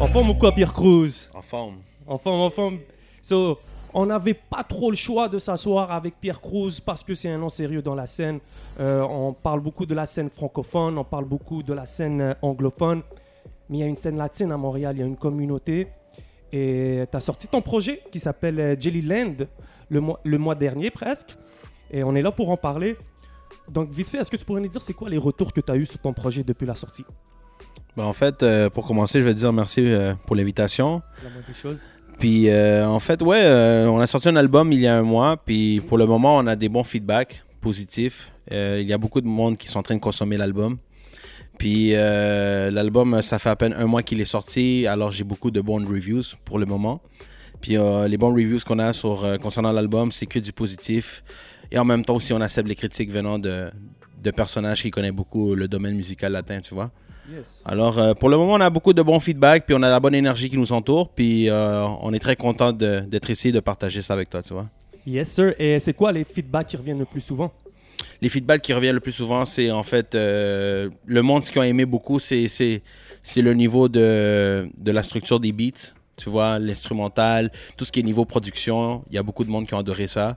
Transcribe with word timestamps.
En 0.00 0.06
forme 0.06 0.30
ou 0.30 0.34
quoi, 0.34 0.52
Pierre 0.54 0.72
Cruz? 0.72 1.28
En 1.34 1.42
forme. 1.42 1.78
En 2.06 2.18
forme, 2.18 2.40
en 2.40 2.50
forme. 2.50 2.78
So, 3.20 3.58
on 3.92 4.06
n'avait 4.06 4.34
pas 4.34 4.62
trop 4.62 4.90
le 4.90 4.96
choix 4.96 5.28
de 5.28 5.40
s'asseoir 5.40 5.90
avec 5.90 6.14
Pierre 6.20 6.40
Cruz 6.40 6.80
parce 6.84 7.02
que 7.02 7.16
c'est 7.16 7.28
un 7.28 7.38
nom 7.38 7.48
sérieux 7.48 7.82
dans 7.82 7.96
la 7.96 8.06
scène. 8.06 8.38
Euh, 8.78 9.02
on 9.02 9.32
parle 9.32 9.60
beaucoup 9.60 9.86
de 9.86 9.96
la 9.96 10.06
scène 10.06 10.30
francophone, 10.30 10.98
on 10.98 11.04
parle 11.04 11.24
beaucoup 11.24 11.64
de 11.64 11.72
la 11.72 11.84
scène 11.84 12.20
euh, 12.20 12.34
anglophone. 12.42 13.02
Mais 13.68 13.78
il 13.78 13.80
y 13.80 13.82
a 13.82 13.86
une 13.86 13.96
scène 13.96 14.16
latine 14.16 14.52
à 14.52 14.56
Montréal, 14.56 14.94
il 14.96 15.00
y 15.00 15.02
a 15.02 15.06
une 15.06 15.16
communauté. 15.16 15.88
Et 16.52 17.02
tu 17.10 17.16
as 17.16 17.20
sorti 17.20 17.48
ton 17.48 17.60
projet 17.60 18.00
qui 18.12 18.20
s'appelle 18.20 18.60
euh, 18.60 18.76
Jellyland 18.78 19.48
le 19.88 20.00
mois, 20.00 20.20
le 20.22 20.38
mois 20.38 20.54
dernier 20.54 20.90
presque. 20.90 21.36
Et 21.90 22.04
on 22.04 22.14
est 22.14 22.22
là 22.22 22.30
pour 22.30 22.50
en 22.50 22.56
parler. 22.56 22.96
Donc, 23.68 23.90
vite 23.90 24.08
fait, 24.08 24.18
est-ce 24.18 24.30
que 24.30 24.36
tu 24.36 24.44
pourrais 24.44 24.60
nous 24.60 24.68
dire 24.68 24.80
c'est 24.80 24.94
quoi 24.94 25.10
les 25.10 25.18
retours 25.18 25.52
que 25.52 25.60
tu 25.60 25.72
as 25.72 25.76
eu 25.76 25.86
sur 25.86 25.98
ton 25.98 26.12
projet 26.12 26.44
depuis 26.44 26.66
la 26.66 26.76
sortie? 26.76 27.04
Ben, 27.96 28.04
en 28.04 28.12
fait, 28.12 28.42
euh, 28.42 28.70
pour 28.70 28.86
commencer, 28.86 29.20
je 29.20 29.24
vais 29.24 29.34
te 29.34 29.38
dire 29.38 29.52
merci 29.52 29.80
euh, 29.84 30.14
pour 30.26 30.36
l'invitation. 30.36 31.02
La 31.22 31.30
moindre. 31.30 31.80
Puis 32.18 32.48
euh, 32.48 32.86
en 32.86 32.98
fait, 32.98 33.22
ouais, 33.22 33.44
on 33.88 34.00
a 34.00 34.06
sorti 34.06 34.28
un 34.28 34.36
album 34.36 34.72
il 34.72 34.80
y 34.80 34.86
a 34.86 34.98
un 34.98 35.02
mois. 35.02 35.36
Puis 35.36 35.80
pour 35.80 35.98
le 35.98 36.06
moment, 36.06 36.36
on 36.36 36.46
a 36.46 36.56
des 36.56 36.68
bons 36.68 36.84
feedbacks 36.84 37.44
positifs. 37.60 38.32
Il 38.50 38.82
y 38.82 38.92
a 38.92 38.98
beaucoup 38.98 39.20
de 39.20 39.26
monde 39.26 39.56
qui 39.56 39.68
sont 39.68 39.78
en 39.78 39.82
train 39.82 39.94
de 39.94 40.00
consommer 40.00 40.36
l'album. 40.36 40.78
Puis 41.58 41.92
l'album, 41.92 43.22
ça 43.22 43.38
fait 43.38 43.50
à 43.50 43.56
peine 43.56 43.72
un 43.72 43.86
mois 43.86 44.02
qu'il 44.02 44.20
est 44.20 44.24
sorti. 44.24 44.86
Alors 44.88 45.12
j'ai 45.12 45.22
beaucoup 45.22 45.52
de 45.52 45.60
bonnes 45.60 45.86
reviews 45.86 46.24
pour 46.44 46.58
le 46.58 46.66
moment. 46.66 47.02
Puis 47.60 47.76
les 48.08 48.18
bons 48.18 48.32
reviews 48.34 48.58
qu'on 48.66 48.80
a 48.80 48.92
sur, 48.92 49.24
concernant 49.40 49.70
l'album, 49.70 50.10
c'est 50.10 50.26
que 50.26 50.40
du 50.40 50.52
positif. 50.52 51.22
Et 51.70 51.78
en 51.78 51.84
même 51.84 52.04
temps 52.04 52.16
aussi, 52.16 52.32
on 52.32 52.40
accepte 52.40 52.68
les 52.68 52.74
critiques 52.74 53.12
venant 53.12 53.38
de, 53.38 53.70
de 54.22 54.30
personnages 54.30 54.82
qui 54.82 54.90
connaissent 54.90 55.12
beaucoup 55.12 55.54
le 55.54 55.68
domaine 55.68 55.94
musical 55.94 56.32
latin, 56.32 56.60
tu 56.60 56.74
vois. 56.74 56.90
Yes. 57.30 57.62
Alors, 57.64 57.98
euh, 57.98 58.14
pour 58.14 58.28
le 58.28 58.36
moment, 58.36 58.54
on 58.54 58.60
a 58.60 58.70
beaucoup 58.70 58.92
de 58.92 59.02
bons 59.02 59.20
feedbacks, 59.20 59.66
puis 59.66 59.74
on 59.74 59.82
a 59.82 59.90
la 59.90 60.00
bonne 60.00 60.14
énergie 60.14 60.48
qui 60.48 60.56
nous 60.56 60.72
entoure, 60.72 61.08
puis 61.10 61.50
euh, 61.50 61.84
on 62.00 62.12
est 62.14 62.18
très 62.18 62.36
content 62.36 62.72
d'être 62.72 63.30
ici 63.30 63.48
et 63.48 63.52
de 63.52 63.60
partager 63.60 64.00
ça 64.02 64.14
avec 64.14 64.30
toi, 64.30 64.42
tu 64.42 64.52
vois. 64.54 64.66
Yes, 65.06 65.28
sir. 65.32 65.54
Et 65.58 65.78
c'est 65.80 65.92
quoi 65.94 66.10
les 66.12 66.24
feedbacks 66.24 66.68
qui 66.68 66.76
reviennent 66.76 66.98
le 67.00 67.04
plus 67.04 67.20
souvent? 67.20 67.52
Les 68.22 68.28
feedbacks 68.28 68.62
qui 68.62 68.72
reviennent 68.72 68.94
le 68.94 69.00
plus 69.00 69.12
souvent, 69.12 69.44
c'est 69.44 69.70
en 69.70 69.82
fait 69.82 70.14
euh, 70.14 70.88
le 71.04 71.22
monde, 71.22 71.42
ce 71.42 71.50
qu'ils 71.50 71.60
ont 71.60 71.64
aimé 71.64 71.84
beaucoup, 71.84 72.18
c'est 72.18 72.46
c'est- 72.48 72.82
c'est 73.22 73.42
le 73.42 73.52
niveau 73.54 73.88
de, 73.88 74.68
de 74.78 74.92
la 74.92 75.02
structure 75.02 75.40
des 75.40 75.52
beats, 75.52 75.92
tu 76.16 76.30
vois, 76.30 76.58
l'instrumental, 76.58 77.50
tout 77.76 77.84
ce 77.84 77.92
qui 77.92 78.00
est 78.00 78.02
niveau 78.04 78.24
production. 78.24 79.02
Il 79.10 79.14
y 79.16 79.18
a 79.18 79.22
beaucoup 79.22 79.44
de 79.44 79.50
monde 79.50 79.66
qui 79.66 79.74
ont 79.74 79.78
adoré 79.78 80.06
ça. 80.08 80.36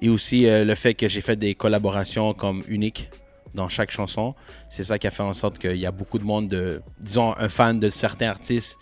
Et 0.00 0.08
aussi 0.08 0.46
euh, 0.46 0.64
le 0.64 0.74
fait 0.74 0.94
que 0.94 1.08
j'ai 1.08 1.20
fait 1.20 1.36
des 1.36 1.54
collaborations 1.54 2.32
comme 2.34 2.62
uniques 2.68 3.10
dans 3.58 3.68
chaque 3.68 3.90
chanson. 3.90 4.34
C'est 4.70 4.84
ça 4.84 4.98
qui 4.98 5.06
a 5.06 5.10
fait 5.10 5.22
en 5.22 5.34
sorte 5.34 5.58
qu'il 5.58 5.76
y 5.76 5.86
a 5.86 5.92
beaucoup 5.92 6.18
de 6.18 6.24
monde, 6.24 6.48
de, 6.48 6.80
disons, 7.00 7.34
un 7.36 7.48
fan 7.48 7.78
de 7.78 7.90
certains 7.90 8.28
artistes. 8.28 8.78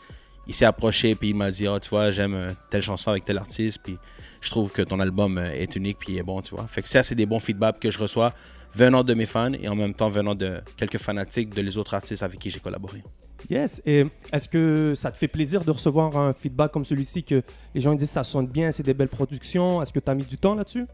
Il 0.46 0.54
s'est 0.54 0.64
approché 0.64 1.16
puis 1.16 1.30
il 1.30 1.34
m'a 1.34 1.50
dit, 1.50 1.66
oh, 1.66 1.78
tu 1.80 1.88
vois, 1.88 2.12
j'aime 2.12 2.34
euh, 2.34 2.52
telle 2.70 2.82
chanson 2.82 3.10
avec 3.10 3.24
tel 3.24 3.36
artiste, 3.36 3.80
puis 3.82 3.98
je 4.40 4.48
trouve 4.50 4.70
que 4.70 4.82
ton 4.82 5.00
album 5.00 5.38
euh, 5.38 5.50
est 5.52 5.74
unique 5.74 5.98
puis 5.98 6.18
est 6.18 6.22
bon, 6.22 6.40
tu 6.40 6.54
vois. 6.54 6.66
Fait 6.68 6.82
que 6.82 6.88
ça, 6.88 7.02
c'est 7.02 7.16
des 7.16 7.26
bons 7.26 7.40
feedbacks 7.40 7.80
que 7.80 7.90
je 7.90 7.98
reçois 7.98 8.32
venant 8.72 9.02
de 9.02 9.14
mes 9.14 9.26
fans 9.26 9.52
et 9.54 9.66
en 9.66 9.74
même 9.74 9.94
temps 9.94 10.08
venant 10.08 10.34
de 10.34 10.60
quelques 10.76 10.98
fanatiques 10.98 11.52
de 11.54 11.62
les 11.62 11.78
autres 11.78 11.94
artistes 11.94 12.22
avec 12.22 12.38
qui 12.38 12.50
j'ai 12.50 12.60
collaboré. 12.60 13.02
Yes. 13.48 13.80
Et 13.86 14.04
est-ce 14.32 14.48
que 14.48 14.92
ça 14.94 15.10
te 15.10 15.18
fait 15.18 15.28
plaisir 15.28 15.64
de 15.64 15.70
recevoir 15.70 16.16
un 16.16 16.32
feedback 16.32 16.72
comme 16.72 16.84
celui-ci 16.84 17.22
que 17.22 17.42
les 17.74 17.80
gens 17.80 17.94
disent 17.94 18.10
ça 18.10 18.24
sonne 18.24 18.46
bien, 18.46 18.70
c'est 18.72 18.82
des 18.82 18.94
belles 18.94 19.08
productions? 19.08 19.82
Est-ce 19.82 19.92
que 19.92 20.00
tu 20.00 20.10
as 20.10 20.14
mis 20.14 20.24
du 20.24 20.36
temps 20.36 20.54
là-dessus? 20.54 20.86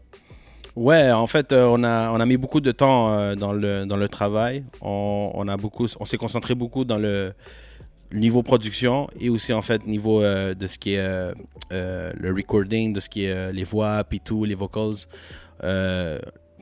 Ouais, 0.75 1.11
en 1.11 1.27
fait, 1.27 1.53
euh, 1.53 1.67
on, 1.71 1.83
a, 1.83 2.11
on 2.11 2.19
a 2.19 2.25
mis 2.25 2.37
beaucoup 2.37 2.59
de 2.59 2.71
temps 2.71 3.13
euh, 3.13 3.35
dans, 3.35 3.53
le, 3.53 3.85
dans 3.85 3.97
le 3.97 4.09
travail. 4.09 4.63
On, 4.81 5.31
on 5.35 5.47
a 5.47 5.55
beaucoup, 5.55 5.87
on 5.99 6.05
s'est 6.05 6.17
concentré 6.17 6.55
beaucoup 6.55 6.83
dans 6.83 6.97
le, 6.97 7.33
niveau 8.11 8.43
production 8.43 9.07
et 9.19 9.31
aussi 9.31 9.53
en 9.53 9.63
fait 9.63 9.87
niveau 9.87 10.21
euh, 10.21 10.53
de 10.53 10.67
ce 10.67 10.77
qui 10.77 10.93
est 10.93 11.33
le 11.71 12.33
recording, 12.35 12.93
de 12.93 12.99
ce 12.99 13.09
qui 13.09 13.25
est 13.25 13.51
les 13.51 13.63
voix, 13.63 14.03
puis 14.03 14.19
tout, 14.19 14.45
les 14.45 14.55
vocals. 14.55 15.07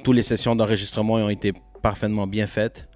Toutes 0.03 0.15
les 0.15 0.23
sessions 0.23 0.55
d'enregistrement 0.55 1.15
ont 1.15 1.29
été 1.29 1.53
parfaitement 1.81 2.25
bien 2.27 2.47
faites. 2.47 2.87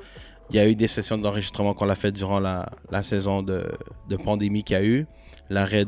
Il 0.49 0.55
y 0.55 0.59
a 0.59 0.67
eu 0.67 0.75
des 0.75 0.87
sessions 0.87 1.17
d'enregistrement 1.17 1.73
qu'on 1.73 1.89
a 1.89 1.95
faites 1.95 2.15
durant 2.15 2.39
la, 2.39 2.69
la 2.91 3.03
saison 3.03 3.41
de, 3.41 3.65
de 4.09 4.15
pandémie 4.15 4.63
qu'il 4.63 4.75
y 4.75 4.79
a 4.79 4.83
eu, 4.83 5.05
l'arrêt 5.49 5.85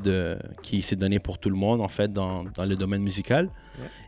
qui 0.63 0.81
s'est 0.81 0.95
donné 0.95 1.19
pour 1.19 1.39
tout 1.39 1.49
le 1.49 1.55
monde 1.55 1.81
en 1.81 1.87
fait 1.87 2.11
dans, 2.11 2.43
dans 2.43 2.65
le 2.65 2.75
domaine 2.75 3.01
musical. 3.01 3.49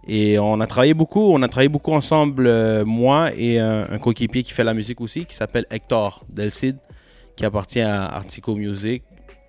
Et 0.08 0.40
on 0.40 0.60
a 0.62 0.68
travaillé 0.68 0.96
beaucoup, 0.96 1.32
on 1.32 1.42
a 1.44 1.48
travaillé 1.48 1.70
beaucoup 1.70 1.94
ensemble, 1.94 2.48
euh, 2.48 2.84
moi 2.86 3.30
et 3.38 3.60
un, 3.60 3.88
un 3.90 4.00
coéquipier 4.00 4.42
qui 4.42 4.52
fait 4.52 4.64
la 4.64 4.74
musique 4.74 5.00
aussi, 5.00 5.26
qui 5.26 5.36
s'appelle 5.36 5.66
Hector 5.70 6.26
Delcid, 6.28 6.78
qui 7.36 7.46
appartient 7.46 7.82
à 7.82 8.06
Artico 8.06 8.56
Music. 8.56 9.04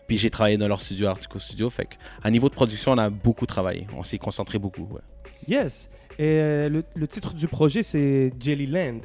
Puis 0.06 0.18
j'ai 0.18 0.28
travaillé 0.28 0.58
dans 0.58 0.68
leur 0.68 0.80
studio, 0.80 1.06
Artico 1.06 1.38
Studio. 1.38 1.70
Fait 1.70 1.88
à 2.22 2.30
niveau 2.30 2.48
de 2.48 2.54
production, 2.54 2.92
on 2.92 2.98
a 2.98 3.08
beaucoup 3.08 3.46
travaillé. 3.46 3.86
On 3.96 4.02
s'est 4.02 4.18
concentré 4.18 4.58
beaucoup. 4.58 4.86
ouais. 4.90 5.00
Yes. 5.48 5.88
Et 6.18 6.38
euh, 6.40 6.68
le, 6.68 6.84
le 6.94 7.06
titre 7.08 7.32
du 7.32 7.46
projet, 7.48 7.82
c'est 7.82 8.32
Jellyland. 8.38 9.00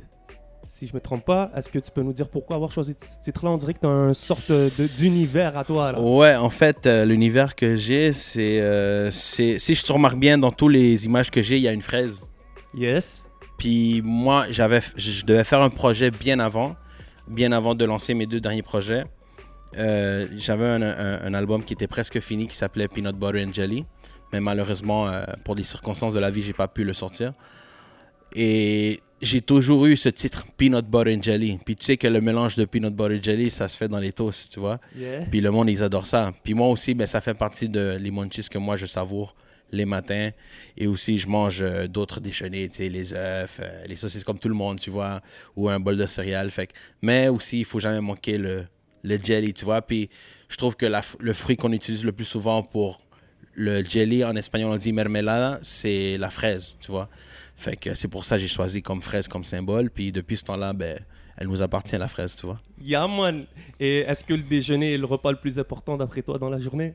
Si 0.67 0.87
je 0.87 0.93
me 0.93 0.99
trompe 0.99 1.23
pas, 1.25 1.51
est-ce 1.55 1.69
que 1.69 1.79
tu 1.79 1.91
peux 1.91 2.01
nous 2.01 2.11
dire 2.13 2.27
pourquoi 2.27 2.55
avoir 2.55 2.71
choisi 2.71 2.95
ce 2.99 3.23
titre-là? 3.23 3.51
On 3.51 3.57
dirait 3.57 3.73
que 3.73 3.79
tu 3.79 3.85
as 3.87 3.89
une 3.89 4.13
sorte 4.13 4.51
d'univers 4.99 5.57
à 5.57 5.63
toi. 5.63 5.91
Là. 5.93 5.99
Ouais, 6.01 6.35
en 6.35 6.49
fait, 6.49 6.85
euh, 6.85 7.05
l'univers 7.05 7.55
que 7.55 7.75
j'ai, 7.77 8.11
c'est, 8.13 8.59
euh, 8.59 9.09
c'est. 9.11 9.57
Si 9.59 9.75
je 9.75 9.83
te 9.85 9.93
remarque 9.93 10.17
bien, 10.17 10.37
dans 10.37 10.51
toutes 10.51 10.73
les 10.73 11.05
images 11.05 11.31
que 11.31 11.41
j'ai, 11.41 11.57
il 11.57 11.61
y 11.61 11.67
a 11.67 11.71
une 11.71 11.81
fraise. 11.81 12.23
Yes. 12.75 13.25
Puis 13.57 14.01
moi, 14.03 14.45
j'avais, 14.49 14.81
je 14.97 15.23
devais 15.23 15.43
faire 15.45 15.61
un 15.61 15.69
projet 15.69 16.11
bien 16.11 16.39
avant, 16.39 16.75
bien 17.27 17.51
avant 17.53 17.73
de 17.75 17.85
lancer 17.85 18.13
mes 18.13 18.25
deux 18.25 18.41
derniers 18.41 18.63
projets. 18.63 19.05
Euh, 19.77 20.27
j'avais 20.37 20.65
un, 20.65 20.81
un- 20.81 21.21
un 21.21 21.33
album 21.33 21.63
qui 21.63 21.73
était 21.73 21.87
presque 21.87 22.19
fini 22.19 22.47
qui 22.47 22.55
s'appelait 22.55 22.87
Peanut 22.87 23.15
Butter 23.15 23.43
and 23.45 23.53
Jelly, 23.53 23.85
mais 24.33 24.39
malheureusement, 24.41 25.09
pour 25.45 25.55
des 25.55 25.63
circonstances 25.63 26.13
de 26.13 26.19
la 26.19 26.31
vie, 26.31 26.41
j'ai 26.41 26.53
pas 26.53 26.67
pu 26.67 26.83
le 26.83 26.93
sortir. 26.93 27.33
Et 28.35 28.99
j'ai 29.21 29.41
toujours 29.41 29.85
eu 29.85 29.95
ce 29.95 30.09
titre 30.09 30.45
Peanut 30.57 30.85
Butter 30.85 31.15
and 31.15 31.21
Jelly. 31.21 31.57
Puis 31.65 31.75
tu 31.75 31.85
sais 31.85 31.97
que 31.97 32.07
le 32.07 32.19
mélange 32.21 32.55
de 32.55 32.65
Peanut 32.65 32.93
Butter 32.93 33.15
and 33.15 33.23
Jelly, 33.23 33.49
ça 33.49 33.67
se 33.67 33.77
fait 33.77 33.87
dans 33.87 33.99
les 33.99 34.11
toasts, 34.11 34.53
tu 34.53 34.59
vois. 34.59 34.79
Yeah. 34.95 35.25
Puis 35.31 35.41
le 35.41 35.51
monde, 35.51 35.69
ils 35.69 35.81
adorent 35.81 36.07
ça. 36.07 36.31
Puis 36.43 36.53
moi 36.53 36.67
aussi, 36.67 36.93
ben, 36.93 37.07
ça 37.07 37.21
fait 37.21 37.33
partie 37.33 37.69
de 37.69 37.97
les 37.99 38.11
munchies 38.11 38.47
que 38.49 38.57
moi, 38.57 38.75
je 38.75 38.85
savoure 38.85 39.35
les 39.71 39.85
matins. 39.85 40.29
Et 40.77 40.87
aussi, 40.87 41.17
je 41.17 41.27
mange 41.27 41.61
euh, 41.61 41.87
d'autres 41.87 42.19
déjeuners, 42.19 42.69
tu 42.69 42.75
sais, 42.75 42.89
les 42.89 43.13
œufs, 43.13 43.59
euh, 43.61 43.83
les 43.87 43.95
saucisses 43.95 44.23
comme 44.23 44.37
tout 44.37 44.49
le 44.49 44.53
monde, 44.53 44.79
tu 44.79 44.89
vois, 44.89 45.21
ou 45.55 45.69
un 45.69 45.79
bol 45.79 45.97
de 45.97 46.05
céréales. 46.05 46.51
Fait 46.51 46.69
mais 47.01 47.29
aussi, 47.29 47.59
il 47.59 47.65
faut 47.65 47.79
jamais 47.79 48.01
manquer 48.01 48.37
le, 48.37 48.65
le 49.03 49.17
jelly, 49.17 49.53
tu 49.53 49.65
vois. 49.65 49.81
Puis 49.81 50.09
je 50.49 50.57
trouve 50.57 50.75
que 50.75 50.85
la 50.85 51.01
le 51.19 51.33
fruit 51.33 51.55
qu'on 51.55 51.71
utilise 51.71 52.03
le 52.05 52.11
plus 52.11 52.25
souvent 52.25 52.61
pour 52.63 52.99
le 53.53 53.83
jelly, 53.83 54.23
en 54.23 54.35
espagnol, 54.35 54.71
on 54.71 54.77
dit 54.77 54.91
mermelada, 54.91 55.59
c'est 55.63 56.17
la 56.17 56.29
fraise, 56.29 56.75
tu 56.79 56.91
vois. 56.91 57.09
Fait 57.55 57.75
que 57.75 57.95
c'est 57.95 58.07
pour 58.07 58.25
ça 58.25 58.35
que 58.35 58.41
j'ai 58.41 58.47
choisi 58.47 58.81
comme 58.81 59.01
fraise 59.01 59.27
comme 59.27 59.43
symbole. 59.43 59.89
Puis 59.89 60.11
depuis 60.11 60.37
ce 60.37 60.43
temps-là, 60.43 60.73
ben, 60.73 60.99
elle 61.37 61.47
nous 61.47 61.61
appartient, 61.61 61.97
la 61.97 62.07
fraise, 62.07 62.35
tu 62.35 62.45
vois. 62.45 62.59
Yeah, 62.81 63.07
man. 63.07 63.45
Et 63.79 63.99
est-ce 63.99 64.23
que 64.23 64.33
le 64.33 64.43
déjeuner 64.43 64.93
est 64.93 64.97
le 64.97 65.05
repas 65.05 65.31
le 65.31 65.37
plus 65.37 65.57
important 65.59 65.97
d'après 65.97 66.21
toi 66.21 66.37
dans 66.37 66.49
la 66.49 66.59
journée? 66.59 66.93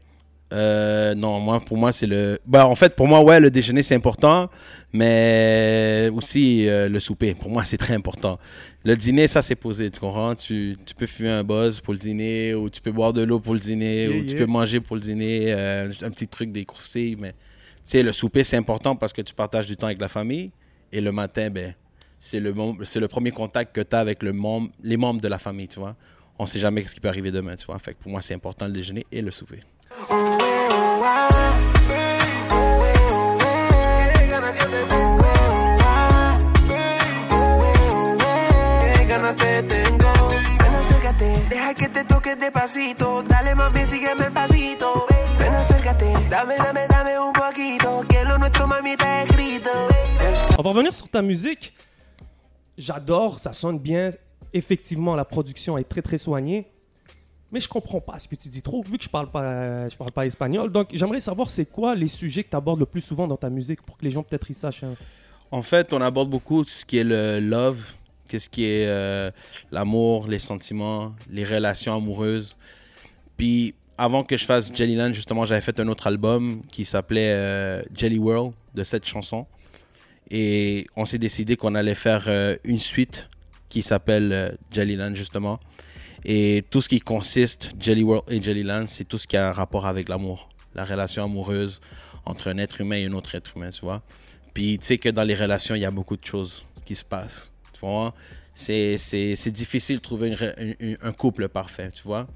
Euh, 0.53 1.15
non, 1.15 1.39
moi, 1.39 1.61
pour 1.61 1.77
moi, 1.77 1.93
c'est 1.93 2.07
le. 2.07 2.39
Bah, 2.45 2.67
en 2.67 2.75
fait, 2.75 2.97
pour 2.97 3.07
moi, 3.07 3.23
ouais, 3.23 3.39
le 3.39 3.51
déjeuner, 3.51 3.83
c'est 3.83 3.95
important, 3.95 4.51
mais 4.93 6.11
aussi 6.13 6.69
euh, 6.69 6.89
le 6.89 6.99
souper. 6.99 7.35
Pour 7.35 7.51
moi, 7.51 7.65
c'est 7.65 7.77
très 7.77 7.95
important. 7.95 8.37
Le 8.85 8.97
dîner, 8.97 9.29
ça, 9.29 9.43
c'est 9.43 9.55
posé, 9.55 9.91
tu 9.91 10.01
comprends? 10.01 10.35
Tu, 10.35 10.77
tu 10.85 10.95
peux 10.95 11.07
fumer 11.07 11.29
un 11.29 11.45
buzz 11.45 11.81
pour 11.81 11.93
le 11.93 12.01
dîner, 12.01 12.55
ou 12.55 12.69
tu 12.69 12.81
peux 12.81 12.91
boire 12.91 13.13
de 13.13 13.23
l'eau 13.23 13.39
pour 13.39 13.55
le 13.55 13.61
dîner, 13.61 14.07
Yeah, 14.07 14.17
ou 14.17 14.25
tu 14.25 14.35
peux 14.35 14.47
manger 14.47 14.81
pour 14.81 14.97
le 14.97 15.03
dîner, 15.03 15.53
euh, 15.53 15.93
un 16.03 16.11
petit 16.11 16.27
truc 16.27 16.51
des 16.51 16.65
croustilles, 16.65 17.17
mais 17.17 17.33
tu 17.33 17.37
sais, 17.85 18.03
le 18.03 18.13
souper, 18.13 18.43
c'est 18.43 18.57
important 18.57 18.97
parce 18.97 19.13
que 19.13 19.23
tu 19.23 19.35
partages 19.35 19.67
du 19.67 19.77
temps 19.77 19.87
avec 19.87 20.01
la 20.01 20.09
famille, 20.09 20.51
et 20.93 21.01
le 21.01 21.13
matin, 21.13 21.51
ben, 21.51 21.75
c'est 22.19 22.41
le, 22.41 22.53
le 22.53 23.09
premier 23.09 23.31
contact 23.31 23.75
que 23.75 23.81
tu 23.81 23.97
as 23.97 24.01
avec 24.01 24.23
le 24.23 24.33
les 24.83 24.97
membres 24.97 25.21
de 25.21 25.29
la 25.29 25.39
famille, 25.39 25.69
tu 25.69 25.81
vois? 25.81 25.97
On 26.39 26.47
sait 26.47 26.59
jamais 26.59 26.83
ce 26.85 26.95
qui 26.95 27.01
peut 27.01 27.09
arriver 27.09 27.31
demain, 27.31 27.57
tu 27.57 27.67
vois? 27.67 27.79
Fait 27.79 27.95
que 27.95 27.99
pour 28.03 28.11
moi, 28.11 28.23
c'est 28.23 28.35
important 28.35 28.67
le 28.67 28.73
déjeuner 28.73 29.07
et 29.13 29.23
le 29.23 29.31
souper. 29.31 29.61
On 50.61 50.63
va 50.63 50.69
revenir 50.73 50.95
sur 50.95 51.09
ta 51.09 51.23
musique. 51.23 51.73
J'adore, 52.77 53.39
ça 53.39 53.55
sonne 53.55 53.79
bien. 53.79 54.11
Effectivement, 54.53 55.17
la 55.17 55.25
production 55.25 55.79
est 55.79 55.85
très 55.85 56.03
très 56.03 56.19
soignée. 56.19 56.67
Mais 57.51 57.63
je 57.63 57.69
comprends 57.69 58.03
pas 58.03 58.19
ce 58.19 58.29
que 58.29 58.35
tu 58.35 58.51
dis 58.51 58.61
trop, 58.61 58.83
vu 58.83 58.99
que 58.99 59.05
je 59.05 59.09
parle 59.09 59.31
pas, 59.31 59.89
je 59.89 59.97
parle 59.97 60.13
pas 60.13 60.27
espagnol. 60.27 60.71
Donc, 60.71 60.89
j'aimerais 60.93 61.23
savoir 61.23 61.49
c'est 61.49 61.65
quoi 61.65 61.95
les 61.95 62.09
sujets 62.09 62.45
que 62.45 62.51
tu 62.51 62.57
abordes 62.57 62.79
le 62.79 62.85
plus 62.85 63.01
souvent 63.01 63.27
dans 63.27 63.39
ta 63.39 63.49
musique 63.49 63.81
pour 63.81 63.97
que 63.97 64.05
les 64.05 64.11
gens 64.11 64.23
peut-être 64.23 64.51
ils 64.51 64.55
sachent. 64.55 64.85
hein? 64.85 64.93
En 65.51 65.63
fait, 65.63 65.95
on 65.95 66.01
aborde 66.03 66.29
beaucoup 66.29 66.63
ce 66.67 66.85
qui 66.85 66.99
est 66.99 67.05
le 67.05 67.41
love, 67.41 67.95
qu'est-ce 68.29 68.51
qui 68.51 68.65
est 68.67 68.87
euh, 68.87 69.31
l'amour, 69.73 70.29
les 70.29 70.39
sentiments, 70.39 71.15
les 71.31 71.47
relations 71.47 71.97
amoureuses. 71.97 72.55
Puis 73.39 73.75
avant 73.97 74.25
que 74.25 74.37
je 74.37 74.45
fasse 74.45 74.71
Jellyland, 74.75 75.15
justement, 75.15 75.47
j'avais 75.47 75.63
fait 75.63 75.81
un 75.81 75.89
autre 75.89 76.07
album 76.07 76.61
qui 76.71 76.85
s'appelait 76.85 77.33
euh, 77.33 77.83
Jelly 77.95 78.19
World 78.19 78.53
de 78.75 78.85
cette 78.85 79.07
chanson. 79.07 79.47
Et 80.31 80.87
on 80.97 81.07
s'est 81.07 81.19
décidé 81.19 81.57
qu'on 81.57 81.75
allait 81.75 81.95
faire 81.95 82.25
euh, 82.29 82.57
une 82.65 82.79
suite 82.79 83.29
qui 83.69 83.83
s'appelle 83.83 84.33
euh, 84.33 84.51
Jellyland, 84.71 85.15
justement. 85.15 85.61
Et 86.25 86.65
tout 86.71 86.81
ce 86.81 86.89
qui 86.89 87.01
consiste, 87.01 87.73
Jelly 87.81 88.03
World 88.03 88.31
et 88.31 88.43
Jellyland, 88.43 88.87
c'est 88.87 89.05
tout 89.05 89.19
ce 89.19 89.27
qui 89.27 89.37
a 89.37 89.49
un 89.49 89.53
rapport 89.53 89.87
avec 89.87 90.09
l'amour. 90.09 90.49
La 90.75 90.85
relation 90.85 91.25
amoureuse 91.25 91.81
entre 92.27 92.49
un 92.49 92.59
être 92.59 92.81
humain 92.81 92.97
et 92.97 93.07
un 93.07 93.13
autre 93.13 93.35
être 93.35 93.57
humain, 93.57 93.71
tu 93.71 93.81
vois. 93.81 94.03
Puis 94.55 94.79
tu 94.79 94.87
sais 94.87 94.99
que 94.99 95.09
dans 95.09 95.25
les 95.25 95.35
relations, 95.35 95.75
il 95.75 95.81
y 95.81 95.85
a 95.85 95.91
beaucoup 95.91 96.17
de 96.17 96.25
choses 96.25 96.67
qui 96.85 96.95
se 96.95 97.05
passent. 97.05 97.51
Tu 97.73 97.81
vois, 97.81 98.15
c'est, 98.55 98.99
c'est, 98.99 99.37
c'est 99.37 99.51
difficile 99.51 99.97
de 99.97 100.03
trouver 100.03 100.37
un 101.03 101.13
couple 101.13 101.49
parfait, 101.49 101.91
tu 101.91 102.03
vois. 102.03 102.27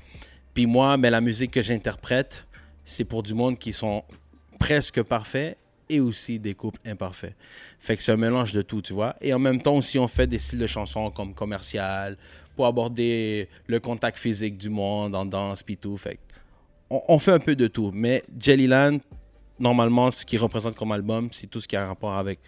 Puis 0.54 0.66
moi, 0.66 0.96
mais 0.96 1.10
la 1.10 1.20
musique 1.20 1.50
que 1.50 1.62
j'interprète, 1.62 2.46
c'est 2.84 3.04
pour 3.04 3.22
du 3.22 3.34
monde 3.34 3.58
qui 3.58 3.72
sont 3.72 4.04
presque 4.58 5.02
parfaits 5.02 5.58
et 5.88 6.00
aussi 6.00 6.38
des 6.38 6.54
couples 6.54 6.80
imparfaits. 6.86 7.34
Fait 7.78 7.96
que 7.96 8.02
c'est 8.02 8.12
un 8.12 8.16
mélange 8.16 8.52
de 8.52 8.62
tout, 8.62 8.80
tu 8.82 8.92
vois. 8.92 9.14
Et 9.20 9.32
en 9.34 9.38
même 9.38 9.60
temps 9.60 9.76
aussi, 9.76 9.98
on 9.98 10.08
fait 10.08 10.26
des 10.26 10.38
styles 10.38 10.58
de 10.58 10.66
chansons 10.66 11.10
comme 11.10 11.34
commercial 11.34 12.16
pour 12.56 12.66
aborder 12.66 13.48
le 13.66 13.80
contact 13.80 14.18
physique 14.18 14.56
du 14.56 14.70
monde 14.70 15.14
en 15.14 15.24
danse 15.26 15.62
puis 15.62 15.76
tout. 15.76 15.96
Fait 15.96 16.18
on, 16.90 17.00
on 17.08 17.18
fait 17.18 17.32
un 17.32 17.38
peu 17.38 17.56
de 17.56 17.66
tout. 17.66 17.90
Mais 17.94 18.22
Jellyland, 18.38 18.98
normalement, 19.58 20.10
ce 20.10 20.24
qui 20.24 20.36
représente 20.38 20.74
comme 20.76 20.92
album, 20.92 21.28
c'est 21.32 21.46
tout 21.48 21.60
ce 21.60 21.68
qui 21.68 21.76
a 21.76 21.84
un 21.84 21.88
rapport 21.88 22.14
avec 22.14 22.38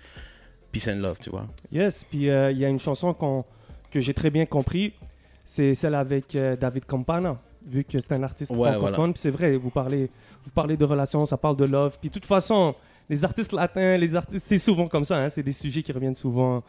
Peace 0.72 0.88
and 0.88 0.96
Love, 0.98 1.18
tu 1.20 1.30
vois. 1.30 1.46
Yes, 1.72 2.04
puis 2.08 2.28
euh, 2.28 2.50
il 2.50 2.58
y 2.58 2.64
a 2.64 2.68
une 2.68 2.78
chanson 2.80 3.14
qu'on- 3.14 3.44
que 3.90 4.00
j'ai 4.00 4.12
très 4.14 4.30
bien 4.30 4.44
compris, 4.46 4.92
c'est 5.44 5.74
celle 5.74 5.94
avec 5.94 6.34
euh, 6.34 6.56
David 6.56 6.84
Campana, 6.86 7.40
vu 7.66 7.84
que 7.84 7.98
c'est 8.00 8.12
un 8.12 8.22
artiste 8.22 8.50
Ouais, 8.50 8.70
francophone. 8.72 8.94
voilà. 8.96 9.12
Puis 9.12 9.20
c'est 9.22 9.30
vrai, 9.30 9.56
vous 9.56 9.70
parlez, 9.70 10.10
vous 10.44 10.50
parlez 10.50 10.76
de 10.76 10.84
relations, 10.84 11.24
ça 11.24 11.36
parle 11.36 11.56
de 11.56 11.64
love. 11.64 11.96
Puis 12.00 12.10
de 12.10 12.14
toute 12.14 12.26
façon, 12.26 12.74
les 13.08 13.24
artistes 13.24 13.52
latins, 13.52 13.96
les 13.96 14.14
artistes, 14.14 14.44
c'est 14.48 14.58
souvent 14.58 14.88
comme 14.88 15.04
ça, 15.04 15.18
hein, 15.24 15.30
c'est 15.30 15.42
des 15.42 15.52
sujets 15.52 15.82
qui 15.82 15.92
reviennent 15.92 16.14
souvent. 16.16 16.62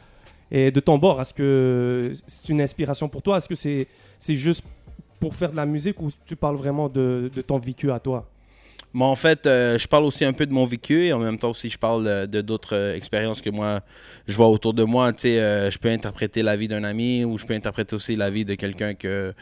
Et 0.50 0.72
de 0.72 0.80
ton 0.80 0.98
bord, 0.98 1.22
est-ce 1.22 1.34
que 1.34 2.14
c'est 2.26 2.50
une 2.50 2.62
inspiration 2.62 3.10
pour 3.10 3.22
toi? 3.22 3.38
Est-ce 3.38 3.50
que 3.50 3.56
c'est 3.56 4.36
juste 4.36 4.64
pour 5.20 5.36
faire 5.36 5.52
de 5.52 5.56
la 5.58 5.66
musique 5.66 6.00
ou 6.02 6.10
tu 6.26 6.36
parles 6.36 6.56
vraiment 6.56 6.88
de, 6.88 7.30
de 7.36 7.42
ton 7.42 7.58
vécu 7.60 7.92
à 7.92 8.00
toi? 8.00 8.26
Mais 8.94 9.04
en 9.04 9.16
fait, 9.16 9.46
euh, 9.46 9.78
je 9.78 9.88
parle 9.88 10.06
aussi 10.06 10.24
un 10.24 10.32
peu 10.32 10.46
de 10.46 10.54
mon 10.54 10.64
vécu 10.64 11.04
et 11.06 11.14
en 11.14 11.20
même 11.20 11.38
temps 11.38 11.50
aussi, 11.50 11.70
je 11.70 11.78
parle 11.78 12.28
de 12.28 12.42
d'autres 12.42 12.76
euh, 12.76 12.96
expériences 12.96 13.42
que 13.42 13.50
moi, 13.50 13.82
je 14.26 14.36
vois 14.36 14.48
autour 14.48 14.74
de 14.74 14.84
moi. 14.84 15.12
Tu 15.12 15.24
sais, 15.24 15.40
euh, 15.40 15.70
je 15.70 15.78
peux 15.78 15.90
interpréter 15.90 16.42
la 16.42 16.56
vie 16.56 16.70
d'un 16.70 16.84
ami 16.86 17.26
ou 17.26 17.38
je 17.38 17.46
peux 17.46 17.54
interpréter 17.54 17.96
aussi 17.96 18.16
la 18.16 18.30
vie 18.30 18.46
de 18.46 18.56
quelqu'un 18.56 18.94
que, 18.94 19.34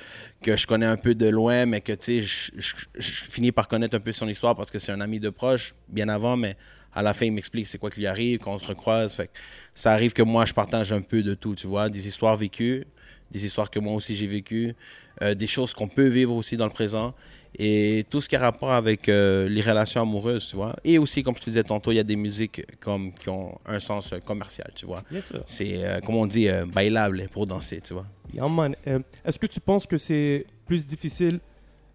que 0.42 0.58
je 0.58 0.66
connais 0.66 0.88
un 0.88 0.98
peu 0.98 1.14
de 1.14 1.28
loin, 1.30 1.68
mais 1.68 1.80
que, 1.82 1.92
tu 1.94 1.98
sais, 2.04 2.22
je, 2.24 2.52
je- 2.58 2.76
je 2.98 3.24
finis 3.26 3.52
par 3.52 3.68
connaître 3.68 3.96
un 3.96 4.00
peu 4.00 4.12
son 4.12 4.28
histoire 4.28 4.56
parce 4.56 4.72
que 4.72 4.80
c'est 4.80 4.92
un 4.92 5.00
ami 5.02 5.20
de 5.20 5.30
proche, 5.30 5.74
bien 5.90 6.10
avant, 6.10 6.36
mais 6.36 6.58
à 6.96 7.04
la 7.04 7.14
fin, 7.14 7.26
il 7.26 7.34
m'explique 7.34 7.68
c'est 7.68 7.78
quoi 7.78 7.92
qui 7.92 8.00
lui 8.00 8.08
arrive, 8.08 8.40
qu'on 8.40 8.58
se 8.58 8.66
recroise. 8.66 9.14
Fait 9.14 9.28
que 9.28 9.34
ça 9.74 9.94
arrive 9.94 10.14
que 10.14 10.24
moi, 10.24 10.46
je 10.46 10.54
partage 10.54 10.92
un 10.94 11.02
peu 11.02 11.22
de 11.22 11.34
tout, 11.34 11.54
tu 11.54 11.68
vois, 11.68 11.90
des 11.90 12.08
histoires 12.08 12.38
vécues, 12.38 12.86
des 13.32 13.46
histoires 13.46 13.70
que 13.70 13.80
moi 13.80 13.94
aussi 13.94 14.16
j'ai 14.16 14.28
vécues, 14.28 14.74
euh, 15.22 15.36
des 15.36 15.48
choses 15.48 15.74
qu'on 15.74 15.88
peut 15.88 16.08
vivre 16.08 16.34
aussi 16.34 16.58
dans 16.58 16.66
le 16.66 16.72
présent 16.72 17.14
et 17.58 18.06
tout 18.10 18.22
ce 18.22 18.28
qui 18.28 18.36
a 18.36 18.40
rapport 18.40 18.72
avec 18.72 19.08
euh, 19.08 19.48
les 19.48 19.62
relations 19.62 20.02
amoureuses, 20.02 20.48
tu 20.48 20.56
vois. 20.56 20.76
Et 20.84 20.98
aussi, 20.98 21.24
comme 21.24 21.36
je 21.36 21.42
te 21.42 21.46
disais 21.46 21.64
tantôt, 21.64 21.92
il 21.92 21.96
y 21.96 22.00
a 22.00 22.04
des 22.04 22.16
musiques 22.16 22.62
comme, 22.80 23.14
qui 23.14 23.30
ont 23.30 23.58
un 23.66 23.80
sens 23.80 24.14
euh, 24.14 24.20
commercial, 24.20 24.70
tu 24.76 24.86
vois. 24.86 25.04
Bien 25.10 25.22
sûr. 25.22 25.42
C'est, 25.46 25.84
euh, 25.84 26.00
comme 26.02 26.16
on 26.16 26.26
dit, 26.26 26.48
bailable 26.74 27.28
pour 27.32 27.46
danser, 27.48 27.82
tu 27.82 27.94
vois. 27.94 28.06
Yeah, 28.34 28.50
man. 28.50 28.76
Est-ce 29.24 29.40
que 29.40 29.48
tu 29.48 29.60
penses 29.60 29.86
que 29.86 29.98
c'est 29.98 30.46
plus 30.66 30.86
difficile 30.86 31.40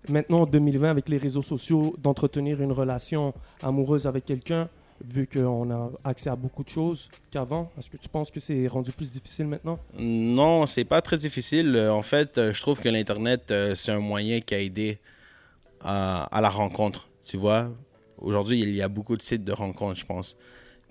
maintenant 0.09 0.43
en 0.43 0.47
2020 0.47 0.91
avec 0.91 1.09
les 1.09 1.19
réseaux 1.19 1.43
sociaux 1.43 1.95
d'entretenir 1.99 2.63
une 2.63 2.73
relation 2.73 3.35
amoureuse 3.63 4.07
avec 4.07 4.25
quelqu'un 4.25 4.67
vu 5.05 5.27
qu'on 5.27 5.71
a 5.71 5.91
accès 6.05 6.31
à 6.31 6.37
beaucoup 6.37 6.63
de 6.63 6.69
choses 6.69 7.09
qu'avant? 7.31 7.71
Est-ce 7.79 7.89
que 7.89 7.97
tu 7.97 8.09
penses 8.09 8.31
que 8.31 8.41
c'est 8.41 8.67
rendu 8.67 8.93
plus 8.93 9.11
difficile 9.11 9.47
maintenant? 9.47 9.79
Non, 9.99 10.67
c'est 10.67 10.85
pas 10.85 11.03
très 11.03 11.19
difficile. 11.19 11.75
Euh, 11.77 11.93
En 11.93 12.03
fait, 12.03 12.39
euh, 12.39 12.53
je 12.53 12.61
trouve 12.61 12.81
que 12.81 12.89
l'Internet, 12.89 13.51
euh, 13.51 13.75
c'est 13.75 13.93
un 13.93 14.01
moyen 14.01 14.41
qui 14.41 14.55
a 14.55 14.61
aidé 14.61 14.99
à, 15.83 16.41
la 16.41 16.49
rencontre, 16.49 17.09
tu 17.25 17.37
vois? 17.37 17.71
Aujourd'hui, 18.19 18.61
il 18.61 18.75
y 18.75 18.83
a 18.83 18.89
beaucoup 18.89 19.17
de 19.17 19.23
sites 19.23 19.45
de 19.45 19.53
rencontres, 19.53 19.99
je 19.99 20.05
pense. 20.05 20.37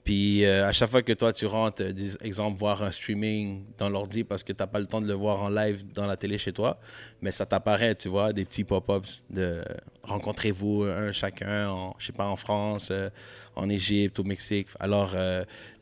Puis 0.09 0.43
euh, 0.43 0.67
à 0.67 0.71
chaque 0.71 0.89
fois 0.89 1.03
que 1.03 1.13
toi, 1.13 1.31
tu 1.31 1.45
rentres, 1.45 1.83
euh, 1.83 1.93
exemple, 2.21 2.57
voir 2.57 2.81
un 2.81 2.89
streaming 2.89 3.63
dans 3.77 3.91
l'ordi 3.91 4.23
parce 4.23 4.43
que 4.43 4.51
tu 4.51 4.57
n'as 4.59 4.65
pas 4.65 4.79
le 4.79 4.87
temps 4.87 5.01
de 5.01 5.07
le 5.07 5.13
voir 5.13 5.39
en 5.39 5.49
live 5.49 5.83
dans 5.93 6.07
la 6.07 6.17
télé 6.17 6.39
chez 6.39 6.51
toi, 6.51 6.79
mais 7.21 7.29
ça 7.29 7.45
t'apparaît, 7.45 7.93
tu 7.93 8.09
vois, 8.09 8.33
des 8.33 8.43
petits 8.43 8.63
pop-ups 8.63 9.21
de 9.29 9.63
rencontrez-vous 10.01 10.85
un 10.85 11.11
chacun, 11.11 11.69
en, 11.69 11.95
je 11.99 12.07
sais 12.07 12.11
pas, 12.11 12.25
en 12.25 12.37
France, 12.37 12.89
euh, 12.89 13.11
en 13.55 13.69
Égypte, 13.69 14.17
au 14.17 14.23
Mexique. 14.23 14.69
Alors, 14.79 15.15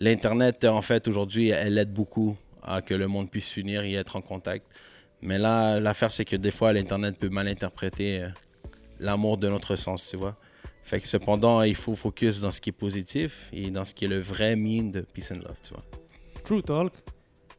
l'Internet, 0.02 0.66
en 0.66 0.82
fait, 0.82 1.08
aujourd'hui, 1.08 1.52
elle 1.52 1.78
aide 1.78 1.94
beaucoup 1.94 2.36
à 2.64 2.82
que 2.82 2.94
le 2.94 3.08
monde 3.08 3.32
puisse 3.32 3.48
s'unir 3.48 3.84
et 3.84 3.94
être 3.94 4.18
en 4.18 4.22
contact. 4.22 4.66
Mais 5.22 5.38
là, 5.38 5.80
l'affaire, 5.80 6.12
c'est 6.12 6.26
que 6.26 6.36
des 6.36 6.52
fois, 6.52 6.74
l'Internet 6.74 7.18
peut 7.18 7.30
mal 7.30 7.48
interpréter 7.48 8.28
l'amour 9.00 9.38
de 9.38 9.48
notre 9.48 9.78
sens, 9.78 10.06
tu 10.06 10.18
vois. 10.18 10.36
Fait 10.88 11.02
que 11.02 11.08
cependant, 11.10 11.64
il 11.64 11.76
faut 11.76 11.96
focus 11.96 12.40
dans 12.40 12.50
ce 12.50 12.62
qui 12.62 12.70
est 12.70 12.80
positif 12.88 13.50
et 13.52 13.70
dans 13.72 13.84
ce 13.84 13.94
qui 13.94 14.06
est 14.06 14.08
le 14.08 14.20
vrai 14.22 14.56
mean 14.56 14.90
de 14.90 15.02
peace 15.02 15.34
and 15.34 15.40
love, 15.46 15.58
tu 15.62 15.74
vois. 15.74 15.84
True 16.46 16.64
Talk, 16.64 16.94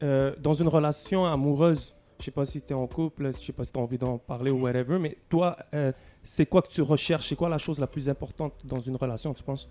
euh, 0.03 0.35
dans 0.41 0.55
une 0.55 0.69
relation 0.69 1.27
amoureuse, 1.27 1.95
je 2.19 2.25
sais 2.25 2.31
pas 2.31 2.47
si 2.47 2.63
tu 2.63 2.73
es 2.73 2.75
en 2.75 2.87
couple, 2.87 3.27
je 3.35 3.45
sais 3.45 3.53
pas 3.53 3.65
si 3.65 3.71
tu 3.73 3.79
as 3.79 3.83
envie 3.83 3.99
d'en 3.99 4.17
parler 4.17 4.51
ou 4.51 4.63
whatever, 4.63 4.99
mais 4.99 5.19
toi, 5.29 5.57
euh, 5.75 5.93
c'est 6.25 6.47
quoi 6.47 6.63
que 6.63 6.69
tu 6.69 6.81
recherches? 6.81 7.29
C'est 7.29 7.37
quoi 7.37 7.51
la 7.51 7.59
chose 7.59 7.79
la 7.79 7.87
plus 7.87 8.09
importante 8.09 8.55
dans 8.65 8.81
une 8.81 8.97
relation, 8.97 9.35
tu 9.35 9.43
penses? 9.43 9.69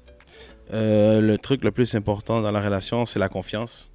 Euh, 0.72 1.20
le 1.20 1.40
truc 1.40 1.64
le 1.64 1.72
plus 1.72 1.96
important 1.96 2.44
dans 2.44 2.52
la 2.52 2.62
relation, 2.62 3.08
c'est 3.08 3.18
la 3.18 3.28
confiance. 3.28 3.92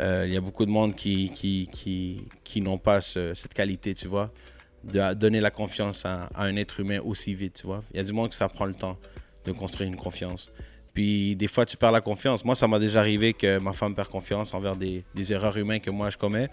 Il 0.00 0.32
y 0.32 0.36
a 0.36 0.40
beaucoup 0.40 0.66
de 0.66 0.70
monde 0.72 0.96
qui, 0.96 1.30
qui, 1.30 1.68
qui, 1.70 2.26
qui 2.42 2.60
n'ont 2.62 2.78
pas 2.78 3.00
ce- 3.00 3.32
cette 3.34 3.54
qualité, 3.54 3.94
tu 3.94 4.08
vois, 4.08 4.32
de 4.84 5.14
donner 5.14 5.40
la 5.40 5.50
confiance 5.50 6.04
à, 6.04 6.28
un 6.34 6.56
être 6.56 6.80
humain 6.80 7.00
aussi 7.04 7.34
vite, 7.34 7.54
tu 7.60 7.66
vois. 7.66 7.82
Il 7.92 7.96
y 7.98 8.00
a 8.00 8.04
du 8.04 8.12
monde 8.12 8.30
que 8.30 8.34
ça 8.34 8.48
prend 8.48 8.66
le 8.66 8.74
temps 8.74 8.98
de 9.44 9.52
construire 9.52 9.88
une 9.88 9.96
confiance. 9.96 10.50
Puis 10.94 11.36
des 11.36 11.48
fois, 11.48 11.64
tu 11.64 11.76
perds 11.76 11.92
la 11.92 12.00
confiance. 12.00 12.44
Moi, 12.44 12.54
ça 12.54 12.68
m'a 12.68 12.78
déjà 12.78 13.00
arrivé 13.00 13.32
que 13.32 13.58
ma 13.58 13.72
femme 13.72 13.94
perd 13.94 14.08
confiance 14.08 14.52
envers 14.54 14.76
des, 14.76 15.04
des 15.14 15.32
erreurs 15.32 15.56
humaines 15.56 15.80
que 15.80 15.90
moi, 15.90 16.10
je 16.10 16.18
commets. 16.18 16.48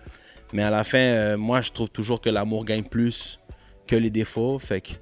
Mais 0.53 0.63
à 0.63 0.71
la 0.71 0.83
fin, 0.83 0.97
euh, 0.97 1.37
moi, 1.37 1.61
je 1.61 1.71
trouve 1.71 1.89
toujours 1.89 2.21
que 2.21 2.29
l'amour 2.29 2.65
gagne 2.65 2.83
plus 2.83 3.39
que 3.85 3.95
les 3.95 4.09
défauts. 4.09 4.57
Fait 4.59 4.81
que 4.81 4.93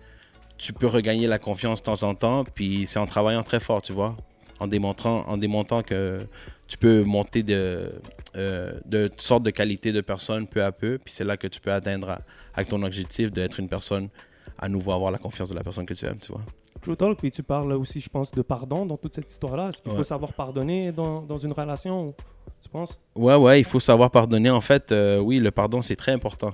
tu 0.57 0.73
peux 0.73 0.87
regagner 0.87 1.27
la 1.27 1.39
confiance 1.39 1.79
de 1.79 1.85
temps 1.85 2.03
en 2.03 2.15
temps. 2.15 2.43
Puis 2.43 2.87
c'est 2.87 2.99
en 2.99 3.05
travaillant 3.05 3.43
très 3.43 3.59
fort, 3.59 3.81
tu 3.81 3.93
vois. 3.93 4.17
En 4.59 4.67
démontrant, 4.67 5.23
en 5.27 5.37
démontrant 5.37 5.83
que 5.83 6.27
tu 6.67 6.77
peux 6.77 7.03
monter 7.03 7.43
de, 7.43 7.91
euh, 8.35 8.73
de 8.85 9.07
toutes 9.07 9.21
sortes 9.21 9.43
de 9.43 9.51
qualités 9.51 9.91
de 9.91 10.01
personnes 10.01 10.47
peu 10.47 10.63
à 10.63 10.71
peu. 10.71 10.97
Puis 11.03 11.13
c'est 11.13 11.23
là 11.23 11.37
que 11.37 11.47
tu 11.47 11.59
peux 11.61 11.71
atteindre 11.71 12.09
à- 12.09 12.21
avec 12.53 12.69
ton 12.69 12.81
objectif 12.83 13.31
d'être 13.31 13.59
une 13.59 13.69
personne, 13.69 14.09
à 14.57 14.67
nouveau 14.69 14.91
avoir 14.91 15.11
la 15.11 15.17
confiance 15.17 15.49
de 15.49 15.55
la 15.55 15.63
personne 15.63 15.85
que 15.85 15.93
tu 15.93 16.05
aimes, 16.05 16.17
tu 16.19 16.31
vois. 16.31 16.41
True 16.81 16.95
Talk, 16.95 17.17
puis 17.17 17.31
tu 17.31 17.41
parles 17.43 17.73
aussi, 17.73 17.99
je 18.01 18.09
pense, 18.09 18.31
de 18.31 18.41
pardon 18.41 18.85
dans 18.85 18.97
toute 18.97 19.15
cette 19.15 19.29
histoire-là. 19.31 19.69
Est-ce 19.69 19.81
qu'il 19.81 19.91
faut 19.91 20.03
savoir 20.03 20.33
pardonner 20.33 20.91
dans, 20.91 21.21
dans 21.23 21.37
une 21.37 21.51
relation, 21.51 22.13
tu 22.61 22.69
penses? 22.69 22.99
Ouais, 23.15 23.35
ouais, 23.35 23.59
il 23.59 23.65
faut 23.65 23.79
savoir 23.79 24.11
pardonner. 24.11 24.49
En 24.51 24.61
fait, 24.61 24.91
euh, 24.91 25.19
oui, 25.19 25.39
le 25.39 25.49
pardon, 25.51 25.81
c'est 25.81 25.95
très 25.95 26.11
important. 26.11 26.53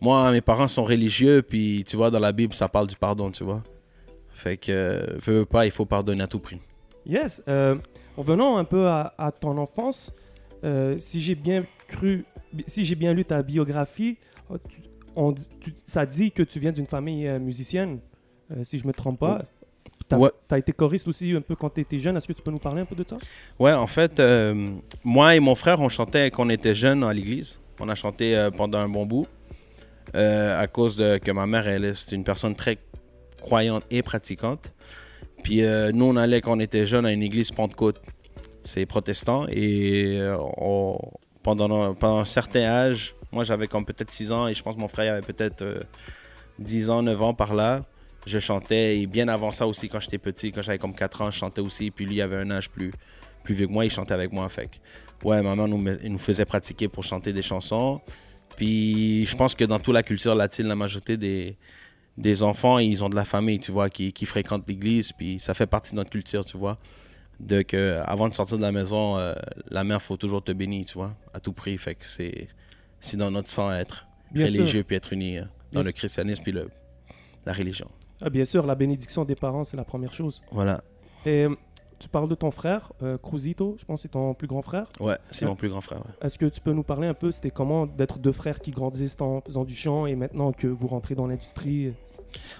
Moi, 0.00 0.32
mes 0.32 0.40
parents 0.40 0.68
sont 0.68 0.84
religieux, 0.84 1.42
puis 1.42 1.84
tu 1.86 1.96
vois, 1.96 2.10
dans 2.10 2.18
la 2.18 2.32
Bible, 2.32 2.54
ça 2.54 2.68
parle 2.68 2.86
du 2.86 2.96
pardon, 2.96 3.30
tu 3.30 3.44
vois. 3.44 3.62
Fait 4.30 4.56
que, 4.56 4.72
euh, 4.72 5.18
veux 5.20 5.44
pas, 5.44 5.66
il 5.66 5.70
faut 5.70 5.84
pardonner 5.86 6.22
à 6.22 6.26
tout 6.26 6.40
prix. 6.40 6.58
Yes. 7.06 7.42
Euh, 7.46 7.76
revenons 8.16 8.56
un 8.56 8.64
peu 8.64 8.86
à, 8.86 9.14
à 9.18 9.30
ton 9.32 9.56
enfance. 9.58 10.12
Euh, 10.64 10.98
si 10.98 11.20
j'ai 11.20 11.34
bien 11.34 11.64
cru, 11.88 12.24
si 12.66 12.84
j'ai 12.84 12.94
bien 12.94 13.12
lu 13.14 13.24
ta 13.24 13.42
biographie, 13.42 14.16
oh, 14.50 14.56
tu- 14.58 14.80
on 15.16 15.32
dit- 15.32 15.48
tu- 15.60 15.74
ça 15.86 16.06
dit 16.06 16.30
que 16.32 16.42
tu 16.42 16.60
viens 16.60 16.72
d'une 16.72 16.86
famille 16.86 17.26
euh, 17.26 17.38
musicienne, 17.38 17.98
euh, 18.52 18.62
si 18.64 18.78
je 18.78 18.86
me 18.86 18.92
trompe 18.92 19.18
pas. 19.18 19.42
Tu 20.08 20.14
as, 20.14 20.18
Ouais. 20.18 20.30
été 20.58 20.72
choriste 20.72 21.06
aussi 21.08 21.32
un 21.32 21.40
peu 21.40 21.54
quand 21.56 21.70
tu 21.70 21.80
étais 21.80 21.98
jeune. 21.98 22.16
Est-ce 22.16 22.26
que 22.28 22.32
tu 22.32 22.42
peux 22.42 22.50
nous 22.50 22.58
parler 22.58 22.82
un 22.82 22.84
peu 22.84 22.94
de 22.94 23.04
ça? 23.08 23.16
Ouais, 23.58 23.72
en 23.72 23.86
fait, 23.86 24.18
euh, 24.20 24.72
moi 25.04 25.34
et 25.36 25.40
mon 25.40 25.54
frère, 25.54 25.80
on 25.80 25.88
chantait 25.88 26.30
quand 26.30 26.46
on 26.46 26.50
était 26.50 26.74
jeunes 26.74 27.02
à 27.04 27.12
l'église. 27.12 27.58
On 27.80 27.88
a 27.88 27.94
chanté 27.94 28.48
pendant 28.56 28.78
un 28.78 28.88
bon 28.88 29.06
bout. 29.06 29.26
à 30.14 30.66
cause 30.66 30.96
de 30.96 31.16
que 31.18 31.30
ma 31.30 31.46
mère, 31.46 31.66
elle, 31.66 31.84
est- 31.86 31.94
c'est 31.94 32.14
une 32.16 32.24
personne 32.24 32.54
très 32.54 32.76
croyante 33.40 33.84
et 33.90 34.02
pratiquante. 34.02 34.74
Puis 35.42 35.64
euh, 35.64 35.90
nous, 35.92 36.06
on 36.06 36.16
allait 36.16 36.40
quand 36.40 36.56
on 36.56 36.60
était 36.60 36.86
jeunes 36.86 37.06
à 37.06 37.12
une 37.12 37.22
église 37.22 37.50
Pentecôte. 37.50 38.00
C'est 38.62 38.86
protestant. 38.86 39.46
Et 39.48 40.18
euh, 40.20 40.36
pendant, 41.42 41.96
un 42.00 42.24
certain 42.24 42.62
âge, 42.62 43.14
moi 43.32 43.44
j'avais 43.44 43.66
comme 43.66 43.84
peut-être 43.84 44.10
6 44.10 44.32
ans 44.32 44.48
et 44.48 44.54
je 44.54 44.62
pense 44.62 44.76
que 44.76 44.80
mon 44.80 44.88
frère 44.88 45.12
avait 45.14 45.22
peut-être 45.22 45.62
euh, 45.62 45.80
10 46.60 46.90
ans, 46.90 47.02
9 47.02 47.22
ans 47.22 47.34
par 47.34 47.54
là. 47.54 47.84
Je 48.24 48.38
chantais 48.38 49.00
et 49.00 49.06
bien 49.08 49.26
avant 49.26 49.50
ça 49.50 49.66
aussi 49.66 49.88
quand 49.88 49.98
j'étais 49.98 50.18
petit, 50.18 50.52
quand 50.52 50.62
j'avais 50.62 50.78
comme 50.78 50.94
4 50.94 51.22
ans, 51.22 51.30
je 51.32 51.38
chantais 51.38 51.60
aussi. 51.60 51.90
Puis 51.90 52.06
lui 52.06 52.16
il 52.16 52.22
avait 52.22 52.36
un 52.36 52.50
âge 52.52 52.70
plus, 52.70 52.92
plus 53.42 53.54
vieux 53.54 53.66
que 53.66 53.72
moi, 53.72 53.84
il 53.84 53.90
chantait 53.90 54.14
avec 54.14 54.32
moi. 54.32 54.48
Fait 54.48 54.70
ouais, 55.24 55.42
maman 55.42 55.66
nous, 55.66 55.78
nous 55.78 56.18
faisait 56.18 56.44
pratiquer 56.44 56.86
pour 56.86 57.02
chanter 57.02 57.32
des 57.32 57.42
chansons. 57.42 58.00
Puis 58.56 59.26
je 59.26 59.36
pense 59.36 59.56
que 59.56 59.64
dans 59.64 59.80
toute 59.80 59.94
la 59.94 60.04
culture 60.04 60.36
latine, 60.36 60.68
la 60.68 60.76
majorité 60.76 61.16
des, 61.16 61.56
des 62.18 62.42
enfants, 62.42 62.78
ils 62.78 63.02
ont 63.02 63.08
de 63.08 63.16
la 63.16 63.24
famille, 63.24 63.58
tu 63.58 63.72
vois, 63.72 63.88
qui, 63.88 64.12
qui 64.12 64.26
fréquentent 64.26 64.66
l'église, 64.68 65.12
puis 65.12 65.38
ça 65.38 65.54
fait 65.54 65.66
partie 65.66 65.92
de 65.92 65.96
notre 65.96 66.10
culture, 66.10 66.44
tu 66.44 66.56
vois. 66.56 66.78
Que, 67.66 68.00
avant 68.04 68.28
de 68.28 68.34
sortir 68.34 68.56
de 68.56 68.62
la 68.62 68.70
maison, 68.70 69.18
euh, 69.18 69.32
la 69.70 69.82
mère, 69.82 70.00
faut 70.00 70.16
toujours 70.16 70.44
te 70.44 70.52
bénir, 70.52 70.86
tu 70.86 70.94
vois, 70.94 71.16
à 71.34 71.40
tout 71.40 71.52
prix. 71.52 71.76
Fait 71.76 71.94
que 71.96 72.04
c'est, 72.06 72.48
c'est 73.00 73.16
dans 73.16 73.30
notre 73.32 73.48
sang 73.48 73.72
être 73.72 74.06
Bien 74.30 74.46
sûr. 74.46 74.60
religieux, 74.60 74.84
puis 74.84 74.94
être 74.94 75.12
unis 75.12 75.38
euh, 75.38 75.42
dans 75.72 75.80
Bien 75.80 75.88
le 75.88 75.92
christianisme, 75.92 76.42
puis 76.42 76.52
le, 76.52 76.68
la 77.44 77.52
religion. 77.52 77.88
Ah, 78.20 78.30
bien 78.30 78.44
sûr, 78.44 78.64
la 78.64 78.76
bénédiction 78.76 79.24
des 79.24 79.34
parents, 79.34 79.64
c'est 79.64 79.76
la 79.76 79.84
première 79.84 80.14
chose. 80.14 80.40
Voilà. 80.52 80.84
Et 81.26 81.48
tu 82.02 82.08
parles 82.08 82.28
de 82.28 82.34
ton 82.34 82.50
frère, 82.50 82.92
euh, 83.02 83.16
Cruzito, 83.18 83.76
je 83.78 83.84
pense 83.84 84.00
que 84.00 84.02
c'est 84.02 84.08
ton 84.12 84.34
plus 84.34 84.46
grand 84.48 84.62
frère. 84.62 84.86
Ouais, 85.00 85.16
c'est 85.30 85.44
Ouais. 85.44 85.50
mon 85.50 85.56
plus 85.56 85.68
grand 85.68 85.80
frère. 85.80 85.98
ouais. 86.00 86.26
Est-ce 86.26 86.38
que 86.38 86.46
tu 86.46 86.60
peux 86.60 86.72
nous 86.72 86.82
parler 86.82 87.08
un 87.08 87.14
peu, 87.14 87.30
c'était 87.30 87.50
comment 87.50 87.86
d'être 87.86 88.18
deux 88.18 88.32
frères 88.32 88.60
qui 88.60 88.70
grandissent 88.70 89.16
en 89.20 89.40
faisant 89.40 89.64
du 89.64 89.74
chant 89.74 90.06
et 90.06 90.14
maintenant 90.14 90.52
que 90.52 90.66
vous 90.66 90.88
rentrez 90.88 91.14
dans 91.14 91.26
l'industrie? 91.26 91.92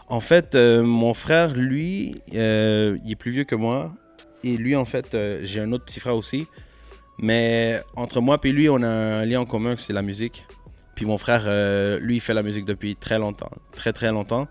En 0.09 0.21
fait, 0.21 0.55
euh, 0.55 0.83
mon 0.83 1.15
frère, 1.15 1.53
lui, 1.55 2.15
euh, 2.35 2.97
il 3.05 3.13
est 3.13 3.17
plus 3.17 3.31
vieux 3.33 3.45
que 3.45 3.55
moi. 3.55 3.93
Et 4.45 4.57
lui, 4.57 4.75
en 4.77 4.85
fait, 4.85 5.15
euh, 5.15 5.41
j'ai 5.43 5.61
un 5.61 5.71
autre 5.73 5.85
petit 5.85 6.01
frère 6.01 6.17
aussi. 6.17 6.47
Mais 7.19 7.81
entre 7.97 8.21
moi 8.21 8.39
et 8.43 8.53
lui, 8.53 8.69
on 8.69 8.83
a 8.83 8.89
un 8.89 9.25
lien 9.25 9.41
en 9.41 9.45
commun, 9.47 9.75
c'est 9.79 9.93
la 9.93 10.03
musique. 10.03 10.47
Puis 10.95 11.07
mon 11.07 11.19
frère, 11.19 11.45
euh, 11.47 11.99
lui, 12.01 12.17
il 12.17 12.21
fait 12.21 12.35
la 12.35 12.43
musique 12.43 12.65
depuis 12.65 12.97
très 12.97 13.19
longtemps. 13.19 13.51
Très, 13.73 13.93
très 13.93 14.11
longtemps. 14.11 14.49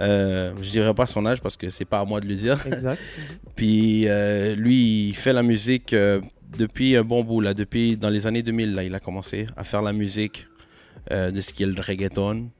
Euh, 0.00 0.52
je 0.60 0.70
dirais 0.70 0.94
pas 0.94 1.06
son 1.06 1.24
âge 1.26 1.40
parce 1.40 1.56
que 1.56 1.70
c'est 1.70 1.84
pas 1.84 2.00
à 2.00 2.04
moi 2.04 2.20
de 2.20 2.26
le 2.26 2.34
dire. 2.34 2.66
Exact. 2.66 3.00
Puis 3.56 4.08
euh, 4.08 4.54
lui, 4.54 5.08
il 5.08 5.14
fait 5.14 5.32
la 5.32 5.42
musique 5.42 5.92
euh, 5.92 6.20
depuis 6.56 6.96
un 6.96 7.04
bon 7.04 7.22
bout, 7.22 7.40
là, 7.40 7.54
depuis 7.54 7.96
dans 7.96 8.10
les 8.10 8.26
années 8.26 8.42
2000, 8.42 8.74
là, 8.74 8.84
il 8.84 8.94
a 8.94 9.00
commencé 9.00 9.46
à 9.56 9.64
faire 9.64 9.82
la 9.82 9.92
musique 9.92 10.46
euh, 11.12 11.30
de 11.30 11.40
ce 11.40 11.52
qui 11.52 11.62
est 11.62 11.66
le 11.66 11.80
reggaeton. 11.80 12.50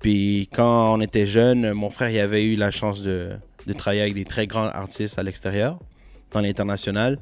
Puis 0.00 0.48
quand 0.52 0.94
on 0.94 1.00
était 1.00 1.26
jeune, 1.26 1.72
mon 1.72 1.90
frère, 1.90 2.10
il 2.10 2.18
avait 2.18 2.44
eu 2.44 2.56
la 2.56 2.70
chance 2.70 3.02
de, 3.02 3.30
de 3.66 3.72
travailler 3.72 4.02
avec 4.02 4.14
des 4.14 4.24
très 4.24 4.46
grands 4.46 4.68
artistes 4.68 5.18
à 5.18 5.22
l'extérieur, 5.22 5.78
dans 6.30 6.40
l'international. 6.40 7.18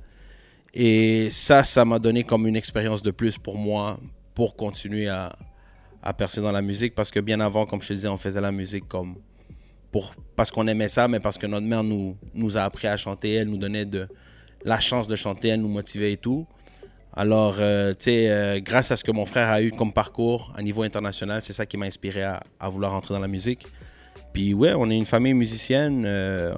Et 0.75 1.29
ça, 1.31 1.65
ça 1.65 1.85
m'a 1.85 1.99
donné 1.99 2.25
comme 2.25 2.47
une 2.47 2.57
expérience 2.57 3.03
de 3.03 3.11
plus 3.11 3.39
pour 3.39 3.59
moi, 3.59 3.99
pour 4.35 4.55
continuer 4.55 5.09
à, 5.09 5.37
à 6.03 6.13
percer 6.13 6.41
dans 6.41 6.53
la 6.53 6.63
musique. 6.63 6.95
Parce 6.95 7.11
que 7.11 7.21
bien 7.21 7.41
avant, 7.41 7.67
comme 7.67 7.83
je 7.83 7.89
te 7.89 7.93
disais, 7.95 8.09
on 8.09 8.19
faisait 8.19 8.41
la 8.41 8.53
musique 8.53 8.87
comme 8.87 9.17
parce 10.37 10.51
qu'on 10.51 10.67
aimait 10.67 10.89
ça, 10.89 11.09
mais 11.09 11.21
parce 11.21 11.39
que 11.39 11.47
notre 11.47 11.67
mère 11.67 11.83
nous, 11.83 12.17
nous 12.35 12.57
a 12.57 12.63
appris 12.63 12.87
à 12.87 12.97
chanter. 12.97 13.35
Elle 13.35 13.49
nous 13.49 13.57
donnait 13.57 13.85
de, 13.85 14.09
la 14.65 14.81
chance 14.81 15.07
de 15.09 15.17
chanter, 15.17 15.49
elle 15.49 15.61
nous 15.61 15.69
motivait 15.69 16.13
et 16.13 16.17
tout. 16.17 16.47
Alors, 17.15 17.57
euh, 17.59 17.91
tu 17.91 18.05
sais, 18.05 18.31
euh, 18.31 18.61
grâce 18.61 18.91
à 18.93 18.97
ce 18.97 19.03
que 19.03 19.11
mon 19.11 19.27
frère 19.27 19.49
a 19.49 19.63
eu 19.63 19.73
comme 19.73 19.93
parcours 19.93 20.53
à 20.57 20.63
niveau 20.63 20.83
international, 20.83 21.43
c'est 21.43 21.53
ça 21.53 21.67
qui 21.67 21.77
m'a 21.77 21.87
inspiré 21.87 22.23
à, 22.23 22.43
vouloir 22.69 22.95
entrer 22.95 23.15
dans 23.15 23.21
la 23.21 23.29
musique. 23.29 23.67
Puis 24.33 24.55
ouais, 24.55 24.73
on 24.77 24.91
est 24.91 24.97
une 24.97 25.07
famille 25.07 25.35
musicienne, 25.35 26.05
euh, 26.07 26.55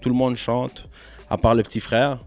tout 0.00 0.08
le 0.08 0.14
monde 0.14 0.36
chante, 0.36 0.88
à 1.30 1.38
part 1.38 1.54
le 1.54 1.62
petit 1.62 1.80
frère. 1.80 2.18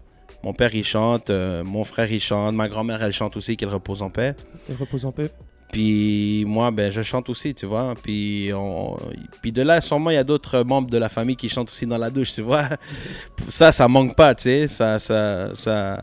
Mon 0.42 0.52
père, 0.52 0.74
il 0.74 0.84
chante, 0.84 1.30
mon 1.30 1.84
frère, 1.84 2.10
il 2.10 2.20
chante, 2.20 2.54
ma 2.54 2.68
grand-mère, 2.68 3.02
elle 3.02 3.12
chante 3.12 3.36
aussi, 3.36 3.56
qu'elle 3.56 3.68
repose 3.68 4.02
en 4.02 4.10
paix. 4.10 4.34
Et 4.68 4.74
repose 4.74 5.04
en 5.04 5.12
paix. 5.12 5.30
Puis 5.76 6.46
moi, 6.46 6.70
ben, 6.70 6.90
je 6.90 7.02
chante 7.02 7.28
aussi, 7.28 7.54
tu 7.54 7.66
vois. 7.66 7.94
Puis, 8.02 8.50
puis 9.42 9.52
de 9.52 9.60
là, 9.60 9.82
sûrement, 9.82 10.08
il 10.08 10.14
y 10.14 10.16
a 10.16 10.24
d'autres 10.24 10.62
membres 10.62 10.88
de 10.88 10.96
la 10.96 11.10
famille 11.10 11.36
qui 11.36 11.50
chantent 11.50 11.68
aussi 11.68 11.84
dans 11.84 11.98
la 11.98 12.08
douche, 12.08 12.32
tu 12.32 12.40
vois. 12.40 12.66
Ça, 13.48 13.72
ça 13.72 13.86
manque 13.86 14.16
pas, 14.16 14.34
tu 14.34 14.44
sais. 14.44 14.68
Ça, 14.68 14.98
ça, 14.98 15.54
ça... 15.54 16.00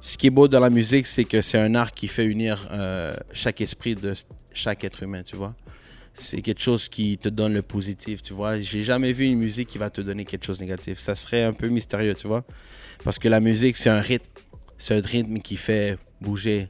Ce 0.00 0.18
qui 0.18 0.26
est 0.26 0.30
beau 0.30 0.48
dans 0.48 0.58
la 0.58 0.68
musique, 0.68 1.06
c'est 1.06 1.22
que 1.22 1.40
c'est 1.42 1.58
un 1.58 1.76
art 1.76 1.92
qui 1.92 2.08
fait 2.08 2.24
unir 2.24 2.66
euh, 2.72 3.14
chaque 3.32 3.60
esprit 3.60 3.94
de 3.94 4.14
chaque 4.52 4.82
être 4.82 5.00
humain, 5.04 5.22
tu 5.22 5.36
vois. 5.36 5.54
C'est 6.12 6.42
quelque 6.42 6.60
chose 6.60 6.88
qui 6.88 7.18
te 7.18 7.28
donne 7.28 7.54
le 7.54 7.62
positif, 7.62 8.20
tu 8.20 8.32
vois. 8.32 8.58
J'ai 8.58 8.82
jamais 8.82 9.12
vu 9.12 9.26
une 9.26 9.38
musique 9.38 9.68
qui 9.68 9.78
va 9.78 9.90
te 9.90 10.00
donner 10.00 10.24
quelque 10.24 10.44
chose 10.44 10.58
de 10.58 10.64
négatif. 10.64 10.98
Ça 10.98 11.14
serait 11.14 11.44
un 11.44 11.52
peu 11.52 11.68
mystérieux, 11.68 12.16
tu 12.16 12.26
vois. 12.26 12.42
Parce 13.04 13.20
que 13.20 13.28
la 13.28 13.38
musique, 13.38 13.76
c'est 13.76 13.90
un 13.90 14.00
rythme. 14.00 14.26
C'est 14.76 14.96
un 14.96 15.06
rythme 15.06 15.38
qui 15.38 15.54
fait 15.54 15.98
bouger 16.20 16.68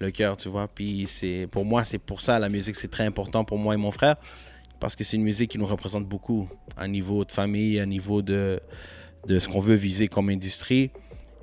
le 0.00 0.10
cœur, 0.10 0.36
tu 0.36 0.48
vois. 0.48 0.68
Puis 0.68 1.06
c'est 1.06 1.46
pour 1.50 1.64
moi, 1.64 1.84
c'est 1.84 1.98
pour 1.98 2.20
ça 2.20 2.38
la 2.38 2.48
musique, 2.48 2.76
c'est 2.76 2.90
très 2.90 3.04
important 3.04 3.44
pour 3.44 3.58
moi 3.58 3.74
et 3.74 3.76
mon 3.76 3.90
frère 3.90 4.16
parce 4.80 4.94
que 4.94 5.04
c'est 5.04 5.16
une 5.16 5.22
musique 5.22 5.50
qui 5.50 5.58
nous 5.58 5.66
représente 5.66 6.06
beaucoup 6.06 6.48
à 6.76 6.86
niveau 6.86 7.24
de 7.24 7.32
famille, 7.32 7.80
à 7.80 7.86
niveau 7.86 8.22
de 8.22 8.60
de 9.26 9.38
ce 9.38 9.48
qu'on 9.48 9.60
veut 9.60 9.74
viser 9.74 10.08
comme 10.08 10.28
industrie. 10.28 10.90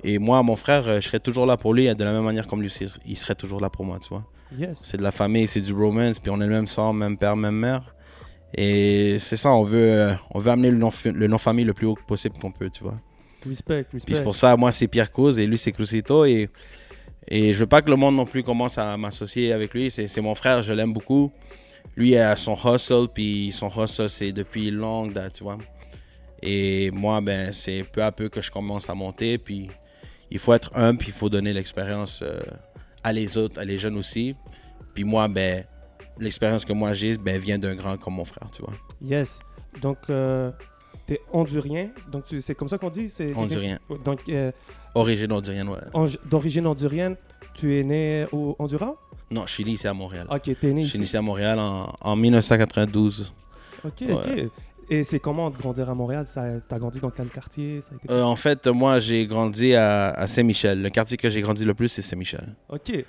Et 0.02 0.18
moi, 0.18 0.42
mon 0.42 0.56
frère, 0.56 0.88
euh, 0.88 1.00
je 1.00 1.06
serais 1.06 1.20
toujours 1.20 1.46
là 1.46 1.56
pour 1.56 1.74
lui, 1.74 1.94
de 1.94 2.04
la 2.04 2.12
même 2.12 2.24
manière 2.24 2.46
comme 2.46 2.62
lui, 2.62 2.72
il 3.06 3.16
serait 3.16 3.34
toujours 3.34 3.60
là 3.60 3.70
pour 3.70 3.84
moi, 3.84 3.98
tu 4.00 4.08
vois. 4.08 4.24
Yes. 4.56 4.78
C'est 4.82 4.96
de 4.96 5.02
la 5.02 5.10
famille, 5.10 5.46
c'est 5.46 5.60
du 5.60 5.72
romance, 5.72 6.18
puis 6.18 6.30
on 6.30 6.40
est 6.40 6.46
le 6.46 6.52
même 6.52 6.66
sang, 6.66 6.92
même 6.92 7.18
père, 7.18 7.36
même 7.36 7.56
mère. 7.56 7.94
Et 8.54 9.18
c'est 9.18 9.36
ça, 9.36 9.50
on 9.50 9.62
veut, 9.62 9.92
euh, 9.92 10.14
on 10.30 10.38
veut 10.38 10.50
amener 10.50 10.70
le 10.70 10.78
nom, 10.78 10.90
le 11.04 11.26
nom 11.26 11.38
famille 11.38 11.64
le 11.64 11.74
plus 11.74 11.86
haut 11.86 11.98
possible 12.06 12.38
qu'on 12.38 12.52
peut, 12.52 12.70
tu 12.70 12.82
vois. 12.82 12.98
Respect, 13.46 13.84
Puis 13.84 13.98
respect. 13.98 14.14
c'est 14.14 14.22
pour 14.22 14.34
ça, 14.34 14.56
moi, 14.56 14.72
c'est 14.72 14.88
Pierre 14.88 15.10
Cause 15.10 15.38
et 15.38 15.46
lui, 15.46 15.58
c'est 15.58 15.72
Crucito. 15.72 16.24
Et, 16.24 16.48
et 17.28 17.52
je 17.52 17.60
veux 17.60 17.66
pas 17.66 17.82
que 17.82 17.90
le 17.90 17.96
monde 17.96 18.16
non 18.16 18.26
plus 18.26 18.42
commence 18.42 18.78
à 18.78 18.96
m'associer 18.96 19.52
avec 19.52 19.74
lui. 19.74 19.90
C'est 19.90 20.20
mon 20.20 20.34
frère, 20.34 20.62
je 20.62 20.72
l'aime 20.72 20.92
beaucoup. 20.92 21.32
Lui 21.96 22.16
a 22.16 22.36
son 22.36 22.56
hustle, 22.56 23.08
puis 23.12 23.50
son 23.52 23.68
hustle, 23.68 24.08
c'est 24.08 24.32
depuis 24.32 24.70
longue 24.70 25.12
date, 25.12 25.34
tu 25.34 25.44
vois. 25.44 25.58
Et 26.42 26.90
moi, 26.92 27.20
ben, 27.20 27.52
c'est 27.52 27.82
peu 27.82 28.02
à 28.02 28.12
peu 28.12 28.28
que 28.28 28.42
je 28.42 28.50
commence 28.50 28.88
à 28.90 28.94
monter. 28.94 29.38
Puis 29.38 29.68
il 30.30 30.38
faut 30.38 30.52
être 30.52 30.70
humble, 30.76 30.98
puis 30.98 31.08
il 31.08 31.14
faut 31.14 31.28
donner 31.28 31.52
l'expérience 31.52 32.20
euh, 32.22 32.40
à 33.02 33.12
les 33.12 33.38
autres, 33.38 33.60
à 33.60 33.64
les 33.64 33.78
jeunes 33.78 33.96
aussi. 33.96 34.36
Puis 34.94 35.04
moi, 35.04 35.26
ben, 35.28 35.64
l'expérience 36.18 36.64
que 36.64 36.72
moi 36.72 36.94
j'ai, 36.94 37.16
ben, 37.16 37.38
vient 37.38 37.58
d'un 37.58 37.74
grand 37.74 37.96
comme 37.96 38.14
mon 38.14 38.24
frère, 38.24 38.50
tu 38.50 38.62
vois. 38.62 38.74
Yes. 39.00 39.40
Donc, 39.80 39.98
euh, 40.10 40.50
t'es 41.06 41.20
hondurien. 41.32 41.90
Donc, 42.10 42.24
c'est 42.40 42.54
comme 42.54 42.68
ça 42.68 42.78
qu'on 42.78 42.90
dit 42.90 43.08
c'est 43.08 43.32
Hondurien. 43.34 43.78
Donc, 44.04 44.20
euh, 44.28 44.50
Origine 44.94 45.30
hondurienne, 45.32 45.68
ouais. 45.68 45.78
d'origine 46.24 46.66
hondurienne, 46.66 47.16
tu 47.54 47.78
es 47.78 47.82
né 47.84 48.26
au 48.32 48.56
Honduras? 48.58 48.94
Non, 49.30 49.44
je 49.46 49.52
suis 49.52 49.64
né 49.64 49.72
ici 49.72 49.86
à 49.88 49.92
Montréal. 49.94 50.26
Ok, 50.30 50.42
t'es 50.60 50.72
né 50.72 50.82
Je 50.82 50.88
suis 50.88 50.98
né 50.98 51.02
ici. 51.04 51.10
ici 51.10 51.16
à 51.16 51.22
Montréal 51.22 51.58
en, 51.58 51.92
en 52.00 52.16
1992. 52.16 53.32
Ok, 53.84 54.02
ok. 54.10 54.46
Et 54.88 55.02
c'est 55.02 55.18
comment 55.18 55.50
de 55.50 55.56
grandir 55.56 55.90
à 55.90 55.94
Montréal? 55.94 56.26
Ça- 56.28 56.60
T'as 56.68 56.78
grandi 56.78 57.00
dans 57.00 57.10
quel 57.10 57.26
quartier? 57.28 57.80
Ça 57.80 57.88
a 57.92 57.96
été- 57.96 58.12
Euh, 58.12 58.22
en 58.22 58.36
fait, 58.36 58.66
moi, 58.68 59.00
j'ai 59.00 59.26
grandi 59.26 59.74
à, 59.74 60.10
à 60.10 60.26
Saint-Michel. 60.28 60.80
Le 60.80 60.90
quartier 60.90 61.16
que 61.16 61.28
j'ai 61.28 61.40
grandi 61.40 61.64
le 61.64 61.74
plus, 61.74 61.88
c'est 61.88 62.02
Saint-Michel. 62.02 62.54
Ok. 62.68 63.04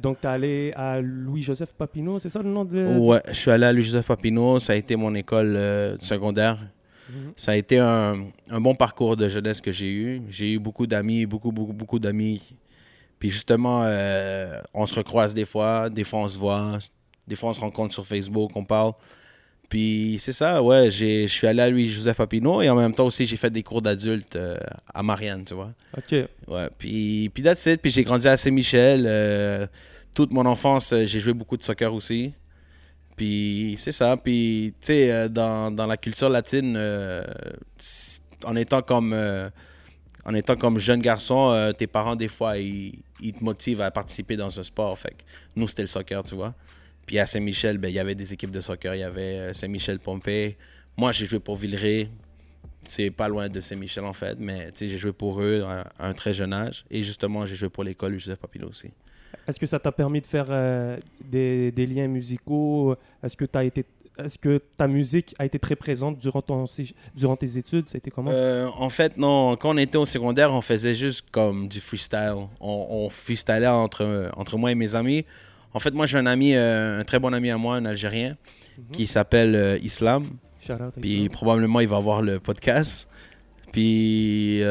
Donc, 0.00 0.20
t'es 0.20 0.28
allé 0.28 0.72
à 0.76 1.00
Louis-Joseph 1.00 1.74
Papineau, 1.74 2.18
c'est 2.20 2.28
ça 2.30 2.40
le 2.40 2.48
nom 2.50 2.64
de. 2.64 2.96
Ouais, 2.98 3.20
je 3.28 3.32
suis 3.34 3.50
allé 3.50 3.66
à 3.66 3.72
Louis-Joseph 3.72 4.06
Papineau. 4.06 4.58
Ça 4.60 4.72
a 4.74 4.76
été 4.76 4.94
mon 4.96 5.12
école 5.14 5.54
euh, 5.56 5.96
secondaire. 5.98 6.56
Mhm. 7.12 7.32
Ça 7.36 7.52
a 7.52 7.56
été 7.56 7.78
un, 7.78 8.24
un 8.50 8.60
bon 8.60 8.74
parcours 8.74 9.16
de 9.16 9.28
jeunesse 9.28 9.60
que 9.60 9.70
j'ai 9.72 9.92
eu. 9.92 10.22
J'ai 10.30 10.54
eu 10.54 10.58
beaucoup 10.58 10.86
d'amis, 10.86 11.26
beaucoup, 11.26 11.52
beaucoup, 11.52 11.72
beaucoup 11.74 11.98
d'amis. 11.98 12.54
Puis 13.18 13.30
justement, 13.30 13.82
euh, 13.84 14.60
on 14.74 14.86
se 14.86 14.94
recroise 14.94 15.34
des 15.34 15.44
fois. 15.44 15.90
Des 15.90 16.04
fois, 16.04 16.20
on 16.20 16.28
se 16.28 16.38
voit. 16.38 16.78
Des 17.28 17.36
fois, 17.36 17.50
on 17.50 17.52
se 17.52 17.60
rencontre 17.60 17.92
sur 17.94 18.04
Facebook, 18.06 18.50
on 18.56 18.64
parle. 18.64 18.92
Puis 19.68 20.16
c'est 20.18 20.32
ça, 20.32 20.62
ouais. 20.62 20.90
Je 20.90 21.26
suis 21.26 21.46
allé 21.46 21.62
à 21.62 21.70
Louis-Joseph 21.70 22.16
Papineau 22.16 22.60
et 22.62 22.68
en 22.68 22.74
même 22.76 22.94
temps 22.94 23.06
aussi, 23.06 23.24
j'ai 23.26 23.36
fait 23.36 23.48
des 23.50 23.62
cours 23.62 23.80
d'adulte 23.80 24.36
euh, 24.36 24.58
à 24.92 25.02
Marianne, 25.02 25.44
tu 25.44 25.54
vois. 25.54 25.72
Ok. 25.96 26.12
Ouais, 26.48 26.68
puis, 26.76 27.30
puis 27.32 27.42
that's 27.42 27.64
it. 27.66 27.80
Puis 27.80 27.90
j'ai 27.90 28.02
grandi 28.02 28.26
à 28.28 28.36
Saint-Michel. 28.36 29.04
euh, 29.06 29.66
toute 30.14 30.30
mon 30.30 30.44
enfance, 30.44 30.92
j'ai 31.04 31.20
joué 31.20 31.32
beaucoup 31.32 31.56
de 31.56 31.62
soccer 31.62 31.94
aussi. 31.94 32.32
Puis 33.16 33.76
c'est 33.78 33.92
ça. 33.92 34.16
Puis, 34.16 34.74
tu 34.80 34.86
sais, 34.86 35.12
euh, 35.12 35.28
dans, 35.28 35.70
dans 35.70 35.86
la 35.86 35.96
culture 35.96 36.28
latine, 36.28 36.74
euh, 36.76 37.22
en 38.44 38.56
étant 38.56 38.82
comme, 38.82 39.12
euh, 39.12 39.50
en 40.24 40.34
étant 40.34 40.56
comme 40.56 40.78
jeune 40.78 41.00
garçon, 41.00 41.72
tes 41.76 41.86
parents, 41.86 42.16
des 42.16 42.28
fois, 42.28 42.58
ils, 42.58 42.98
ils 43.20 43.32
te 43.32 43.42
motivent 43.42 43.80
à 43.80 43.90
participer 43.90 44.36
dans 44.36 44.58
un 44.58 44.62
sport. 44.62 44.98
Fait 44.98 45.10
que 45.10 45.22
nous, 45.56 45.68
c'était 45.68 45.82
le 45.82 45.88
soccer, 45.88 46.22
tu 46.22 46.34
vois. 46.34 46.54
Puis 47.06 47.18
à 47.18 47.26
Saint-Michel, 47.26 47.78
ben, 47.78 47.88
il 47.88 47.94
y 47.94 47.98
avait 47.98 48.14
des 48.14 48.32
équipes 48.32 48.50
de 48.50 48.60
soccer. 48.60 48.94
Il 48.94 49.00
y 49.00 49.04
avait 49.04 49.38
euh, 49.38 49.52
Saint-Michel-Pompey. 49.52 50.56
Moi, 50.96 51.12
j'ai 51.12 51.26
joué 51.26 51.40
pour 51.40 51.56
Villeray. 51.56 52.10
C'est 52.86 53.10
pas 53.10 53.28
loin 53.28 53.48
de 53.48 53.60
Saint-Michel, 53.60 54.04
en 54.04 54.12
fait. 54.12 54.38
Mais 54.38 54.70
tu 54.72 54.78
sais, 54.78 54.88
j'ai 54.88 54.98
joué 54.98 55.12
pour 55.12 55.40
eux 55.40 55.62
à, 55.62 55.88
un 55.98 56.14
très 56.14 56.34
jeune 56.34 56.52
âge. 56.52 56.84
Et 56.90 57.02
justement, 57.02 57.46
j'ai 57.46 57.54
joué 57.54 57.68
pour 57.68 57.84
l'école 57.84 58.18
Joseph 58.18 58.38
Papineau 58.38 58.68
aussi. 58.68 58.90
Est-ce 59.46 59.58
que 59.58 59.66
ça 59.66 59.78
t'a 59.78 59.92
permis 59.92 60.20
de 60.20 60.26
faire 60.26 60.46
euh, 60.48 60.96
des, 61.24 61.72
des 61.72 61.86
liens 61.86 62.08
musicaux? 62.08 62.94
Est-ce 63.22 63.36
que, 63.36 63.44
été... 63.62 63.84
Ta 64.76 64.86
musique 64.86 65.34
a 65.38 65.46
été 65.46 65.58
très 65.58 65.74
présente 65.74 66.18
durant, 66.18 66.42
ton... 66.42 66.64
durant 67.14 67.34
tes 67.34 67.56
études? 67.56 67.88
Ça 67.88 67.96
a 67.96 67.98
été 67.98 68.10
comment? 68.10 68.30
Euh, 68.30 68.68
en 68.76 68.90
fait, 68.90 69.16
non. 69.16 69.56
Quand 69.56 69.74
on 69.74 69.78
était 69.78 69.96
au 69.96 70.04
secondaire, 70.04 70.52
on 70.52 70.60
faisait 70.60 70.94
juste 70.94 71.24
comme 71.30 71.66
du 71.66 71.80
freestyle. 71.80 72.34
On, 72.60 72.86
on 72.90 73.10
freestylait 73.10 73.66
entre, 73.66 74.30
entre 74.36 74.58
moi 74.58 74.70
et 74.70 74.74
mes 74.74 74.94
amis. 74.94 75.24
En 75.72 75.80
fait, 75.80 75.92
moi, 75.92 76.04
j'ai 76.06 76.18
un 76.18 76.26
ami, 76.26 76.54
euh, 76.54 77.00
un 77.00 77.04
très 77.04 77.18
bon 77.18 77.32
ami 77.32 77.50
à 77.50 77.56
moi, 77.56 77.76
un 77.76 77.86
Algérien, 77.86 78.36
qui 78.92 79.06
s'appelle 79.06 79.80
Islam. 79.82 80.26
Puis 81.00 81.14
Islam. 81.14 81.28
probablement, 81.30 81.80
il 81.80 81.88
va 81.88 81.98
voir 81.98 82.20
le 82.20 82.38
podcast. 82.38 83.08
Puis, 83.72 84.62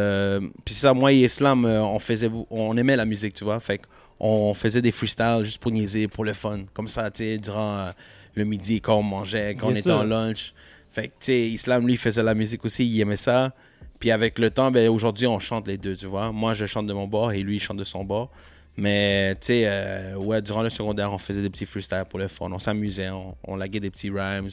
puis 0.63 0.74
c'est 0.74 0.82
ça, 0.82 0.94
moi 0.94 1.12
et 1.12 1.22
Islam, 1.22 1.65
on, 1.65 1.98
faisait, 1.98 2.30
on 2.51 2.77
aimait 2.77 2.96
la 2.96 3.06
musique, 3.06 3.34
tu 3.34 3.44
vois. 3.44 3.60
Fait 3.60 3.82
on 4.24 4.54
faisait 4.54 4.84
des 4.84 4.92
freestyles 4.92 5.44
juste 5.44 5.58
pour 5.58 5.72
niaiser, 5.72 6.08
pour 6.08 6.24
le 6.24 6.34
fun. 6.34 6.62
Comme 6.74 6.88
ça, 6.88 7.10
tu 7.10 7.24
sais, 7.24 7.38
durant 7.40 7.78
euh, 7.78 7.92
le 8.36 8.46
midi 8.46 8.80
quand 8.80 8.98
on 8.98 9.04
mangeait, 9.04 9.56
quand 9.56 9.68
Bien 9.68 9.75
on 9.75 9.80
était 9.80 9.82
sûr. 9.90 9.96
en 9.96 10.04
lunch. 10.04 10.54
Fait 10.92 11.08
que, 11.08 11.13
tu 11.13 11.25
sais, 11.25 11.48
Islam, 11.48 11.88
lui, 11.88 11.98
faisait 11.98 12.22
la 12.22 12.36
musique 12.36 12.63
aussi, 12.63 12.88
il 12.88 13.01
aimait 13.01 13.18
ça. 13.18 13.51
Puis 14.00 14.12
avec 14.12 14.38
le 14.38 14.51
temps, 14.51 14.70
ben, 14.70 14.88
aujourd'hui, 14.90 15.25
on 15.25 15.40
chante 15.40 15.68
les 15.68 15.78
deux, 15.78 15.96
tu 15.96 16.06
vois. 16.06 16.32
Moi, 16.32 16.54
je 16.54 16.68
chante 16.68 16.86
de 16.86 16.94
mon 16.94 17.08
bord 17.08 17.32
et 17.32 17.42
lui, 17.42 17.56
il 17.56 17.60
chante 17.60 17.78
de 17.78 17.84
son 17.84 18.04
bord. 18.04 18.30
Mais, 18.78 19.34
tu 19.36 19.48
sais, 19.48 19.63
euh, 19.66 20.16
ouais, 20.18 20.40
durant 20.42 20.62
le 20.62 20.70
secondaire, 20.70 21.12
on 21.12 21.18
faisait 21.18 21.42
des 21.42 21.50
petits 21.50 21.66
freestyles 21.66 22.06
pour 22.08 22.20
le 22.20 22.28
fun. 22.28 22.50
On 22.51 22.60
s'amusait, 22.60 23.10
on, 23.10 23.36
on 23.48 23.56
laguait 23.56 23.80
des 23.80 23.90
petits 23.90 24.12
rhymes, 24.12 24.50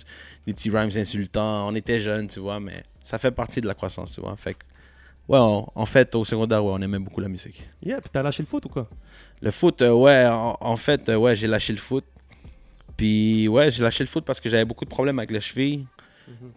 des 0.46 0.54
petits 0.54 0.70
rhymes 0.70 0.90
insultants. 0.96 1.68
On 1.68 1.74
était 1.74 2.00
jeunes, 2.00 2.26
tu 2.26 2.40
vois, 2.40 2.58
mais 2.58 2.82
ça 3.02 3.18
fait 3.18 3.32
partie 3.32 3.60
de 3.60 3.66
la 3.66 3.74
croissance, 3.74 4.14
tu 4.14 4.22
vois. 4.22 4.34
Fait 4.36 4.54
que, 4.54 4.64
ouais, 5.28 5.38
on- 5.38 5.66
en 5.74 5.86
fait, 5.86 6.14
au 6.14 6.24
secondaire, 6.24 6.64
ouais, 6.64 6.72
on 6.74 6.80
aimait 6.82 6.98
beaucoup 6.98 7.20
la 7.20 7.28
musique. 7.28 7.68
Yeah, 7.84 8.00
puis 8.00 8.10
t'as 8.12 8.22
lâché 8.22 8.42
le 8.42 8.46
foot 8.48 8.64
ou 8.66 8.68
quoi? 8.68 8.88
Le 9.40 9.50
foot, 9.50 9.82
euh, 9.82 9.92
ouais, 9.92 10.26
en, 10.26 10.56
en 10.60 10.76
fait, 10.76 11.08
euh, 11.08 11.16
ouais, 11.16 11.36
j'ai 11.36 11.46
lâché 11.46 11.72
le 11.72 11.78
foot. 11.78 12.04
Puis, 12.96 13.46
ouais, 13.48 13.70
j'ai 13.70 13.82
lâché 13.82 14.02
le 14.02 14.08
foot 14.08 14.24
parce 14.24 14.40
que 14.40 14.48
j'avais 14.48 14.64
beaucoup 14.64 14.84
de 14.84 14.90
problèmes 14.90 15.18
avec 15.18 15.30
les 15.30 15.40
chevilles. 15.40 15.86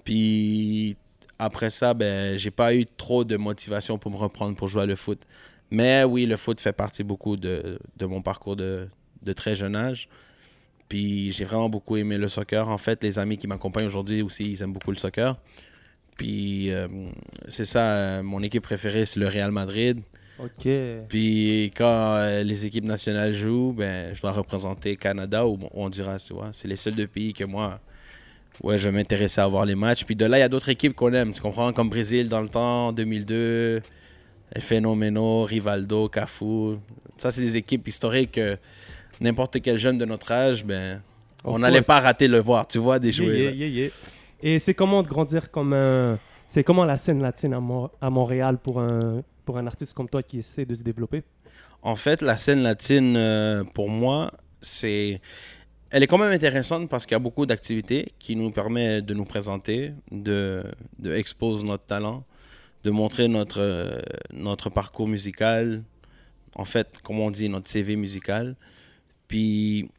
Puis, 0.04 0.98
après 1.40 1.70
ça, 1.70 1.94
ben, 1.94 2.38
j'ai 2.38 2.51
pas 2.51 2.74
eu 2.74 2.86
trop 2.86 3.24
de 3.24 3.38
motivation 3.38 3.98
pour 3.98 4.12
me 4.12 4.18
reprendre 4.18 4.56
pour 4.56 4.68
jouer 4.68 4.84
à 4.84 4.86
le 4.86 4.96
foot. 4.96 5.22
Mais 5.70 6.04
oui, 6.04 6.25
le 6.25 6.38
foot 6.38 6.60
fait 6.60 6.74
partie 6.74 7.04
beaucoup 7.04 7.38
de, 7.38 7.80
de 7.98 8.06
mon 8.06 8.22
parcours 8.22 8.56
de, 8.56 8.88
de 9.22 9.34
très 9.34 9.56
jeune 9.56 9.75
âge. 9.75 10.10
Puis, 10.90 11.32
j'ai 11.32 11.46
vraiment 11.46 11.70
beaucoup 11.70 11.96
aimé 11.96 12.18
le 12.18 12.28
soccer. 12.28 12.68
En 12.68 12.78
fait, 12.78 13.01
les 13.04 13.18
amis 13.20 13.38
qui 13.38 13.48
m'accompagnent 13.48 13.86
aujourd'hui 13.88 14.22
aussi, 14.22 14.51
ils 14.51 14.62
aiment 14.62 14.74
beaucoup 14.74 14.92
le 14.92 14.98
soccer. 14.98 15.38
Puis, 16.18 16.72
euh, 16.72 16.88
c'est 17.48 17.65
ça, 17.65 17.82
euh, 17.82 18.24
mon 18.24 18.41
équipe 18.44 18.63
préférée, 18.63 19.06
c'est 19.06 19.20
le 19.20 19.27
Real 19.27 19.51
Madrid. 19.51 20.01
Ok. 20.39 20.68
Puis 21.08 21.72
quand 21.75 22.15
euh, 22.15 22.44
les 22.44 22.65
équipes 22.65 22.86
nationales 22.86 23.36
jouent, 23.36 23.74
ben, 23.77 24.15
je 24.15 24.22
dois 24.22 24.32
représenter 24.32 24.96
Canada 24.96 25.46
ou 25.46 25.60
Honduras, 25.74 26.24
tu 26.25 26.34
vois. 26.34 26.50
C'est 26.51 26.68
les 26.68 26.77
seuls 26.77 26.96
deux 26.96 27.08
pays 27.08 27.34
que 27.34 27.44
moi, 27.44 27.80
ouais, 28.63 28.77
je 28.77 28.89
m'intéressais 28.89 29.41
à 29.41 29.48
voir 29.48 29.65
les 29.65 29.75
matchs. 29.75 30.03
Puis 30.03 30.15
de 30.15 30.25
là, 30.25 30.38
il 30.38 30.41
y 30.41 30.44
a 30.44 30.50
d'autres 30.50 30.70
équipes 30.70 30.96
qu'on 30.96 31.13
aime, 31.13 31.32
tu 31.32 31.41
comprends? 31.41 31.72
Comme 31.74 31.89
Brésil 31.89 32.27
dans 32.27 32.41
le 32.41 32.50
temps, 32.50 32.91
2002, 32.91 33.82
Phénoméno, 34.60 35.44
Rivaldo, 35.44 36.10
Cafu. 36.10 36.77
Ça, 37.18 37.32
c'est 37.32 37.41
des 37.41 37.58
équipes 37.58 37.88
historiques 37.88 38.32
que 38.34 38.58
n'importe 39.20 39.62
quel 39.62 39.77
jeune 39.77 40.00
de 40.00 40.06
notre 40.06 40.32
âge, 40.32 40.65
ben, 40.65 41.01
Of 41.44 41.56
on 41.56 41.60
n'allait 41.60 41.82
pas 41.82 42.00
rater 42.00 42.27
le 42.27 42.39
voir, 42.39 42.68
tu 42.68 42.77
vois, 42.77 43.00
des 43.00 43.18
yeah, 43.20 43.51
yeah, 43.51 43.68
yeah. 43.68 43.89
Et 44.43 44.60
c'est 44.60 44.74
comment 44.74 45.03
de 45.03 45.07
grandir 45.07 45.51
comme 45.51 45.74
un. 45.74 46.19
C'est 46.48 46.63
comment 46.63 46.83
la 46.86 46.98
scène 46.98 47.21
latine 47.21 47.53
à, 47.53 47.60
Mo- 47.60 47.91
à 48.01 48.10
Montréal 48.10 48.57
pour 48.57 48.81
un, 48.81 49.24
pour 49.45 49.57
un 49.57 49.67
artiste 49.67 49.93
comme 49.93 50.10
toi 50.10 50.21
qui 50.21 50.39
essaie 50.39 50.65
de 50.65 50.75
se 50.75 50.83
développer? 50.83 51.24
En 51.81 51.95
fait, 51.95 52.21
la 52.21 52.38
scène 52.38 52.62
latine, 52.62 53.15
euh, 53.15 53.63
pour 53.63 53.89
moi, 53.89 54.31
c'est. 54.62 55.21
Elle 55.91 56.03
est 56.03 56.07
quand 56.07 56.17
même 56.17 56.31
intéressante 56.31 56.89
parce 56.89 57.05
qu'il 57.05 57.15
y 57.15 57.15
a 57.15 57.19
beaucoup 57.19 57.45
d'activités 57.45 58.13
qui 58.17 58.36
nous 58.36 58.51
permettent 58.51 59.05
de 59.05 59.13
nous 59.13 59.25
présenter, 59.25 59.93
de, 60.12 60.63
de 61.00 61.13
exposer 61.13 61.65
notre 61.65 61.86
talent, 61.86 62.24
de 62.83 62.91
montrer 62.91 63.27
notre, 63.27 63.60
euh, 63.60 64.00
notre 64.33 64.69
parcours 64.69 65.07
musical, 65.07 65.81
en 66.55 66.65
fait, 66.65 67.01
comme 67.03 67.19
on 67.19 67.29
dit, 67.29 67.50
notre 67.50 67.69
CV 67.69 67.98
musical. 67.98 68.55
Puis, 69.27 69.89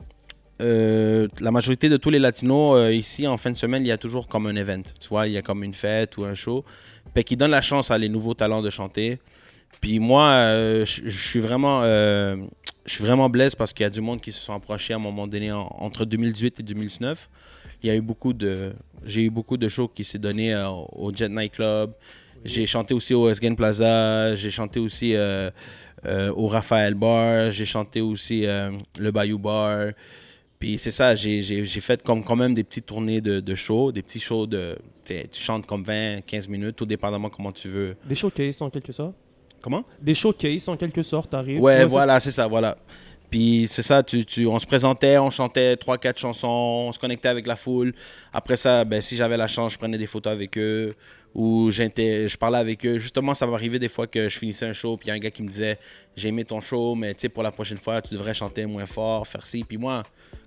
euh, 0.61 1.27
la 1.41 1.51
majorité 1.51 1.89
de 1.89 1.97
tous 1.97 2.11
les 2.11 2.19
latinos, 2.19 2.77
euh, 2.77 2.93
ici, 2.93 3.27
en 3.27 3.37
fin 3.37 3.51
de 3.51 3.57
semaine, 3.57 3.85
il 3.85 3.89
y 3.89 3.93
a 3.93 3.99
toujours 3.99 4.29
comme 4.29 4.47
un 4.47 4.55
event. 4.57 4.83
Tu 5.01 5.09
vois, 5.09 5.27
il 5.27 5.33
y 5.33 5.39
a 5.39 5.43
comme 5.43 5.65
une 5.65 5.75
fête 5.75 6.17
ou 6.19 6.25
un 6.25 6.35
show. 6.35 6.65
Puis 7.15 7.25
qui 7.25 7.37
donne 7.37 7.51
la 7.51 7.63
chance 7.63 7.91
à 7.91 7.99
les 7.99 8.09
nouveaux 8.09 8.35
talents 8.35 8.63
de 8.63 8.71
chanter. 8.71 9.19
Puis 9.81 9.99
moi, 9.99 10.25
euh, 10.29 10.85
je 10.87 11.11
suis 11.11 11.41
vraiment, 11.41 11.83
je 11.83 12.37
suis 12.87 13.03
vraiment 13.05 13.29
blessé 13.29 13.57
parce 13.57 13.73
qu'il 13.73 13.83
y 13.85 13.87
a 13.87 13.91
du 13.91 14.01
monde 14.01 14.21
qui 14.21 14.31
se 14.33 14.41
sont 14.41 14.55
approchés 14.55 14.93
à 14.93 14.97
un 14.97 15.01
moment 15.01 15.27
donné 15.27 15.51
en- 15.53 15.67
entre 15.79 16.05
2018 16.05 16.61
et 16.61 16.63
2019. 16.63 17.29
Il 17.83 17.89
y 17.89 17.91
a 17.91 17.97
eu 17.97 18.01
beaucoup 18.01 18.33
de, 18.33 18.73
j'ai 19.05 19.23
eu 19.25 19.31
beaucoup 19.31 19.57
de 19.57 19.69
shows 19.69 19.89
qui 19.89 20.05
s'est 20.05 20.19
donné 20.21 20.55
au 20.93 21.13
Jet 21.15 21.29
Night 21.29 21.55
Club. 21.55 21.93
J'ai 22.45 22.67
chanté 22.67 22.95
aussi 22.95 23.13
au 23.15 23.29
Esgen 23.29 23.57
Plaza. 23.57 24.37
J'ai 24.37 24.51
chanté 24.51 24.79
aussi 24.79 25.17
au 26.07 26.47
Raphaël 26.47 26.95
Bar. 26.95 27.51
J'ai 27.51 27.65
chanté 27.65 28.01
aussi 28.01 28.47
le 28.99 29.11
Bayou 29.11 29.39
Bar. 29.41 29.89
Puis 30.63 30.79
c'est 30.79 30.93
ça, 30.93 31.17
j'ai 31.17 31.67
fait 31.67 32.01
comme 32.05 32.23
quand 32.23 32.37
même 32.37 32.55
des 32.55 32.63
petites 32.63 32.87
tournées 32.87 33.21
de, 33.21 33.41
de 33.41 33.55
shows, 33.57 33.91
des 33.91 34.01
petits 34.01 34.21
shows 34.21 34.47
de, 34.47 34.79
tu 35.05 35.27
chantes 35.33 35.67
comme 35.67 35.83
20, 35.83 36.21
15 36.25 36.49
minutes, 36.49 36.77
tout 36.77 36.87
dépendamment 36.87 37.31
comment 37.31 37.51
tu 37.51 37.67
veux. 37.67 37.97
Des 38.09 38.15
showcases 38.15 38.63
en 38.63 38.71
quelque 38.71 38.93
sorte? 38.93 39.17
Comment? 39.61 39.85
Des 40.01 40.15
showcases 40.15 40.69
en 40.69 40.77
quelque 40.77 41.03
sorte, 41.03 41.31
t'arrives. 41.31 41.61
Ouais, 41.61 41.85
voilà, 41.85 42.21
c'est 42.21 42.31
ça, 42.31 42.47
voilà. 42.47 42.79
Puis 43.29 43.67
c'est 43.69 43.83
ça, 43.83 44.05
tu, 44.05 44.25
tu, 44.25 44.47
on 44.47 44.61
se 44.61 44.67
présentait, 44.67 45.19
on 45.19 45.31
chantait 45.31 45.77
trois, 45.77 45.99
quatre 45.99 46.21
chansons, 46.21 46.87
on 46.87 46.93
se 46.93 46.99
connectait 47.01 47.31
avec 47.31 47.49
la 47.49 47.57
foule. 47.57 47.93
Après 48.33 48.57
ça, 48.57 48.85
ben, 48.85 49.01
si 49.01 49.17
j'avais 49.17 49.37
la 49.37 49.49
chance, 49.49 49.73
je 49.73 49.79
prenais 49.79 49.99
des 49.99 50.07
photos 50.07 50.33
avec 50.33 50.57
eux 50.57 50.95
ou 51.35 51.73
je 51.73 52.37
parlais 52.37 52.59
avec 52.59 52.87
eux. 52.87 52.99
Justement, 52.99 53.35
ça 53.35 53.49
m'arrivait 53.49 53.81
des 53.81 53.89
fois 53.89 54.07
que 54.07 54.29
je 54.29 54.39
finissais 54.39 54.67
un 54.67 54.75
show, 54.75 54.97
puis 54.97 55.07
il 55.07 55.09
y 55.09 55.11
a 55.11 55.15
un 55.15 55.19
gars 55.19 55.33
qui 55.33 55.43
me 55.43 55.49
disait 55.49 55.77
J'ai 56.15 56.29
aimé 56.29 56.45
ton 56.45 56.61
show, 56.61 56.95
mais 56.95 57.15
tu 57.15 57.23
sais, 57.23 57.29
pour 57.29 57.43
la 57.43 57.51
prochaine 57.51 57.79
fois, 57.79 58.01
tu 58.01 58.15
devrais 58.15 58.35
chanter 58.35 58.65
moins 58.65 58.87
fort, 58.87 59.27
faire 59.27 59.45
ci. 59.45 59.65
Puis 59.65 59.77
moi, 59.77 60.05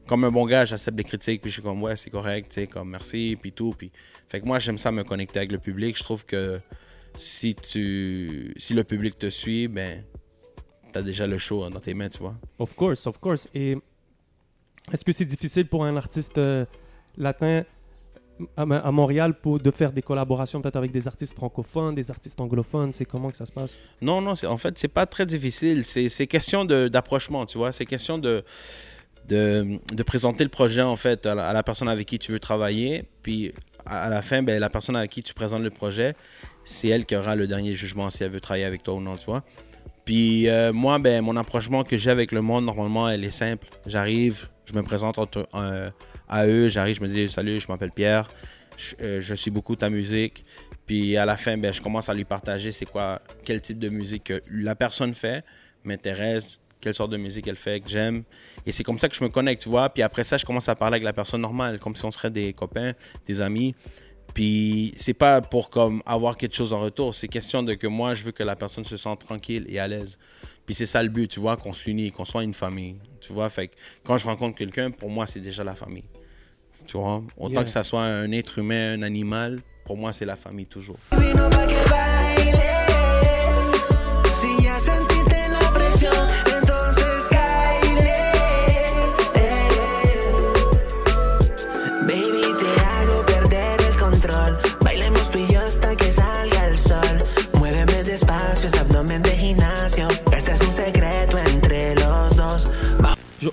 comme 0.07 0.23
un 0.23 0.31
bon 0.31 0.45
gars, 0.45 0.65
j'accepte 0.65 0.97
les 0.97 1.03
critiques, 1.03 1.41
puis 1.41 1.49
je 1.49 1.55
suis 1.55 1.63
comme 1.63 1.81
Ouais, 1.81 1.95
c'est 1.95 2.09
correct, 2.09 2.49
tu 2.49 2.61
sais, 2.61 2.67
comme 2.67 2.89
merci, 2.89 3.37
puis 3.41 3.51
tout. 3.51 3.73
Puis... 3.77 3.91
Fait 4.29 4.39
que 4.39 4.45
moi, 4.45 4.59
j'aime 4.59 4.77
ça 4.77 4.91
me 4.91 5.03
connecter 5.03 5.39
avec 5.39 5.51
le 5.51 5.59
public. 5.59 5.97
Je 5.97 6.03
trouve 6.03 6.25
que 6.25 6.59
si, 7.15 7.55
tu... 7.55 8.53
si 8.57 8.73
le 8.73 8.83
public 8.83 9.17
te 9.17 9.29
suit, 9.29 9.67
ben 9.67 10.03
t'as 10.91 11.01
déjà 11.01 11.27
le 11.27 11.37
show 11.37 11.69
dans 11.69 11.79
tes 11.79 11.93
mains, 11.93 12.09
tu 12.09 12.19
vois. 12.19 12.35
Of 12.57 12.73
course, 12.75 13.05
of 13.07 13.19
course. 13.19 13.49
Et 13.53 13.77
est-ce 14.91 15.03
que 15.03 15.11
c'est 15.11 15.25
difficile 15.25 15.67
pour 15.67 15.83
un 15.83 15.97
artiste 15.97 16.37
euh, 16.37 16.65
latin 17.17 17.63
à, 18.55 18.61
à 18.61 18.91
Montréal 18.91 19.33
pour, 19.33 19.59
de 19.59 19.71
faire 19.71 19.91
des 19.91 20.01
collaborations 20.01 20.61
peut-être 20.61 20.75
avec 20.77 20.91
des 20.91 21.07
artistes 21.07 21.33
francophones, 21.33 21.95
des 21.95 22.11
artistes 22.11 22.39
anglophones? 22.39 22.93
C'est 22.93 23.05
comment 23.05 23.29
que 23.29 23.37
ça 23.37 23.45
se 23.45 23.51
passe? 23.51 23.77
Non, 24.01 24.21
non, 24.21 24.33
en 24.45 24.57
fait, 24.57 24.77
c'est 24.77 24.87
pas 24.87 25.05
très 25.05 25.25
difficile. 25.25 25.83
C'est 25.83 26.27
question 26.27 26.63
d'approchement, 26.63 27.45
tu 27.45 27.57
vois. 27.57 27.71
C'est 27.73 27.85
question 27.85 28.17
de, 28.17 28.43
de, 29.27 30.03
présenter 30.03 30.43
le 30.43 30.49
projet, 30.49 30.81
en 30.81 30.95
fait, 30.95 31.25
à 31.25 31.35
la, 31.35 31.49
à 31.49 31.63
personne 31.63 31.89
avec 31.89 32.07
qui 32.07 32.19
tu 32.19 32.31
veux 32.31 32.39
travailler. 32.39 33.03
Puis, 33.21 33.53
à, 33.85 34.03
à 34.03 34.09
la 34.09 34.21
fin, 34.21 34.43
ben, 34.43 34.59
la 34.59 34.69
personne 34.69 34.95
avec 34.95 35.11
qui 35.11 35.23
tu 35.23 35.33
présentes 35.33 35.63
le 35.63 35.69
projet, 35.69 36.13
c'est 36.63 36.87
elle 36.87 37.05
qui 37.05 37.15
aura 37.15 37.35
le 37.35 37.47
dernier 37.47 37.75
jugement 37.75 38.09
si 38.09 38.23
elle 38.23 38.31
veut 38.31 38.41
travailler 38.41 38.65
avec 38.65 38.83
toi 38.83 38.95
ou 38.95 39.01
non, 39.01 39.15
tu 39.15 39.25
vois. 39.25 39.43
Puis, 40.05 40.47
euh, 40.49 40.71
moi, 40.71 40.99
ben, 40.99 41.23
mon 41.23 41.35
approchement 41.35 41.83
que 41.83 41.97
j'ai 41.97 42.11
avec 42.11 42.31
le 42.31 42.41
monde, 42.41 42.65
normalement, 42.65 43.09
elle 43.09 43.23
est 43.23 43.31
simple. 43.31 43.67
J'arrive, 43.87 44.49
je 44.65 44.73
me 44.73 44.83
présente 44.83 45.17
entre- 45.17 45.47
euh, 45.55 45.89
à 46.29 46.45
eux, 46.47 46.69
j'arrive, 46.69 46.97
je 46.97 47.01
me 47.01 47.07
dis 47.07 47.27
Salut, 47.27 47.59
je 47.59 47.67
m'appelle 47.67 47.91
Pierre, 47.91 48.29
je, 48.77 48.95
euh, 49.01 49.21
je 49.21 49.33
suis 49.33 49.51
beaucoup 49.51 49.75
ta 49.75 49.89
musique. 49.89 50.45
Puis 50.85 51.17
à 51.17 51.25
la 51.25 51.37
fin, 51.37 51.57
ben, 51.57 51.73
je 51.73 51.81
commence 51.81 52.09
à 52.09 52.13
lui 52.13 52.25
partager 52.25 52.71
c'est 52.71 52.85
quoi, 52.85 53.21
quel 53.43 53.61
type 53.61 53.79
de 53.79 53.89
musique 53.89 54.25
que 54.25 54.41
la 54.51 54.75
personne 54.75 55.15
fait, 55.15 55.43
m'intéresse, 55.83 56.59
quelle 56.85 56.93
sorte 56.93 57.11
de 57.11 57.17
musique 57.17 57.47
elle 57.47 57.55
fait, 57.55 57.79
que 57.79 57.89
j'aime. 57.89 58.23
Et 58.67 58.71
c'est 58.71 58.83
comme 58.83 58.99
ça 58.99 59.09
que 59.09 59.15
je 59.15 59.23
me 59.23 59.29
connecte, 59.29 59.63
tu 59.63 59.69
vois. 59.69 59.89
Puis 59.89 60.03
après 60.03 60.23
ça, 60.23 60.37
je 60.37 60.45
commence 60.45 60.69
à 60.69 60.75
parler 60.75 60.95
avec 60.95 61.03
la 61.03 61.13
personne 61.13 61.41
normale, 61.41 61.79
comme 61.79 61.95
si 61.95 62.05
on 62.05 62.11
serait 62.11 62.29
des 62.29 62.53
copains, 62.53 62.93
des 63.25 63.41
amis. 63.41 63.73
Puis 64.35 64.93
c'est 64.95 65.15
pas 65.15 65.41
pour 65.41 65.71
comme 65.71 66.03
avoir 66.05 66.37
quelque 66.37 66.55
chose 66.55 66.73
en 66.73 66.81
retour, 66.81 67.15
c'est 67.15 67.27
question 67.27 67.63
de 67.63 67.73
que 67.73 67.87
moi, 67.87 68.13
je 68.13 68.23
veux 68.23 68.31
que 68.31 68.43
la 68.43 68.55
personne 68.55 68.85
se 68.85 68.97
sente 68.97 69.21
tranquille 69.25 69.65
et 69.67 69.79
à 69.79 69.87
l'aise. 69.87 70.19
Puis 70.67 70.75
c'est 70.75 70.85
ça 70.85 71.01
le 71.01 71.09
but, 71.09 71.27
tu 71.27 71.39
vois, 71.39 71.57
qu'on 71.57 71.73
s'unit, 71.73 72.11
qu'on 72.11 72.25
soit 72.25 72.43
une 72.43 72.53
famille. 72.53 72.97
Tu 73.19 73.33
vois, 73.33 73.49
fait 73.49 73.69
que 73.69 73.75
quand 74.03 74.17
je 74.19 74.25
rencontre 74.25 74.55
quelqu'un, 74.55 74.91
pour 74.91 75.09
moi, 75.09 75.25
c'est 75.25 75.39
déjà 75.39 75.63
la 75.63 75.73
famille. 75.75 76.05
Tu 76.85 76.97
vois, 76.97 77.23
autant 77.37 77.53
Yeah. 77.53 77.63
que 77.63 77.69
ça 77.71 77.83
soit 77.83 78.03
un 78.03 78.31
être 78.31 78.59
humain, 78.59 78.93
un 78.99 79.01
animal, 79.01 79.61
pour 79.85 79.97
moi, 79.97 80.13
c'est 80.13 80.25
la 80.25 80.35
famille 80.35 80.67
toujours. 80.67 80.99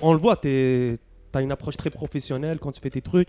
On 0.02 0.12
le 0.12 0.18
voit, 0.18 0.36
tu 0.36 0.98
as 1.32 1.40
une 1.40 1.52
approche 1.52 1.76
très 1.76 1.90
professionnelle 1.90 2.58
quand 2.58 2.72
tu 2.72 2.80
fais 2.80 2.90
tes 2.90 3.00
trucs. 3.00 3.28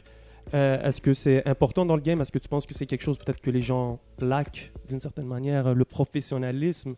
Euh, 0.54 0.82
Est-ce 0.82 1.02
que 1.02 1.14
c'est 1.14 1.48
important 1.48 1.86
dans 1.86 1.96
le 1.96 2.02
game? 2.02 2.20
Est-ce 2.20 2.32
que 2.32 2.40
tu 2.40 2.50
penses 2.50 2.66
que 2.66 2.74
c'est 2.74 2.88
quelque 2.88 3.04
chose 3.04 3.18
peut-être 3.18 3.40
que 3.40 3.52
les 3.52 3.62
gens 3.62 4.00
laquent 4.20 4.72
d'une 4.90 5.00
certaine 5.00 5.28
manière, 5.28 5.74
le 5.74 5.86
professionnalisme? 5.86 6.96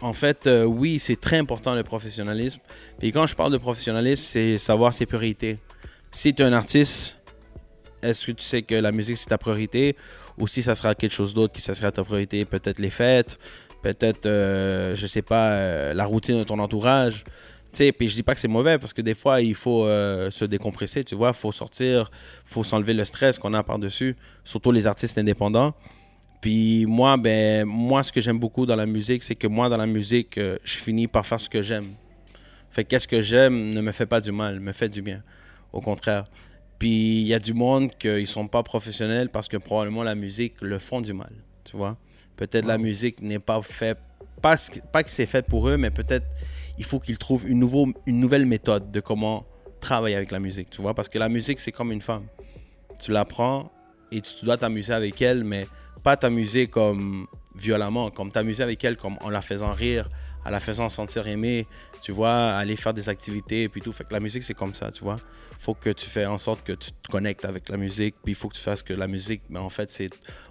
En 0.00 0.14
fait, 0.14 0.46
euh, 0.46 0.64
oui, 0.64 0.98
c'est 0.98 1.20
très 1.20 1.38
important 1.38 1.74
le 1.74 1.82
professionnalisme. 1.82 2.60
Et 3.00 3.12
quand 3.12 3.26
je 3.26 3.36
parle 3.36 3.52
de 3.52 3.58
professionnalisme, 3.58 4.24
c'est 4.24 4.58
savoir 4.58 4.92
ses 4.94 5.06
priorités. 5.06 5.58
Si 6.10 6.34
tu 6.34 6.42
es 6.42 6.44
un 6.46 6.52
artiste, 6.52 7.18
est-ce 8.02 8.26
que 8.26 8.32
tu 8.32 8.44
sais 8.44 8.62
que 8.62 8.74
la 8.74 8.92
musique 8.92 9.16
c'est 9.18 9.28
ta 9.28 9.38
priorité? 9.38 9.94
Ou 10.38 10.46
si 10.46 10.62
ça 10.62 10.74
sera 10.74 10.94
quelque 10.94 11.14
chose 11.14 11.34
d'autre 11.34 11.52
qui 11.52 11.60
sera 11.60 11.92
ta 11.92 12.04
priorité 12.04 12.44
Peut-être 12.44 12.78
les 12.78 12.90
fêtes, 12.90 13.38
peut-être, 13.82 14.26
euh, 14.26 14.94
je 14.96 15.06
sais 15.06 15.22
pas, 15.22 15.50
euh, 15.52 15.94
la 15.94 16.04
routine 16.04 16.38
de 16.38 16.44
ton 16.44 16.58
entourage. 16.58 17.24
Sais, 17.76 17.92
puis 17.92 18.08
je 18.08 18.14
dis 18.14 18.22
pas 18.22 18.34
que 18.34 18.40
c'est 18.40 18.48
mauvais 18.48 18.78
parce 18.78 18.94
que 18.94 19.02
des 19.02 19.12
fois, 19.12 19.42
il 19.42 19.54
faut 19.54 19.84
euh, 19.84 20.30
se 20.30 20.46
décompresser, 20.46 21.04
tu 21.04 21.14
vois, 21.14 21.28
il 21.28 21.34
faut 21.34 21.52
sortir, 21.52 22.10
faut 22.46 22.64
s'enlever 22.64 22.94
le 22.94 23.04
stress 23.04 23.38
qu'on 23.38 23.52
a 23.52 23.62
par-dessus, 23.62 24.16
surtout 24.44 24.72
les 24.72 24.86
artistes 24.86 25.18
indépendants. 25.18 25.74
Puis 26.40 26.86
moi, 26.86 27.18
ben, 27.18 27.66
moi, 27.66 28.02
ce 28.02 28.10
que 28.12 28.22
j'aime 28.22 28.38
beaucoup 28.38 28.64
dans 28.64 28.76
la 28.76 28.86
musique, 28.86 29.22
c'est 29.22 29.34
que 29.34 29.46
moi, 29.46 29.68
dans 29.68 29.76
la 29.76 29.84
musique, 29.84 30.38
euh, 30.38 30.56
je 30.64 30.78
finis 30.78 31.06
par 31.06 31.26
faire 31.26 31.38
ce 31.38 31.50
que 31.50 31.60
j'aime. 31.60 31.88
Fait 32.70 32.82
qu'est-ce 32.82 33.06
que 33.06 33.20
j'aime 33.20 33.74
ne 33.74 33.82
me 33.82 33.92
fait 33.92 34.06
pas 34.06 34.22
du 34.22 34.32
mal, 34.32 34.58
me 34.58 34.72
fait 34.72 34.88
du 34.88 35.02
bien. 35.02 35.22
Au 35.74 35.82
contraire. 35.82 36.24
Puis 36.78 37.20
il 37.20 37.26
y 37.26 37.34
a 37.34 37.38
du 37.38 37.52
monde 37.52 37.90
qui 37.98 38.26
sont 38.26 38.48
pas 38.48 38.62
professionnels 38.62 39.28
parce 39.28 39.48
que 39.48 39.58
probablement 39.58 40.02
la 40.02 40.14
musique 40.14 40.54
le 40.62 40.78
font 40.78 41.02
du 41.02 41.12
mal, 41.12 41.32
tu 41.64 41.76
vois. 41.76 41.98
Peut-être 42.38 42.64
la 42.64 42.78
musique 42.78 43.20
n'est 43.20 43.38
pas 43.38 43.60
faite, 43.60 43.98
pas, 44.40 44.56
pas 44.92 45.02
que 45.04 45.10
c'est 45.10 45.26
fait 45.26 45.46
pour 45.46 45.68
eux, 45.68 45.76
mais 45.76 45.90
peut-être 45.90 46.24
il 46.78 46.84
faut 46.84 47.00
qu'ils 47.00 47.18
trouvent 47.18 47.48
une, 47.48 47.58
nouveau, 47.58 47.88
une 48.06 48.20
nouvelle 48.20 48.46
méthode 48.46 48.90
de 48.90 49.00
comment 49.00 49.46
travailler 49.80 50.16
avec 50.16 50.30
la 50.30 50.38
musique, 50.38 50.70
tu 50.70 50.82
vois. 50.82 50.94
Parce 50.94 51.08
que 51.08 51.18
la 51.18 51.28
musique, 51.28 51.60
c'est 51.60 51.72
comme 51.72 51.92
une 51.92 52.00
femme. 52.00 52.26
Tu 53.00 53.12
la 53.12 53.24
prends 53.24 53.70
et 54.12 54.20
tu 54.20 54.44
dois 54.44 54.56
t'amuser 54.56 54.92
avec 54.92 55.20
elle, 55.22 55.44
mais 55.44 55.66
pas 56.02 56.16
t'amuser 56.16 56.66
comme 56.66 57.26
violemment, 57.54 58.10
comme 58.10 58.30
t'amuser 58.30 58.62
avec 58.62 58.84
elle 58.84 58.96
comme 58.96 59.16
en 59.20 59.30
la 59.30 59.42
faisant 59.42 59.72
rire, 59.72 60.08
en 60.46 60.50
la 60.50 60.60
faisant 60.60 60.88
sentir 60.88 61.26
aimée, 61.26 61.66
tu 62.00 62.12
vois, 62.12 62.50
aller 62.50 62.76
faire 62.76 62.94
des 62.94 63.08
activités 63.08 63.64
et 63.64 63.68
puis 63.68 63.80
tout. 63.80 63.92
Fait 63.92 64.04
que 64.04 64.12
la 64.12 64.20
musique, 64.20 64.44
c'est 64.44 64.54
comme 64.54 64.74
ça, 64.74 64.90
tu 64.90 65.02
vois 65.02 65.18
faut 65.58 65.74
que 65.74 65.90
tu 65.90 66.06
fais 66.06 66.26
en 66.26 66.38
sorte 66.38 66.62
que 66.62 66.72
tu 66.72 66.90
te 66.92 67.08
connectes 67.10 67.44
avec 67.44 67.68
la 67.68 67.76
musique, 67.76 68.14
puis 68.22 68.32
il 68.32 68.34
faut 68.34 68.48
que 68.48 68.54
tu 68.54 68.60
fasses 68.60 68.82
que 68.82 68.92
la 68.92 69.06
musique, 69.06 69.42
mais 69.48 69.58
en 69.58 69.70
fait, 69.70 69.90
c'est. 69.90 70.10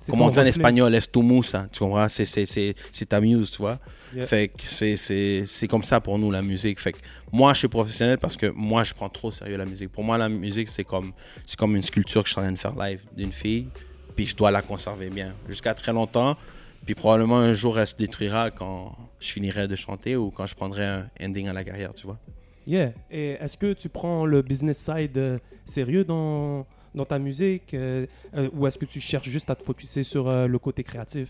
Comment 0.10 0.26
on 0.26 0.30
dit 0.30 0.40
en 0.40 0.46
espagnol, 0.46 0.94
es 0.94 1.02
tu 1.02 1.22
musa, 1.22 1.68
tu 1.72 1.80
comprends? 1.80 2.08
C'est 2.10 3.06
ta 3.08 3.22
muse, 3.22 3.52
tu 3.52 3.58
vois? 3.58 3.80
Fait 4.22 4.48
que 4.50 4.64
c'est 4.66 5.68
comme 5.68 5.84
ça 5.84 6.00
pour 6.00 6.18
nous, 6.18 6.32
la 6.32 6.42
musique. 6.42 6.80
Fait 6.80 6.94
que 6.94 7.00
moi, 7.32 7.54
je 7.54 7.60
suis 7.60 7.68
professionnel 7.68 8.18
parce 8.18 8.38
que 8.38 8.48
moi, 8.48 8.84
je 8.84 8.94
prends 8.94 9.10
trop 9.10 9.30
au 9.30 9.32
sérieux 9.32 9.58
la 9.58 9.66
musique. 9.66 9.92
Pour 9.92 10.04
moi, 10.04 10.18
la 10.18 10.30
musique, 10.30 10.70
c'est 10.70 10.84
comme, 10.84 11.14
comme 11.58 11.76
une 11.76 11.84
sculpture 11.84 12.24
que 12.24 12.28
je 12.28 12.34
suis 12.34 12.40
en 12.40 12.44
train 12.44 12.52
de 12.52 12.60
faire 12.60 12.76
live 12.76 13.02
d'une 13.16 13.32
fille, 13.32 13.68
puis 14.16 14.28
je 14.28 14.36
dois 14.36 14.52
la 14.52 14.62
conserver 14.62 15.10
bien 15.10 15.36
jusqu'à 15.48 15.74
très 15.74 15.94
longtemps. 15.94 16.38
Puis 16.86 16.96
probablement 16.96 17.38
un 17.38 17.54
jour, 17.54 17.80
elle 17.80 17.88
se 17.88 17.96
détruira 17.96 18.52
quand 18.52 18.96
je 19.20 19.32
finirai 19.32 19.68
de 19.68 19.76
chanter 19.76 20.16
ou 20.16 20.30
quand 20.30 20.46
je 20.46 20.56
prendrai 20.56 20.86
un 20.86 21.08
ending 21.22 21.48
à 21.48 21.54
la 21.54 21.64
carrière, 21.64 21.94
tu 21.94 22.06
vois? 22.06 22.20
Yeah. 22.68 22.94
Et 23.12 23.32
est-ce 23.32 23.58
que 23.58 23.74
tu 23.74 23.90
prends 23.90 24.26
le 24.26 24.42
business 24.42 24.78
side 24.78 25.18
euh, 25.18 25.38
sérieux 25.66 26.04
dans, 26.04 26.66
dans 26.96 27.06
ta 27.06 27.20
musique 27.20 27.74
euh, 27.74 28.06
euh, 28.36 28.50
ou 28.54 28.66
est-ce 28.66 28.78
que 28.78 28.86
tu 28.86 29.00
cherches 29.00 29.30
juste 29.30 29.50
à 29.50 29.56
te 29.56 29.64
focuser 29.64 30.04
sur 30.04 30.32
le 30.32 30.60
côté 30.60 30.84
créatif? 30.84 31.30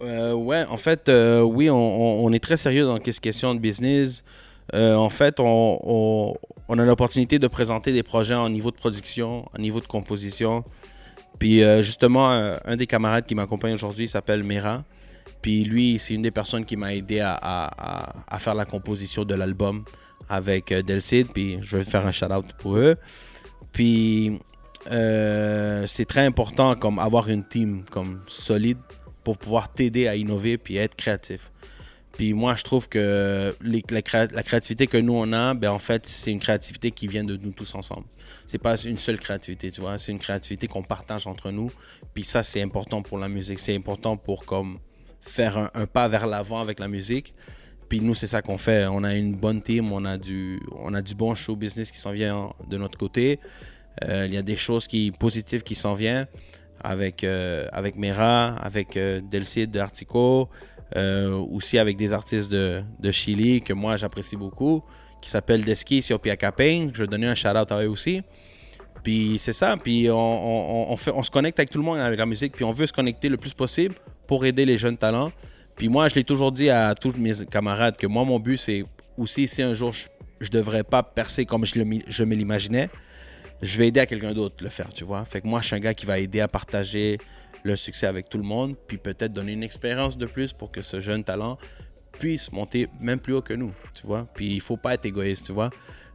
Ouais, 0.00 0.64
en 0.68 0.76
fait, 0.76 1.10
oui, 1.42 1.70
on, 1.70 2.24
on, 2.24 2.32
est 2.32 2.42
très 2.42 2.56
sérieux 2.56 2.84
dans 2.84 2.98
les 2.98 3.12
questions 3.12 3.54
de 3.54 3.60
business. 3.60 4.22
en 4.72 5.10
fait, 5.10 5.40
on, 5.40 6.36
on 6.68 6.78
a 6.78 6.84
l'opportunité 6.84 7.40
de 7.40 7.48
présenter 7.48 7.92
des 7.92 8.04
projets 8.04 8.34
en 8.34 8.48
niveau 8.48 8.70
de 8.70 8.76
production, 8.76 9.44
en 9.52 9.58
niveau 9.58 9.80
de 9.80 9.86
composition. 9.86 10.62
Puis 11.38 11.60
justement, 11.82 12.30
un 12.30 12.76
des 12.76 12.86
camarades 12.86 13.24
qui 13.24 13.34
m'accompagne 13.34 13.74
aujourd'hui 13.74 14.08
s'appelle 14.08 14.42
Mera. 14.42 14.84
Puis 15.42 15.64
lui, 15.64 15.98
c'est 15.98 16.14
une 16.14 16.22
des 16.22 16.30
personnes 16.30 16.64
qui 16.64 16.76
m'a 16.76 16.94
aidé 16.94 17.20
à, 17.20 18.38
faire 18.38 18.54
la 18.54 18.64
composition 18.64 19.24
de 19.24 19.34
l'album 19.34 19.84
avec 20.28 20.72
euh, 20.72 20.82
Delcide, 20.82 21.28
puis 21.32 21.58
je 21.62 21.78
vais 21.78 21.84
faire 21.84 22.06
un 22.06 22.12
shout-out 22.12 22.52
pour 22.58 22.76
eux. 22.76 22.96
Puis 23.72 24.38
euh, 24.90 25.86
c'est 25.86 26.04
très 26.04 26.26
important 26.26 26.74
comme 26.74 26.98
avoir 26.98 27.28
une 27.28 27.44
team 27.44 27.84
comme 27.90 28.20
solide 28.26 28.78
pour 29.24 29.38
pouvoir 29.38 29.72
t'aider 29.72 30.06
à 30.06 30.16
innover 30.16 30.58
puis 30.58 30.78
à 30.78 30.82
être 30.82 30.96
créatif. 30.96 31.50
Puis 32.18 32.34
moi, 32.34 32.56
je 32.56 32.64
trouve 32.64 32.88
que 32.88 33.54
la, 33.60 34.02
créativité 34.42 34.88
que 34.88 34.96
nous, 34.96 35.14
on 35.14 35.32
a, 35.32 35.54
ben, 35.54 35.70
en 35.70 35.78
fait, 35.78 36.04
c'est 36.04 36.32
une 36.32 36.40
créativité 36.40 36.90
qui 36.90 37.06
vient 37.06 37.22
de 37.22 37.36
nous 37.36 37.52
tous 37.52 37.76
ensemble. 37.76 38.06
C'est 38.48 38.58
pas 38.58 38.76
une 38.76 38.98
seule 38.98 39.20
créativité, 39.20 39.70
tu 39.70 39.80
vois. 39.80 39.98
C'est 39.98 40.10
une 40.10 40.18
créativité 40.18 40.66
qu'on 40.66 40.82
partage 40.82 41.28
entre 41.28 41.52
nous. 41.52 41.70
Puis 42.14 42.24
ça, 42.24 42.42
c'est 42.42 42.60
important 42.60 43.02
pour 43.02 43.18
la 43.18 43.28
musique. 43.28 43.60
C'est 43.60 43.76
important 43.76 44.16
pour 44.16 44.44
comme 44.44 44.78
faire 45.20 45.70
un, 45.74 45.86
pas 45.86 46.08
vers 46.08 46.26
l'avant 46.26 46.60
avec 46.60 46.80
la 46.80 46.88
musique. 46.88 47.34
Puis 47.88 48.00
nous, 48.00 48.14
c'est 48.14 48.26
ça 48.26 48.42
qu'on 48.42 48.58
fait. 48.58 48.86
On 48.86 49.04
a 49.04 49.14
une 49.14 49.36
bonne 49.36 49.62
team, 49.62 49.92
on 49.92 50.04
a 50.04 50.18
du, 50.18 50.60
on 50.76 50.94
a 50.94 51.02
du 51.02 51.14
bon 51.14 51.36
show 51.36 51.54
business 51.54 51.92
qui 51.92 51.98
s'en 51.98 52.10
vient 52.10 52.52
de 52.68 52.78
notre 52.78 52.98
côté. 52.98 53.38
Euh, 54.08 54.26
il 54.26 54.34
y 54.34 54.38
a 54.38 54.42
des 54.42 54.56
choses 54.56 54.88
qui, 54.88 55.12
positives 55.12 55.62
qui 55.62 55.76
s'en 55.76 55.94
viennent 55.94 56.26
avec, 56.80 57.22
euh, 57.22 57.68
avec 57.70 57.94
Mera, 57.94 58.56
avec 58.56 58.96
euh, 58.96 59.20
Delcide 59.20 59.70
de 59.70 59.78
Artico, 59.78 60.48
aussi 60.96 61.78
avec 61.78 61.96
des 61.96 62.12
artistes 62.12 62.50
de, 62.50 62.82
de 62.98 63.12
Chili 63.12 63.62
que 63.62 63.72
moi 63.72 63.96
j'apprécie 63.96 64.36
beaucoup, 64.36 64.82
qui 65.20 65.30
s'appellent 65.30 65.64
Deski 65.64 66.02
Siopia 66.02 66.36
Capain. 66.36 66.88
Je 66.92 67.02
vais 67.02 67.08
donner 67.08 67.26
un 67.26 67.34
shout-out 67.34 67.70
à 67.72 67.82
eux 67.82 67.88
aussi. 67.88 68.22
Puis 69.02 69.36
c'est 69.38 69.52
ça, 69.52 69.76
puis 69.76 70.08
on, 70.10 70.92
on, 70.92 70.96
se 70.96 71.30
connecte 71.30 71.58
avec 71.58 71.70
tout 71.70 71.78
le 71.78 71.84
monde 71.84 71.98
avec 71.98 72.18
la 72.18 72.26
musique, 72.26 72.52
puis 72.54 72.64
on 72.64 72.72
veut 72.72 72.86
se 72.86 72.92
connecter 72.92 73.28
le 73.28 73.36
plus 73.36 73.54
possible 73.54 73.94
pour 74.26 74.44
aider 74.44 74.64
les 74.66 74.76
jeunes 74.76 74.96
talents. 74.96 75.32
Puis 75.76 75.88
moi, 75.88 76.08
je 76.08 76.16
l'ai 76.16 76.24
toujours 76.24 76.52
dit 76.52 76.68
à 76.68 76.94
tous 76.94 77.16
mes 77.16 77.32
camarades 77.46 77.96
que 77.96 78.06
moi, 78.06 78.24
mon 78.24 78.40
but, 78.40 78.56
c'est 78.56 78.84
aussi 79.16 79.46
si 79.46 79.62
un 79.62 79.72
jour 79.72 79.92
je, 79.92 80.08
ne 80.40 80.48
devrais 80.48 80.82
pas 80.82 81.02
percer 81.02 81.44
comme 81.46 81.64
je, 81.64 81.80
je 82.06 82.24
me 82.24 82.34
l'imaginais, 82.34 82.90
je 83.62 83.78
vais 83.78 83.88
aider 83.88 84.00
à 84.00 84.06
quelqu'un 84.06 84.32
d'autre 84.32 84.62
le 84.62 84.70
faire, 84.70 84.92
tu 84.92 85.04
vois. 85.04 85.24
Fait 85.24 85.40
que 85.40 85.46
moi, 85.46 85.60
je 85.60 85.68
suis 85.68 85.76
un 85.76 85.80
gars 85.80 85.94
qui 85.94 86.06
va 86.06 86.18
aider 86.18 86.40
à 86.40 86.48
partager 86.48 87.18
le 87.68 87.76
succès 87.76 88.06
avec 88.06 88.28
tout 88.28 88.38
le 88.38 88.44
monde, 88.44 88.76
puis 88.86 88.98
peut-être 88.98 89.32
donner 89.32 89.52
une 89.52 89.62
expérience 89.62 90.18
de 90.18 90.26
plus 90.26 90.52
pour 90.52 90.70
que 90.70 90.82
ce 90.82 91.00
jeune 91.00 91.22
talent 91.22 91.58
puisse 92.18 92.50
monter 92.50 92.88
même 93.00 93.20
plus 93.20 93.34
haut 93.34 93.42
que 93.42 93.54
nous, 93.54 93.72
tu 93.94 94.06
vois. 94.06 94.26
Puis 94.34 94.54
il 94.54 94.60
faut 94.60 94.76
pas 94.76 94.94
être 94.94 95.06
égoïste, 95.06 95.46
tu 95.46 95.52
vois. 95.52 95.70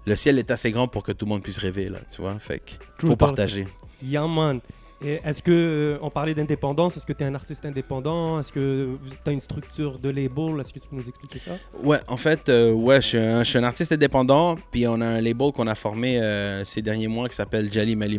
Le 0.05 0.15
ciel 0.15 0.37
est 0.37 0.51
assez 0.51 0.71
grand 0.71 0.87
pour 0.89 1.03
que 1.03 1.13
tout 1.13 1.25
le 1.25 1.29
monde 1.29 1.43
puisse 1.43 1.57
rêver, 1.57 1.87
là, 1.87 1.99
tu 2.09 2.21
vois. 2.21 2.37
Fait 2.39 2.59
que 2.59 3.07
faut 3.07 3.15
partager. 3.15 3.67
Yeah, 4.01 4.27
man. 4.27 4.59
Est-ce 5.03 5.41
que, 5.41 5.51
euh, 5.51 5.97
on 6.01 6.09
parlait 6.09 6.33
d'indépendance, 6.33 6.97
est-ce 6.97 7.05
que 7.05 7.13
tu 7.13 7.23
es 7.23 7.27
un 7.27 7.35
artiste 7.35 7.65
indépendant? 7.65 8.39
Est-ce 8.39 8.51
que 8.51 8.97
tu 9.23 9.29
as 9.29 9.31
une 9.31 9.41
structure 9.41 9.99
de 9.99 10.09
label? 10.09 10.59
Est-ce 10.59 10.73
que 10.73 10.79
tu 10.79 10.87
peux 10.87 10.95
nous 10.95 11.07
expliquer 11.07 11.39
ça? 11.39 11.51
Ouais, 11.81 11.99
en 12.07 12.17
fait, 12.17 12.49
euh, 12.49 12.71
ouais, 12.71 13.01
je 13.01 13.43
suis, 13.43 13.57
un, 13.57 13.63
artiste 13.63 13.91
indépendant, 13.91 14.57
puis 14.71 14.87
on 14.87 14.99
a 15.01 15.05
un 15.05 15.21
label 15.21 15.51
qu'on 15.51 15.67
a 15.67 15.75
formé 15.75 16.19
euh, 16.19 16.63
ces 16.63 16.81
derniers 16.81 17.07
mois 17.07 17.27
qui 17.29 17.35
s'appelle 17.35 17.69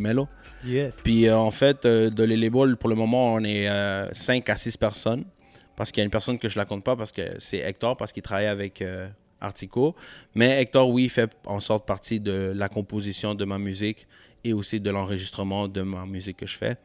Mello. 0.01 0.29
Yes. 0.65 0.95
Puis 1.03 1.31
en 1.31 1.51
fait, 1.51 1.87
de 1.87 2.25
les 2.25 2.37
labels, 2.37 2.77
pour 2.77 2.89
le 2.89 2.97
moment, 2.97 3.35
on 3.35 3.45
est 3.45 3.69
5 4.13 4.49
à 4.49 4.57
6 4.57 4.77
personnes, 4.77 5.25
parce 5.77 5.91
qu'il 5.91 6.01
y 6.01 6.03
a 6.03 6.05
une 6.05 6.11
personne 6.11 6.39
que 6.39 6.49
je 6.49 6.59
la 6.59 6.65
compte 6.65 6.85
pas, 6.85 6.97
parce 6.97 7.13
que 7.13 7.23
c'est 7.39 7.59
Hector, 7.59 7.97
parce 7.97 8.13
qu'il 8.13 8.23
travaille 8.23 8.47
avec 8.47 8.83
Artico. 9.41 9.95
Mais 10.35 10.61
Hector, 10.61 10.89
oui, 10.89 11.09
fait 11.09 11.31
en 11.47 11.61
sorte 11.61 11.87
partie 11.87 12.21
de 12.21 12.53
la 12.55 12.69
composition 12.69 13.35
de 13.35 13.45
ma 13.45 13.59
musique 13.59 14.07
et 14.45 14.53
aussi 14.53 14.81
de 14.81 14.91
l'enregistrement 14.91 15.69
de 15.69 15.83
ma 15.83 16.07
musique 16.07 16.39
que 16.39 16.47
je 16.47 16.57
fais. 16.57 16.77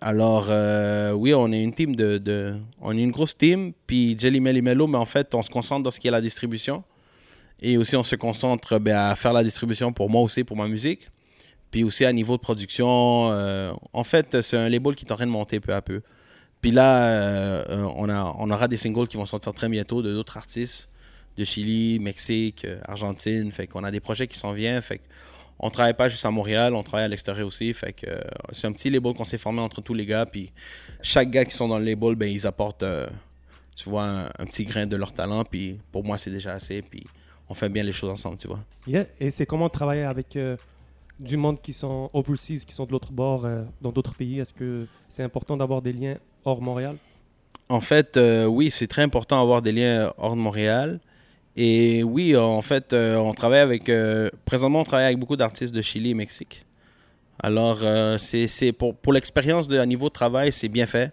Alors, 0.00 0.46
euh, 0.50 1.12
oui, 1.12 1.32
on 1.34 1.50
est 1.52 1.62
une 1.62 1.72
team 1.72 1.96
de, 1.96 2.56
On 2.80 2.96
est 2.96 3.00
une 3.00 3.10
grosse 3.10 3.36
team. 3.36 3.72
Puis 3.86 4.16
Jelly 4.18 4.40
Melly 4.40 4.62
Mello, 4.62 4.86
mais 4.86 4.98
en 4.98 5.06
fait, 5.06 5.34
on 5.34 5.42
se 5.42 5.50
concentre 5.50 5.82
dans 5.82 5.90
ce 5.90 6.00
qui 6.00 6.08
est 6.08 6.10
la 6.10 6.20
distribution. 6.20 6.84
Et 7.60 7.78
aussi, 7.78 7.96
on 7.96 8.02
se 8.02 8.16
concentre 8.16 8.78
ben, 8.78 8.96
à 8.96 9.14
faire 9.16 9.32
la 9.32 9.42
distribution 9.42 9.92
pour 9.92 10.10
moi 10.10 10.22
aussi, 10.22 10.44
pour 10.44 10.56
ma 10.56 10.68
musique. 10.68 11.08
Puis 11.70 11.84
aussi 11.84 12.04
à 12.04 12.12
niveau 12.12 12.36
de 12.36 12.42
production. 12.42 13.30
Euh, 13.32 13.72
en 13.92 14.04
fait, 14.04 14.42
c'est 14.42 14.56
un 14.56 14.68
label 14.68 14.94
qui 14.94 15.04
est 15.04 15.12
en 15.12 15.16
train 15.16 15.26
de 15.26 15.30
monter 15.30 15.60
peu 15.60 15.72
à 15.72 15.80
peu. 15.80 16.02
Puis 16.60 16.70
là, 16.70 17.04
euh, 17.06 17.88
on, 17.96 18.08
a, 18.08 18.34
on 18.38 18.50
aura 18.50 18.68
des 18.68 18.76
singles 18.76 19.08
qui 19.08 19.16
vont 19.16 19.26
sortir 19.26 19.52
très 19.52 19.68
bientôt 19.68 20.02
de 20.02 20.12
d'autres 20.12 20.36
artistes 20.36 20.88
de 21.36 21.44
Chili, 21.44 21.98
Mexique, 22.00 22.66
Argentine. 22.86 23.50
Fait 23.50 23.66
qu'on 23.66 23.84
a 23.84 23.90
des 23.90 24.00
projets 24.00 24.26
qui 24.26 24.38
s'en 24.38 24.52
viennent. 24.52 24.82
Fait 24.82 25.00
on 25.58 25.70
travaille 25.70 25.94
pas 25.94 26.08
juste 26.08 26.24
à 26.24 26.30
Montréal, 26.30 26.74
on 26.74 26.82
travaille 26.82 27.06
à 27.06 27.08
l'extérieur 27.08 27.46
aussi. 27.46 27.72
Fait 27.72 27.92
que 27.92 28.06
euh, 28.06 28.20
c'est 28.52 28.66
un 28.66 28.72
petit 28.72 28.90
label 28.90 29.14
qu'on 29.14 29.24
s'est 29.24 29.38
formé 29.38 29.60
entre 29.60 29.80
tous 29.80 29.94
les 29.94 30.04
gars. 30.04 30.26
Puis 30.26 30.52
chaque 31.02 31.30
gars 31.30 31.44
qui 31.44 31.54
sont 31.54 31.68
dans 31.68 31.78
le 31.78 31.84
label, 31.84 32.14
ben, 32.14 32.30
ils 32.30 32.46
apportent, 32.46 32.82
euh, 32.82 33.06
tu 33.74 33.88
vois, 33.88 34.28
un, 34.38 34.46
petit 34.46 34.64
grain 34.64 34.86
de 34.86 34.96
leur 34.96 35.12
talent. 35.12 35.44
Puis 35.44 35.78
pour 35.92 36.04
moi, 36.04 36.18
c'est 36.18 36.30
déjà 36.30 36.52
assez. 36.52 36.82
Puis 36.82 37.04
on 37.48 37.54
fait 37.54 37.68
bien 37.68 37.82
les 37.82 37.92
choses 37.92 38.10
ensemble, 38.10 38.36
tu 38.36 38.48
vois. 38.48 38.58
Yeah. 38.86 39.06
Et 39.18 39.30
c'est 39.30 39.46
comment 39.46 39.68
travailler 39.68 40.02
avec 40.02 40.36
euh, 40.36 40.56
du 41.18 41.36
monde 41.36 41.60
qui 41.62 41.72
sont 41.72 42.10
overseas, 42.12 42.64
qui 42.66 42.74
sont 42.74 42.84
de 42.84 42.92
l'autre 42.92 43.12
bord, 43.12 43.46
dans 43.80 43.92
d'autres 43.92 44.14
pays? 44.14 44.40
Est-ce 44.40 44.52
que 44.52 44.86
c'est 45.08 45.22
important 45.22 45.56
d'avoir 45.56 45.80
des 45.80 45.92
liens 45.92 46.18
hors 46.44 46.60
Montréal? 46.60 46.98
En 47.68 47.80
fait, 47.80 48.20
oui, 48.46 48.70
c'est 48.70 48.86
très 48.86 49.02
important 49.02 49.38
d'avoir 49.38 49.62
des 49.62 49.72
liens 49.72 50.12
hors 50.18 50.36
de 50.36 50.40
Montréal. 50.40 51.00
Et 51.56 52.02
oui, 52.02 52.36
en 52.36 52.60
fait, 52.60 52.92
euh, 52.92 53.16
on 53.16 53.32
travaille 53.32 53.60
avec. 53.60 53.88
Euh, 53.88 54.28
présentement, 54.44 54.80
on 54.80 54.84
travaille 54.84 55.06
avec 55.06 55.18
beaucoup 55.18 55.36
d'artistes 55.36 55.74
de 55.74 55.80
Chili 55.80 56.10
et 56.10 56.14
Mexique. 56.14 56.66
Alors, 57.42 57.78
euh, 57.82 58.18
c'est 58.18 58.72
pour, 58.72 58.94
pour 58.94 59.12
l'expérience 59.12 59.70
à 59.70 59.86
niveau 59.86 60.08
de 60.08 60.12
travail, 60.12 60.52
c'est 60.52 60.68
bien 60.68 60.86
fait. 60.86 61.12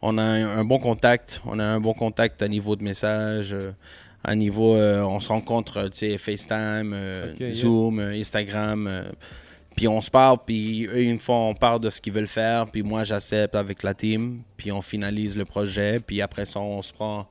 On 0.00 0.18
a 0.18 0.22
un, 0.22 0.64
bon 0.64 0.78
contact. 0.78 1.42
On 1.46 1.58
a 1.58 1.64
un 1.64 1.80
bon 1.80 1.94
contact 1.94 2.42
à 2.42 2.48
niveau 2.48 2.76
de 2.76 2.82
message. 2.82 3.54
à 4.22 4.34
niveau, 4.34 4.74
on 4.76 5.20
se 5.20 5.28
rencontre, 5.28 5.88
tu 5.88 5.98
sais, 5.98 6.18
FaceTime, 6.18 6.94
Zoom, 7.50 8.00
Instagram. 8.00 9.04
puis 9.74 9.88
on 9.88 10.02
se 10.02 10.10
parle, 10.10 10.38
puis 10.46 10.86
eux, 10.86 11.02
une 11.02 11.18
fois, 11.18 11.36
on 11.36 11.54
parle 11.54 11.80
de 11.80 11.88
ce 11.88 12.02
qu'ils 12.02 12.12
veulent 12.12 12.26
faire. 12.26 12.66
Puis 12.66 12.82
moi, 12.82 13.04
j'accepte 13.04 13.54
avec 13.54 13.82
la 13.82 13.94
team. 13.94 14.42
Puis 14.58 14.72
on 14.72 14.82
finalise 14.82 15.38
le 15.38 15.46
projet. 15.46 16.00
Puis 16.00 16.20
après 16.20 16.44
ça, 16.44 16.60
on 16.60 16.82
se 16.82 16.92
prend 16.92 17.26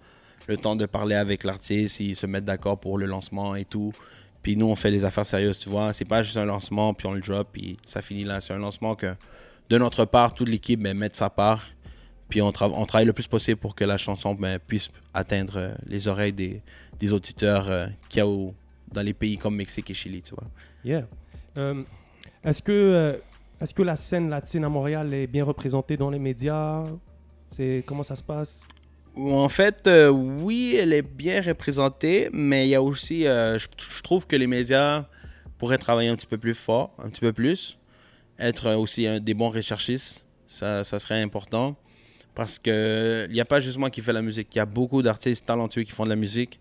le 0.47 0.57
temps 0.57 0.75
de 0.75 0.85
parler 0.85 1.15
avec 1.15 1.43
l'artiste, 1.43 1.99
ils 1.99 2.15
se 2.15 2.25
mettent 2.25 2.45
d'accord 2.45 2.79
pour 2.79 2.97
le 2.97 3.05
lancement 3.05 3.55
et 3.55 3.65
tout. 3.65 3.93
Puis 4.41 4.57
nous, 4.57 4.65
on 4.65 4.75
fait 4.75 4.91
les 4.91 5.05
affaires 5.05 5.25
sérieuses, 5.25 5.57
tu 5.57 5.69
vois. 5.69 5.93
C'est 5.93 6.05
pas 6.05 6.21
juste 6.21 6.37
un 6.37 6.45
lancement, 6.45 6.93
puis 6.93 7.07
on 7.07 7.13
le 7.13 7.21
drop, 7.21 7.47
puis 7.51 7.77
ça 7.85 8.01
finit 8.01 8.25
là. 8.25 8.41
C'est 8.41 8.53
un 8.53 8.57
lancement 8.57 8.95
que, 8.95 9.15
de 9.69 9.77
notre 9.77 10.03
part, 10.05 10.33
toute 10.33 10.49
l'équipe 10.49 10.81
ben, 10.81 10.97
met 10.97 11.09
sa 11.13 11.29
part. 11.29 11.65
Puis 12.27 12.41
on, 12.41 12.49
tra- 12.49 12.73
on 12.73 12.85
travaille 12.85 13.05
le 13.05 13.13
plus 13.13 13.27
possible 13.27 13.59
pour 13.59 13.73
que 13.73 13.85
la 13.85 13.97
chanson 13.97 14.33
ben, 14.35 14.59
puisse 14.59 14.89
atteindre 15.13 15.53
euh, 15.57 15.73
les 15.87 16.07
oreilles 16.07 16.33
des, 16.33 16.61
des 16.99 17.13
auditeurs 17.13 17.69
euh, 17.69 17.87
qu'il 18.09 18.23
y 18.23 18.27
a 18.27 18.47
dans 18.91 19.01
les 19.01 19.13
pays 19.13 19.37
comme 19.37 19.55
Mexique 19.55 19.89
et 19.91 19.93
Chili, 19.93 20.21
tu 20.21 20.35
vois. 20.35 20.47
Yeah. 20.83 21.07
Euh, 21.57 21.83
est-ce 22.43 22.61
que, 22.61 22.71
euh, 22.71 23.17
est-ce 23.61 23.73
que 23.73 23.83
la 23.83 23.95
scène 23.95 24.29
latine 24.29 24.65
à 24.65 24.69
Montréal 24.69 25.13
est 25.13 25.27
bien 25.27 25.45
représentée 25.45 25.95
dans 25.95 26.09
les 26.09 26.19
médias? 26.19 26.83
Comment 27.85 28.03
ça 28.03 28.15
se 28.15 28.23
passe? 28.23 28.61
En 29.15 29.49
fait, 29.49 29.85
euh, 29.85 30.09
oui, 30.09 30.75
elle 30.79 30.91
est 30.91 31.03
bien 31.03 31.41
représentée, 31.41 32.29
mais 32.33 32.67
il 32.67 32.69
y 32.69 32.75
a 32.75 32.81
aussi, 32.81 33.27
euh, 33.27 33.59
je, 33.59 33.67
trouve 34.01 34.25
que 34.25 34.35
les 34.35 34.47
médias 34.47 35.05
pourraient 35.59 35.77
travailler 35.77 36.09
un 36.09 36.15
petit 36.15 36.25
peu 36.25 36.37
plus 36.37 36.55
fort, 36.55 36.95
un 36.97 37.09
petit 37.09 37.21
peu 37.21 37.31
plus, 37.31 37.77
être 38.39 38.73
aussi 38.73 39.07
des 39.21 39.33
bons 39.35 39.49
recherchistes, 39.49 40.25
ça, 40.47 40.83
ça 40.83 40.97
serait 40.97 41.21
important, 41.21 41.75
parce 42.33 42.57
que 42.57 43.27
il 43.29 43.33
n'y 43.33 43.41
a 43.41 43.45
pas 43.45 43.59
juste 43.59 43.77
moi 43.77 43.91
qui 43.91 44.01
fais 44.01 44.13
la 44.13 44.23
musique, 44.23 44.47
il 44.55 44.57
y 44.57 44.61
a 44.61 44.65
beaucoup 44.65 45.03
d'artistes 45.03 45.45
talentueux 45.45 45.83
qui 45.83 45.91
font 45.91 46.05
de 46.05 46.09
la 46.09 46.15
musique, 46.15 46.59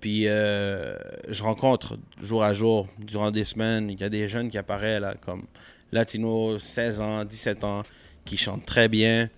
puis 0.00 0.24
euh, 0.26 0.96
je 1.28 1.42
rencontre 1.42 1.98
jour 2.20 2.42
à 2.42 2.52
jour, 2.52 2.88
durant 2.98 3.30
des 3.30 3.44
semaines, 3.44 3.90
il 3.90 4.00
y 4.00 4.04
a 4.04 4.08
des 4.08 4.28
jeunes 4.28 4.48
qui 4.48 4.58
apparaissent 4.58 5.00
là, 5.00 5.14
comme 5.24 5.44
Latino, 5.92 6.58
16 6.58 7.00
ans, 7.00 7.24
17 7.24 7.64
ans, 7.64 7.82
qui 8.24 8.36
chantent 8.36 8.66
très 8.66 8.88
bien. 8.88 9.30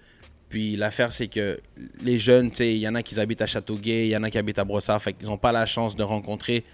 Puis 0.48 0.76
l'affaire, 0.76 1.12
c'est 1.12 1.28
que 1.28 1.60
les 2.02 2.18
jeunes, 2.18 2.50
tu 2.50 2.58
sais, 2.58 2.72
il 2.72 2.78
y 2.78 2.88
en 2.88 2.94
a 2.94 3.02
qui 3.02 3.18
habitent 3.20 3.42
à 3.42 3.46
Châteauguay, 3.46 4.06
il 4.06 4.10
y 4.10 4.16
en 4.16 4.22
a 4.22 4.30
qui 4.30 4.38
habitent 4.38 4.58
à 4.58 4.64
Brossard, 4.64 5.00
fait 5.02 5.12
qu'ils 5.12 5.28
n'ont 5.28 5.36
pas 5.36 5.52
la 5.52 5.66
chance 5.66 5.94
de 5.94 6.02
rencontrer 6.02 6.64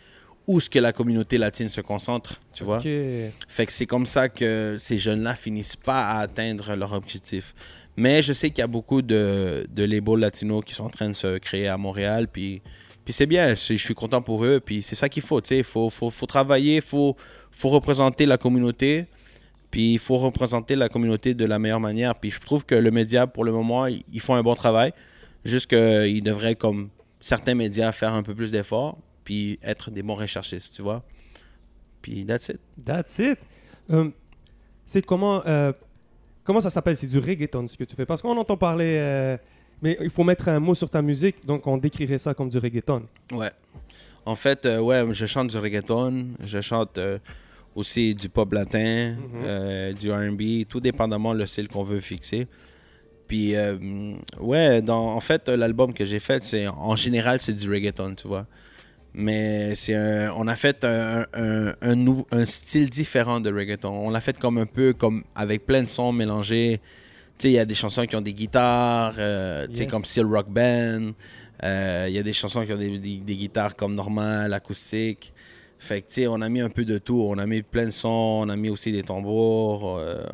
où 0.46 0.60
ce 0.60 0.68
que 0.68 0.78
la 0.78 0.92
communauté 0.92 1.38
latine 1.38 1.68
se 1.68 1.80
concentre, 1.80 2.40
tu 2.52 2.64
vois. 2.64 2.80
Fait 3.48 3.66
que 3.66 3.72
c'est 3.72 3.86
comme 3.86 4.06
ça 4.06 4.28
que 4.28 4.76
ces 4.78 4.98
jeunes-là 4.98 5.34
finissent 5.34 5.76
pas 5.76 6.06
à 6.06 6.20
atteindre 6.20 6.76
leur 6.76 6.92
objectif. 6.92 7.54
Mais 7.96 8.22
je 8.22 8.32
sais 8.32 8.50
qu'il 8.50 8.58
y 8.58 8.62
a 8.62 8.66
beaucoup 8.66 9.02
de, 9.02 9.66
de 9.70 9.84
labels 9.84 10.18
latinos 10.18 10.62
qui 10.64 10.74
sont 10.74 10.84
en 10.84 10.90
train 10.90 11.08
de 11.08 11.14
se 11.14 11.38
créer 11.38 11.68
à 11.68 11.76
Montréal, 11.76 12.28
puis, 12.30 12.60
puis 13.04 13.14
c'est 13.14 13.26
bien, 13.26 13.54
je, 13.54 13.74
je 13.76 13.82
suis 13.82 13.94
content 13.94 14.20
pour 14.20 14.44
eux, 14.44 14.60
puis 14.64 14.82
c'est 14.82 14.96
ça 14.96 15.08
qu'il 15.08 15.22
faut, 15.22 15.40
tu 15.40 15.48
sais, 15.48 15.58
il 15.58 15.64
faut, 15.64 15.88
faut, 15.90 16.10
faut 16.10 16.26
travailler, 16.26 16.76
il 16.76 16.82
faut, 16.82 17.16
faut 17.50 17.70
représenter 17.70 18.26
la 18.26 18.36
communauté, 18.36 19.06
puis 19.74 19.94
il 19.94 19.98
faut 19.98 20.18
représenter 20.18 20.76
la 20.76 20.88
communauté 20.88 21.34
de 21.34 21.44
la 21.44 21.58
meilleure 21.58 21.80
manière, 21.80 22.14
puis 22.14 22.30
je 22.30 22.38
trouve 22.38 22.64
que 22.64 22.76
le 22.76 22.92
média, 22.92 23.26
pour 23.26 23.42
le 23.42 23.50
moment, 23.50 23.86
ils 23.88 24.20
font 24.20 24.36
un 24.36 24.42
bon 24.44 24.54
travail, 24.54 24.92
juste 25.44 25.66
qu'ils 25.66 26.22
devraient, 26.22 26.54
comme 26.54 26.90
certains 27.18 27.56
médias, 27.56 27.90
faire 27.90 28.12
un 28.12 28.22
peu 28.22 28.36
plus 28.36 28.52
d'efforts, 28.52 28.96
puis 29.24 29.58
être 29.64 29.90
des 29.90 30.04
bons 30.04 30.14
recherchistes, 30.14 30.76
tu 30.76 30.82
vois. 30.82 31.02
Puis 32.02 32.24
that's 32.24 32.50
it. 32.50 32.60
That's 32.84 33.18
it. 33.18 33.36
Euh, 33.90 34.10
c'est 34.86 35.04
comment, 35.04 35.42
euh, 35.44 35.72
comment 36.44 36.60
ça 36.60 36.70
s'appelle? 36.70 36.96
C'est 36.96 37.08
du 37.08 37.18
reggaeton 37.18 37.66
ce 37.66 37.76
que 37.76 37.82
tu 37.82 37.96
fais 37.96 38.06
Parce 38.06 38.22
qu'on 38.22 38.36
entend 38.36 38.56
parler, 38.56 38.96
euh, 39.00 39.36
mais 39.82 39.98
il 40.00 40.10
faut 40.10 40.22
mettre 40.22 40.50
un 40.50 40.60
mot 40.60 40.76
sur 40.76 40.88
ta 40.88 41.02
musique, 41.02 41.44
donc 41.44 41.66
on 41.66 41.78
décrirait 41.78 42.18
ça 42.18 42.32
comme 42.32 42.48
du 42.48 42.58
reggaeton. 42.58 43.08
Ouais. 43.32 43.50
En 44.24 44.36
fait, 44.36 44.66
euh, 44.66 44.78
ouais, 44.78 45.04
je 45.10 45.26
chante 45.26 45.48
du 45.48 45.58
reggaeton, 45.58 46.28
je 46.44 46.60
chante 46.60 47.00
aussi 47.74 48.14
du 48.14 48.28
pop 48.28 48.52
latin, 48.52 49.14
euh, 49.42 49.92
du 49.92 50.12
R&B, 50.12 50.66
tout 50.68 50.80
dépendamment 50.80 51.32
le 51.32 51.46
style 51.46 51.68
qu'on 51.68 51.82
veut 51.82 52.00
fixer. 52.00 52.46
Puis, 53.26 53.56
euh, 53.56 53.76
ouais, 54.40 54.82
dans, 54.82 55.08
en 55.14 55.20
fait, 55.20 55.48
l'album 55.48 55.92
que 55.94 56.04
j'ai 56.04 56.20
fait, 56.20 56.44
c'est 56.44 56.66
en 56.68 56.94
général, 56.94 57.40
c'est 57.40 57.54
du 57.54 57.68
reggaeton, 57.70 58.14
tu 58.14 58.28
vois. 58.28 58.46
Mais 59.16 59.74
c'est 59.76 59.96
on 60.36 60.46
a 60.48 60.56
fait 60.56 60.84
un, 60.84 61.24
un, 61.34 61.72
un, 61.80 61.94
nou- 61.94 62.26
un 62.32 62.44
style 62.44 62.90
différent 62.90 63.40
de 63.40 63.52
reggaeton. 63.52 63.88
On 63.90 64.10
l'a 64.10 64.20
fait 64.20 64.36
comme 64.38 64.58
un 64.58 64.66
peu 64.66 64.92
comme 64.92 65.22
avec 65.36 65.64
plein 65.66 65.82
de 65.84 65.88
sons 65.88 66.12
mélangés. 66.12 66.80
Tu 67.38 67.44
sais, 67.44 67.50
il 67.50 67.54
y 67.54 67.58
a 67.60 67.64
des 67.64 67.74
chansons 67.74 68.06
qui 68.06 68.16
ont 68.16 68.20
des 68.20 68.34
guitares, 68.34 69.14
euh, 69.18 69.66
tu 69.68 69.76
sais, 69.76 69.82
Yes. 69.84 69.90
comme 69.90 70.04
Steel 70.04 70.26
Rock 70.26 70.48
Band. 70.50 71.12
Il 71.62 72.12
y 72.12 72.18
a 72.18 72.22
des 72.22 72.32
chansons 72.32 72.66
qui 72.66 72.72
ont 72.72 72.76
des, 72.78 72.98
des- 72.98 73.18
des 73.18 73.36
guitares 73.36 73.74
comme 73.76 73.94
normales, 73.94 74.52
acoustiques. 74.52 75.32
Fait 75.78 76.00
que, 76.02 76.08
tu 76.08 76.14
sais, 76.14 76.26
on 76.26 76.40
a 76.40 76.48
mis 76.48 76.60
un 76.60 76.70
peu 76.70 76.84
de 76.84 76.98
tout. 76.98 77.20
On 77.28 77.38
a 77.38 77.46
mis 77.46 77.62
plein 77.62 77.84
de 77.86 77.90
sons, 77.90 78.08
on 78.44 78.48
a 78.48 78.56
mis 78.56 78.70
aussi 78.70 78.92
des 78.92 79.02
tambours. 79.02 79.98
euh, 79.98 80.24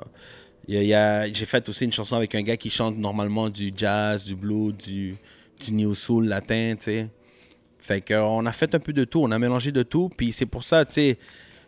y 0.68 0.94
a- 0.94 1.32
J'ai 1.32 1.46
fait 1.46 1.68
aussi 1.68 1.84
une 1.84 1.92
chanson 1.92 2.16
avec 2.16 2.34
un 2.34 2.42
gars 2.42 2.56
qui 2.56 2.70
chante 2.70 2.96
normalement 2.96 3.48
du 3.50 3.72
jazz, 3.76 4.24
du 4.24 4.36
blues, 4.36 4.74
du, 4.76 5.16
du 5.64 5.72
new 5.72 5.94
soul 5.94 6.26
latin, 6.28 6.74
tu 6.76 6.84
sais. 6.84 7.08
Fait 7.78 8.04
a 8.12 8.52
fait 8.52 8.74
un 8.74 8.78
peu 8.78 8.92
de 8.92 9.04
tout, 9.04 9.20
on 9.22 9.30
a 9.30 9.38
mélangé 9.38 9.72
de 9.72 9.82
tout. 9.82 10.10
Puis 10.16 10.32
c'est 10.32 10.46
pour 10.46 10.64
ça, 10.64 10.84
tu 10.84 10.92
sais, 10.94 11.18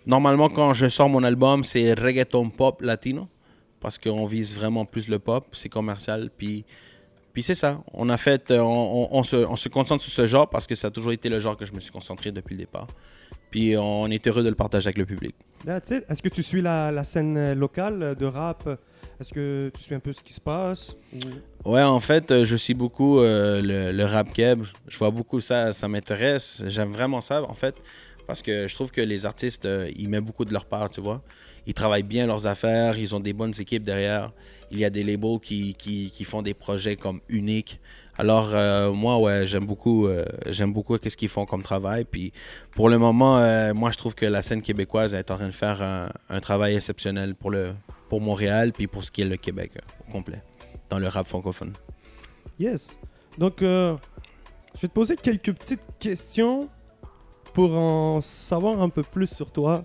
normalement 0.06 0.48
quand 0.48 0.74
je 0.74 0.88
sors 0.88 1.08
mon 1.08 1.24
album, 1.24 1.64
c'est 1.64 1.94
reggaeton 1.98 2.50
pop 2.50 2.82
latino. 2.82 3.28
Parce 3.80 3.98
qu'on 3.98 4.24
vise 4.26 4.54
vraiment 4.54 4.84
plus 4.84 5.08
le 5.08 5.18
pop, 5.18 5.44
c'est 5.54 5.68
commercial. 5.68 6.30
Puis, 6.36 6.64
puis 7.32 7.42
c'est 7.42 7.54
ça, 7.54 7.82
on 7.92 8.08
a 8.10 8.16
fait, 8.16 8.50
euh, 8.52 8.60
on, 8.60 9.08
on- 9.12 9.18
on 9.18 9.22
se, 9.24 9.36
on 9.36 9.56
se 9.56 9.68
concentre 9.68 10.04
sur 10.04 10.12
ce 10.12 10.26
genre 10.26 10.48
parce 10.48 10.66
que 10.68 10.74
ça 10.76 10.88
a 10.88 10.90
toujours 10.90 11.12
été 11.12 11.28
le 11.28 11.40
genre 11.40 11.56
que 11.56 11.66
je 11.66 11.72
me 11.72 11.80
suis 11.80 11.90
concentré 11.90 12.30
depuis 12.30 12.54
le 12.54 12.58
départ. 12.60 12.86
Puis 13.52 13.76
on 13.76 14.08
est 14.08 14.26
heureux 14.26 14.42
de 14.42 14.48
le 14.48 14.56
partager 14.56 14.88
avec 14.88 14.98
le 14.98 15.06
public. 15.06 15.36
That's 15.64 15.90
it. 15.90 16.04
Est-ce 16.08 16.20
que 16.22 16.28
tu 16.28 16.42
suis 16.42 16.60
la, 16.62 16.90
la 16.90 17.04
scène 17.04 17.36
euh, 17.36 17.54
locale 17.54 18.02
euh, 18.02 18.14
de 18.16 18.26
rap? 18.26 18.68
Est-ce 19.20 19.32
que 19.32 19.70
tu 19.76 19.80
suis 19.82 19.94
un 19.94 20.00
peu 20.00 20.12
ce 20.12 20.20
qui 20.22 20.32
se 20.32 20.40
passe? 20.40 20.96
Ou- 21.14 21.70
Ouais, 21.70 21.82
en 21.82 22.00
fait, 22.00 22.32
euh, 22.32 22.44
je 22.44 22.56
suis 22.56 22.74
beaucoup 22.74 23.20
euh, 23.20 23.62
le, 23.62 23.92
le 23.96 24.04
rap 24.04 24.32
keb. 24.32 24.64
Je 24.88 24.98
vois 24.98 25.12
beaucoup 25.12 25.40
ça, 25.40 25.72
ça 25.72 25.86
m'intéresse. 25.86 26.64
J'aime 26.66 26.90
vraiment 26.90 27.20
ça, 27.20 27.44
en 27.44 27.54
fait, 27.54 27.76
parce 28.26 28.42
que 28.42 28.66
je 28.66 28.74
trouve 28.74 28.90
que 28.90 29.00
les 29.00 29.24
artistes, 29.26 29.66
euh, 29.66 29.88
ils 29.96 30.08
mettent 30.08 30.24
beaucoup 30.24 30.44
de 30.44 30.52
leur 30.52 30.64
part, 30.66 30.90
tu 30.90 31.00
vois. 31.00 31.22
Ils 31.66 31.74
travaillent 31.74 32.02
bien 32.02 32.26
leurs 32.26 32.48
affaires, 32.48 32.98
ils 32.98 33.14
ont 33.14 33.20
des 33.20 33.32
bonnes 33.32 33.52
équipes 33.60 33.84
derrière. 33.84 34.32
Il 34.72 34.78
y 34.80 34.84
a 34.84 34.90
des 34.90 35.04
labels 35.04 35.38
qui, 35.40 35.74
qui, 35.74 36.10
qui 36.10 36.24
font 36.24 36.42
des 36.42 36.54
projets 36.54 36.96
comme 36.96 37.20
uniques. 37.28 37.78
Alors, 38.22 38.50
euh, 38.52 38.92
moi, 38.92 39.18
ouais, 39.18 39.46
j'aime 39.46 39.66
beaucoup, 39.66 40.06
euh, 40.06 40.24
j'aime 40.46 40.72
beaucoup 40.72 40.96
ce 40.96 41.16
qu'ils 41.16 41.28
font 41.28 41.44
comme 41.44 41.64
travail. 41.64 42.04
Puis, 42.04 42.32
pour 42.70 42.88
le 42.88 42.96
moment, 42.96 43.38
euh, 43.38 43.74
moi, 43.74 43.90
je 43.90 43.98
trouve 43.98 44.14
que 44.14 44.24
la 44.24 44.42
scène 44.42 44.62
québécoise 44.62 45.12
est 45.12 45.28
en 45.32 45.34
train 45.38 45.48
de 45.48 45.50
faire 45.50 45.82
un, 45.82 46.38
travail 46.38 46.76
exceptionnel 46.76 47.34
pour, 47.34 47.50
le, 47.50 47.72
pour 48.08 48.20
Montréal, 48.20 48.70
puis 48.72 48.86
pour 48.86 49.02
ce 49.02 49.10
qui 49.10 49.22
est 49.22 49.24
le 49.24 49.36
Québec 49.36 49.72
au 50.06 50.12
complet, 50.12 50.40
dans 50.88 51.00
le 51.00 51.08
rap 51.08 51.26
francophone. 51.26 51.72
Yes. 52.60 52.96
Donc, 53.38 53.56
je 53.58 53.96
vais 54.80 54.86
te 54.86 54.94
poser 54.94 55.16
quelques 55.16 55.52
petites 55.54 55.82
questions 55.98 56.68
pour 57.52 57.76
en 57.76 58.20
savoir 58.20 58.80
un 58.80 58.88
peu 58.88 59.02
plus 59.02 59.34
sur 59.34 59.50
toi. 59.50 59.84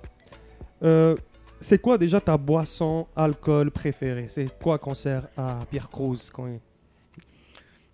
C'est 1.59 1.81
quoi 1.81 1.97
déjà 1.97 2.21
ta 2.21 2.37
boisson 2.37 3.07
alcool 3.15 3.71
préférée? 3.71 4.27
C'est 4.29 4.59
quoi 4.59 4.77
qu'on 4.77 4.93
sert 4.93 5.27
à 5.35 5.61
Pierre 5.71 5.89
Cruz 5.89 6.29
quand 6.31 6.45
il- 6.45 6.59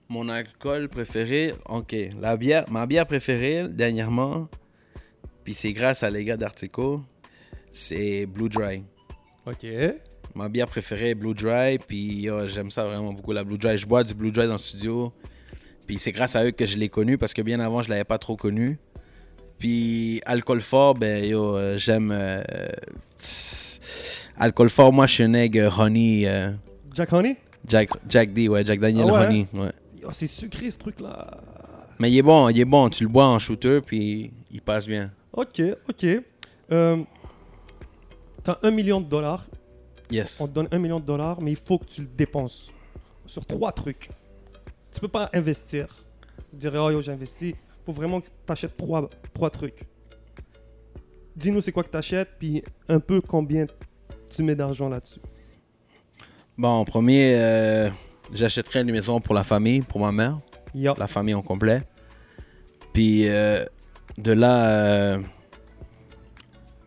Mon 0.09 0.29
alcool 0.29 0.89
préféré, 0.89 1.53
ok. 1.69 1.95
La 2.21 2.37
bière, 2.37 2.65
ma 2.69 2.85
bière 2.85 3.05
préférée 3.07 3.67
dernièrement, 3.69 4.47
puis 5.43 5.53
c'est 5.53 5.73
grâce 5.73 6.03
à 6.03 6.09
les 6.09 6.23
gars 6.25 6.37
d'Artico, 6.37 7.01
c'est 7.71 8.25
Blue 8.25 8.49
Dry. 8.49 8.83
Ok. 9.47 9.65
Ma 10.35 10.49
bière 10.49 10.67
préférée 10.67 11.11
est 11.11 11.15
Blue 11.15 11.33
Dry, 11.33 11.77
puis 11.79 12.21
yo, 12.23 12.47
j'aime 12.47 12.69
ça 12.69 12.85
vraiment 12.85 13.13
beaucoup 13.13 13.31
la 13.31 13.43
Blue 13.43 13.57
Dry. 13.57 13.77
Je 13.77 13.87
bois 13.87 14.03
du 14.03 14.13
Blue 14.13 14.31
Dry 14.31 14.45
dans 14.45 14.53
le 14.53 14.57
studio, 14.59 15.11
puis 15.87 15.97
c'est 15.97 16.11
grâce 16.11 16.35
à 16.35 16.45
eux 16.45 16.51
que 16.51 16.65
je 16.65 16.77
l'ai 16.77 16.89
connu 16.89 17.17
parce 17.17 17.33
que 17.33 17.41
bien 17.41 17.59
avant 17.59 17.81
je 17.81 17.89
l'avais 17.89 18.03
pas 18.03 18.17
trop 18.19 18.35
connu. 18.35 18.77
Puis 19.57 20.21
alcool 20.25 20.61
fort, 20.61 20.93
ben 20.95 21.23
yo, 21.23 21.55
euh, 21.55 21.77
j'aime 21.77 22.11
euh, 22.13 22.43
alcool 24.37 24.69
fort. 24.69 24.91
Moi 24.91 25.07
je 25.07 25.13
suis 25.13 25.23
un 25.23 25.33
egg 25.33 25.57
honey, 25.77 26.23
euh, 26.27 26.51
Jack 26.93 27.13
Honey? 27.13 27.37
Jack, 27.67 27.89
Jack 28.09 28.33
D, 28.33 28.49
ouais, 28.49 28.65
Jack 28.65 28.79
Daniel 28.79 29.05
Ah 29.09 29.13
ouais? 29.13 29.27
honey, 29.27 29.47
ouais. 29.53 29.71
Yo, 30.03 30.09
C'est 30.11 30.27
sucré 30.27 30.69
ce 30.69 30.77
truc-là. 30.77 31.41
Mais 31.99 32.11
il 32.11 32.17
est 32.17 32.21
bon, 32.21 32.49
il 32.49 32.59
est 32.59 32.65
bon. 32.65 32.89
Tu 32.89 33.03
le 33.03 33.09
bois 33.09 33.25
en 33.25 33.39
shooter, 33.39 33.79
puis 33.81 34.33
il 34.51 34.61
passe 34.61 34.87
bien. 34.87 35.11
Ok, 35.31 35.61
ok. 35.89 36.05
Euh, 36.71 36.97
T'as 38.43 38.59
un 38.63 38.71
million 38.71 38.99
de 38.99 39.05
dollars. 39.05 39.45
Yes. 40.11 40.41
On 40.41 40.47
te 40.47 40.53
donne 40.53 40.67
un 40.71 40.79
million 40.79 40.99
de 40.99 41.05
dollars, 41.05 41.41
mais 41.41 41.51
il 41.51 41.57
faut 41.57 41.77
que 41.77 41.85
tu 41.85 42.01
le 42.01 42.07
dépenses 42.07 42.69
sur 43.25 43.45
trois 43.45 43.71
trucs. 43.71 44.09
Tu 44.91 44.99
peux 44.99 45.07
pas 45.07 45.29
investir. 45.33 45.87
Dire, 46.51 46.73
oh 46.75 46.91
yo, 46.91 47.01
j'ai 47.01 47.13
investi. 47.13 47.49
Il 47.49 47.85
faut 47.85 47.93
vraiment 47.93 48.19
que 48.19 48.27
tu 48.27 48.51
achètes 48.51 48.75
trois, 48.75 49.09
trois 49.33 49.49
trucs. 49.49 49.85
Dis-nous 51.35 51.61
c'est 51.61 51.71
quoi 51.71 51.83
que 51.83 51.89
tu 51.89 51.97
achètes, 51.97 52.31
puis 52.37 52.61
un 52.89 52.99
peu 52.99 53.21
combien 53.21 53.65
tu 54.29 54.43
mets 54.43 54.55
d'argent 54.55 54.89
là-dessus. 54.89 55.21
Bon, 56.57 56.83
premier, 56.85 57.35
euh, 57.37 57.89
j'achèterai 58.34 58.82
une 58.82 58.91
maison 58.91 59.22
pour 59.22 59.36
la 59.36 59.43
famille, 59.43 59.82
pour 59.82 60.02
ma 60.02 60.12
mère, 60.12 60.39
la 60.74 61.08
famille 61.08 61.34
en 61.34 61.41
complet. 61.41 61.84
Puis 62.93 63.28
euh, 63.28 63.65
de 64.17 64.32
là, 64.32 64.65
euh, 64.67 65.19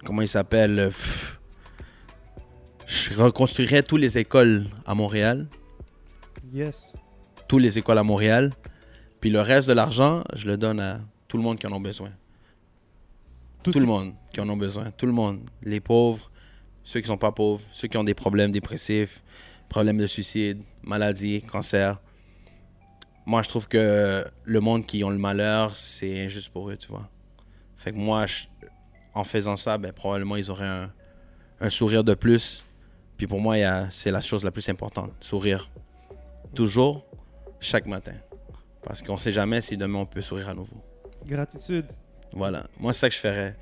comment 0.05 0.23
il 0.23 0.29
s'appelle 0.29 0.79
euh, 0.79 0.89
pff, 0.89 1.39
Je 2.87 3.15
reconstruirai 3.15 3.83
toutes 3.83 4.01
les 4.01 4.19
écoles 4.19 4.67
à 4.85 4.95
Montréal, 4.95 5.47
Yes. 6.53 6.93
toutes 7.49 7.63
les 7.63 7.79
écoles 7.79 7.99
à 7.99 8.05
Montréal. 8.05 8.53
Puis 9.21 9.31
le 9.31 9.41
reste 9.41 9.69
de 9.69 9.73
l'argent, 9.73 10.23
je 10.35 10.47
le 10.47 10.57
donne 10.57 10.79
à 10.79 11.01
tout 11.27 11.37
le 11.37 11.43
monde 11.43 11.59
qui 11.59 11.67
en 11.67 11.75
a 11.75 11.79
besoin. 11.81 12.11
Tout, 13.63 13.73
le 13.73 13.85
monde 13.85 14.15
qui 14.33 14.41
en 14.41 14.49
ont 14.49 14.57
besoin. 14.57 14.93
Tout 14.93 15.07
le 15.07 15.13
monde. 15.13 15.41
Les 15.65 15.81
pauvres, 15.81 16.31
ceux 16.85 17.01
qui 17.01 17.09
sont 17.09 17.19
pas 17.19 17.33
pauvres, 17.33 17.63
ceux 17.73 17.89
qui 17.89 17.97
ont 17.97 18.05
des 18.05 18.15
problèmes 18.15 18.53
dépressifs, 18.53 19.25
problèmes 19.69 19.99
de 19.99 20.07
suicide, 20.07 20.63
maladies, 20.83 21.43
cancer. 21.43 22.01
Moi, 23.27 23.43
je 23.43 23.49
trouve 23.49 23.67
que 23.69 24.25
le 24.45 24.61
monde 24.61 24.87
qui 24.87 25.03
ont 25.05 25.11
le 25.11 25.19
malheur, 25.19 25.75
c'est 25.77 26.25
injuste 26.25 26.51
pour 26.51 26.71
eux, 26.71 26.77
tu 26.77 26.89
vois. 26.89 27.09
Fait 27.77 27.91
que 27.93 27.97
moi, 27.97 28.27
je- 28.27 28.45
en 29.15 29.25
faisant 29.25 29.57
ça, 29.57 29.79
ben, 29.79 29.93
probablement, 29.93 30.37
ils 30.37 30.51
auraient 30.51 30.65
un, 30.67 30.93
un 31.61 31.71
sourire 31.71 32.05
de 32.05 32.15
plus. 32.15 32.65
Puis 33.17 33.27
pour 33.27 33.41
moi, 33.41 33.57
c'est 33.91 34.11
la 34.11 34.21
chose 34.21 34.45
la 34.45 34.51
plus 34.51 34.69
importante, 34.69 35.13
sourire. 35.21 35.69
Toujours, 36.55 37.05
chaque 37.61 37.87
matin. 37.87 38.13
Parce 38.83 39.03
qu'on 39.03 39.19
sait 39.19 39.33
jamais 39.33 39.61
si 39.63 39.77
demain 39.77 40.01
on 40.01 40.07
peut 40.07 40.21
sourire 40.21 40.51
à 40.51 40.55
nouveau. 40.55 40.77
Gratitude. 41.27 41.87
Voilà, 42.33 42.67
moi 42.79 42.93
c'est 42.93 43.01
ça 43.01 43.09
que 43.09 43.15
je 43.15 43.21
ferais. 43.21 43.57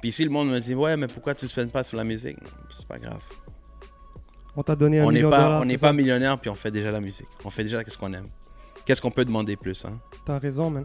Puis 0.00 0.12
si 0.12 0.22
le 0.24 0.30
monde 0.30 0.48
me 0.50 0.60
dit 0.60 0.74
ouais 0.74 0.96
mais 0.96 1.08
pourquoi 1.08 1.34
tu 1.34 1.46
ne 1.46 1.48
spends 1.50 1.66
pas 1.68 1.82
sur 1.82 1.96
la 1.96 2.04
musique, 2.04 2.36
c'est 2.70 2.86
pas 2.86 2.98
grave. 2.98 3.22
On 4.56 4.62
t'a 4.62 4.74
donné 4.76 5.00
un 5.00 5.04
On 5.04 5.12
n'est 5.12 5.18
million 5.18 5.30
de 5.30 5.34
pas, 5.34 5.44
dollars. 5.44 5.62
on 5.62 5.64
n'est 5.64 5.78
pas 5.78 5.92
millionnaire 5.92 6.38
puis 6.40 6.50
on 6.50 6.54
fait 6.54 6.70
déjà 6.70 6.90
la 6.90 7.00
musique. 7.00 7.28
On 7.44 7.50
fait 7.50 7.62
déjà 7.64 7.82
qu'est-ce 7.84 7.98
qu'on 7.98 8.12
aime. 8.12 8.28
Qu'est-ce 8.84 9.00
qu'on 9.00 9.10
peut 9.10 9.24
demander 9.24 9.56
plus 9.56 9.84
hein? 9.84 10.00
T'as 10.26 10.38
raison, 10.38 10.70
man. 10.70 10.84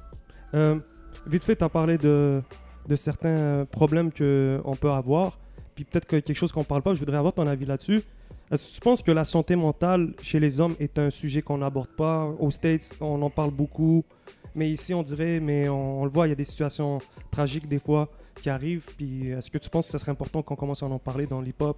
Euh, 0.54 0.80
vite 1.26 1.44
fait, 1.44 1.56
t'as 1.56 1.70
parlé 1.70 1.98
de, 1.98 2.42
de 2.88 2.96
certains 2.96 3.30
euh, 3.30 3.66
problèmes 3.66 4.12
qu'on 4.12 4.76
peut 4.80 4.92
avoir. 4.92 5.40
Puis 5.74 5.84
peut-être 5.84 6.06
que 6.06 6.18
quelque 6.18 6.38
chose 6.38 6.52
qu'on 6.52 6.64
parle 6.64 6.82
pas, 6.84 6.94
je 6.94 7.00
voudrais 7.00 7.18
avoir 7.18 7.34
ton 7.34 7.48
avis 7.48 7.66
là-dessus. 7.66 8.04
Est-ce 8.52 8.70
que 8.70 8.74
tu 8.76 8.82
penses 8.82 9.02
que 9.02 9.12
la 9.12 9.26
santé 9.26 9.56
mentale 9.56 10.14
chez 10.22 10.40
les 10.40 10.60
hommes 10.60 10.76
est 10.80 11.00
un 11.00 11.10
sujet 11.10 11.42
qu'on 11.42 11.58
n'aborde 11.58 11.90
pas? 11.98 12.26
Aux 12.40 12.52
States, 12.52 12.96
on 13.02 13.22
en 13.24 13.30
parle 13.32 13.52
beaucoup. 13.52 14.06
Mais 14.54 14.70
ici, 14.70 14.94
on 14.94 15.02
dirait, 15.04 15.40
mais 15.40 15.68
on, 15.68 16.02
on 16.02 16.06
le 16.06 16.12
voit, 16.12 16.28
il 16.28 16.30
y 16.30 16.34
a 16.34 16.36
des 16.36 16.44
situations 16.46 17.02
tragiques 17.32 17.68
des 17.68 17.80
fois 17.80 18.08
qui 18.42 18.50
arrivent. 18.50 18.88
Puis 18.98 19.30
est-ce 19.30 19.50
que 19.50 19.58
tu 19.58 19.70
penses 19.70 19.88
que 19.88 19.92
ce 19.94 19.98
serait 19.98 20.12
important 20.12 20.44
qu'on 20.44 20.56
commence 20.56 20.84
à 20.84 20.86
en 20.86 21.00
parler 21.00 21.26
dans 21.26 21.42
l'hip-hop? 21.42 21.78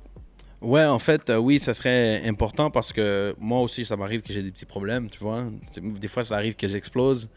Ouais, 0.61 0.83
en 0.85 0.97
fait, 0.99 1.29
euh, 1.29 1.37
oui, 1.37 1.59
ça 1.59 1.73
serait 1.73 2.27
important 2.27 2.71
parce 2.71 2.91
que 2.91 3.35
moi 3.39 3.61
aussi, 3.61 3.85
ça 3.85 3.95
m'arrive 3.95 4.21
que 4.21 4.33
j'ai 4.33 4.41
des 4.41 4.51
petits 4.51 4.65
problèmes, 4.65 5.07
tu 5.09 5.19
vois. 5.19 5.45
Des 5.81 6.07
fois, 6.07 6.25
ça 6.25 6.35
arrive 6.35 6.55
que 6.55 6.67
j'explose. 6.67 7.29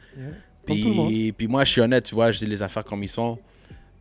Puis, 0.65 1.33
puis 1.33 1.47
moi, 1.47 1.65
je 1.65 1.73
suis 1.73 1.81
honnête, 1.81 2.05
tu 2.05 2.15
vois, 2.15 2.33
je 2.33 2.39
dis 2.39 2.47
les 2.47 2.63
affaires 2.63 2.85
comme 2.85 3.03
ils 3.03 3.09
sont. 3.09 3.39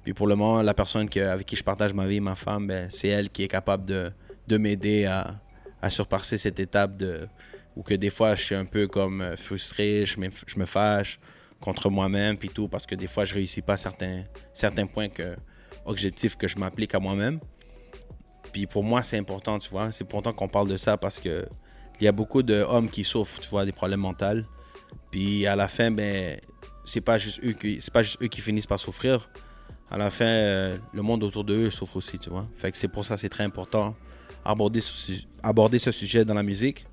Puis 0.03 0.13
pour 0.13 0.27
le 0.27 0.35
moment, 0.35 0.61
la 0.61 0.73
personne 0.73 1.09
que- 1.09 1.19
avec 1.19 1.45
qui 1.45 1.55
je 1.57 1.63
partage 1.63 1.93
ma 1.93 2.07
vie, 2.07 2.19
ma 2.21 2.35
femme, 2.35 2.67
ben, 2.67 2.87
c'est 2.89 3.09
elle 3.09 3.29
qui 3.29 3.43
est 3.43 3.47
capable 3.49 3.85
de, 3.85 4.11
de 4.47 4.57
m'aider 4.57 5.05
à, 5.05 5.35
à 5.81 5.89
surpasser 5.89 6.37
cette 6.37 6.59
étape 6.59 6.95
de 6.95 7.27
où 7.75 7.83
que 7.83 7.93
des 7.93 8.09
fois, 8.09 8.35
je 8.35 8.43
suis 8.43 8.55
un 8.55 8.65
peu 8.65 8.87
comme 8.87 9.21
euh, 9.21 9.35
frustré, 9.37 10.05
je 10.05 10.19
me, 10.19 10.27
je 10.47 10.57
me 10.59 10.65
fâche 10.65 11.19
contre 11.59 11.89
moi-même, 11.89 12.37
puis 12.37 12.49
tout, 12.49 12.67
parce 12.69 12.85
que 12.85 12.95
des 12.95 13.07
fois, 13.07 13.25
je 13.25 13.33
réussis 13.35 13.61
pas 13.61 13.75
certains, 13.77 14.23
certains 14.53 14.85
points 14.87 15.09
que, 15.09 15.35
objectifs 15.85 16.35
que 16.37 16.47
je 16.47 16.57
m'applique 16.57 16.95
à 16.95 16.99
moi-même. 16.99 17.39
Puis 18.51 18.65
pour 18.65 18.83
moi, 18.83 19.03
c'est 19.03 19.17
important, 19.17 19.59
tu 19.59 19.69
vois. 19.69 19.91
C'est 19.91 20.03
important 20.03 20.33
qu'on 20.33 20.47
parle 20.47 20.67
de 20.67 20.77
ça 20.77 20.97
parce 20.97 21.19
que 21.19 21.47
il 22.01 22.05
y 22.05 22.07
a 22.07 22.11
beaucoup 22.11 22.43
d'hommes 22.43 22.89
qui 22.89 23.03
souffrent, 23.03 23.39
tu 23.39 23.49
vois, 23.49 23.65
des 23.65 23.73
problèmes 23.73 23.99
mentaux. 23.99 24.41
Puis 25.11 25.45
à 25.45 25.55
la 25.55 25.67
fin, 25.67 25.91
ben, 25.91 26.39
c'est 26.85 27.01
pas 27.01 27.17
juste 27.17 27.41
eux 27.43 27.53
qui, 27.53 27.79
pas 27.91 28.03
juste 28.03 28.21
eux 28.21 28.27
qui 28.27 28.41
finissent 28.41 28.67
par 28.67 28.79
souffrir. 28.79 29.29
À 29.91 29.97
la 29.97 30.09
fin, 30.09 30.25
euh, 30.25 30.77
le 30.93 31.01
monde 31.01 31.23
autour 31.23 31.43
de 31.43 31.55
eux 31.55 31.69
souffre 31.69 31.97
aussi, 31.97 32.19
tu 32.19 32.29
vois. 32.29 32.47
Fait 32.55 32.71
que 32.71 32.77
c'est 32.77 32.87
pour 32.87 33.05
ça 33.05 33.17
c'est 33.17 33.29
très 33.29 33.43
important 33.43 33.95
aborder 34.45 34.81
ce, 34.81 35.13
aborder 35.43 35.79
ce 35.79 35.91
sujet 35.91 36.25
dans 36.25 36.33
la 36.33 36.43
musique. 36.43 36.85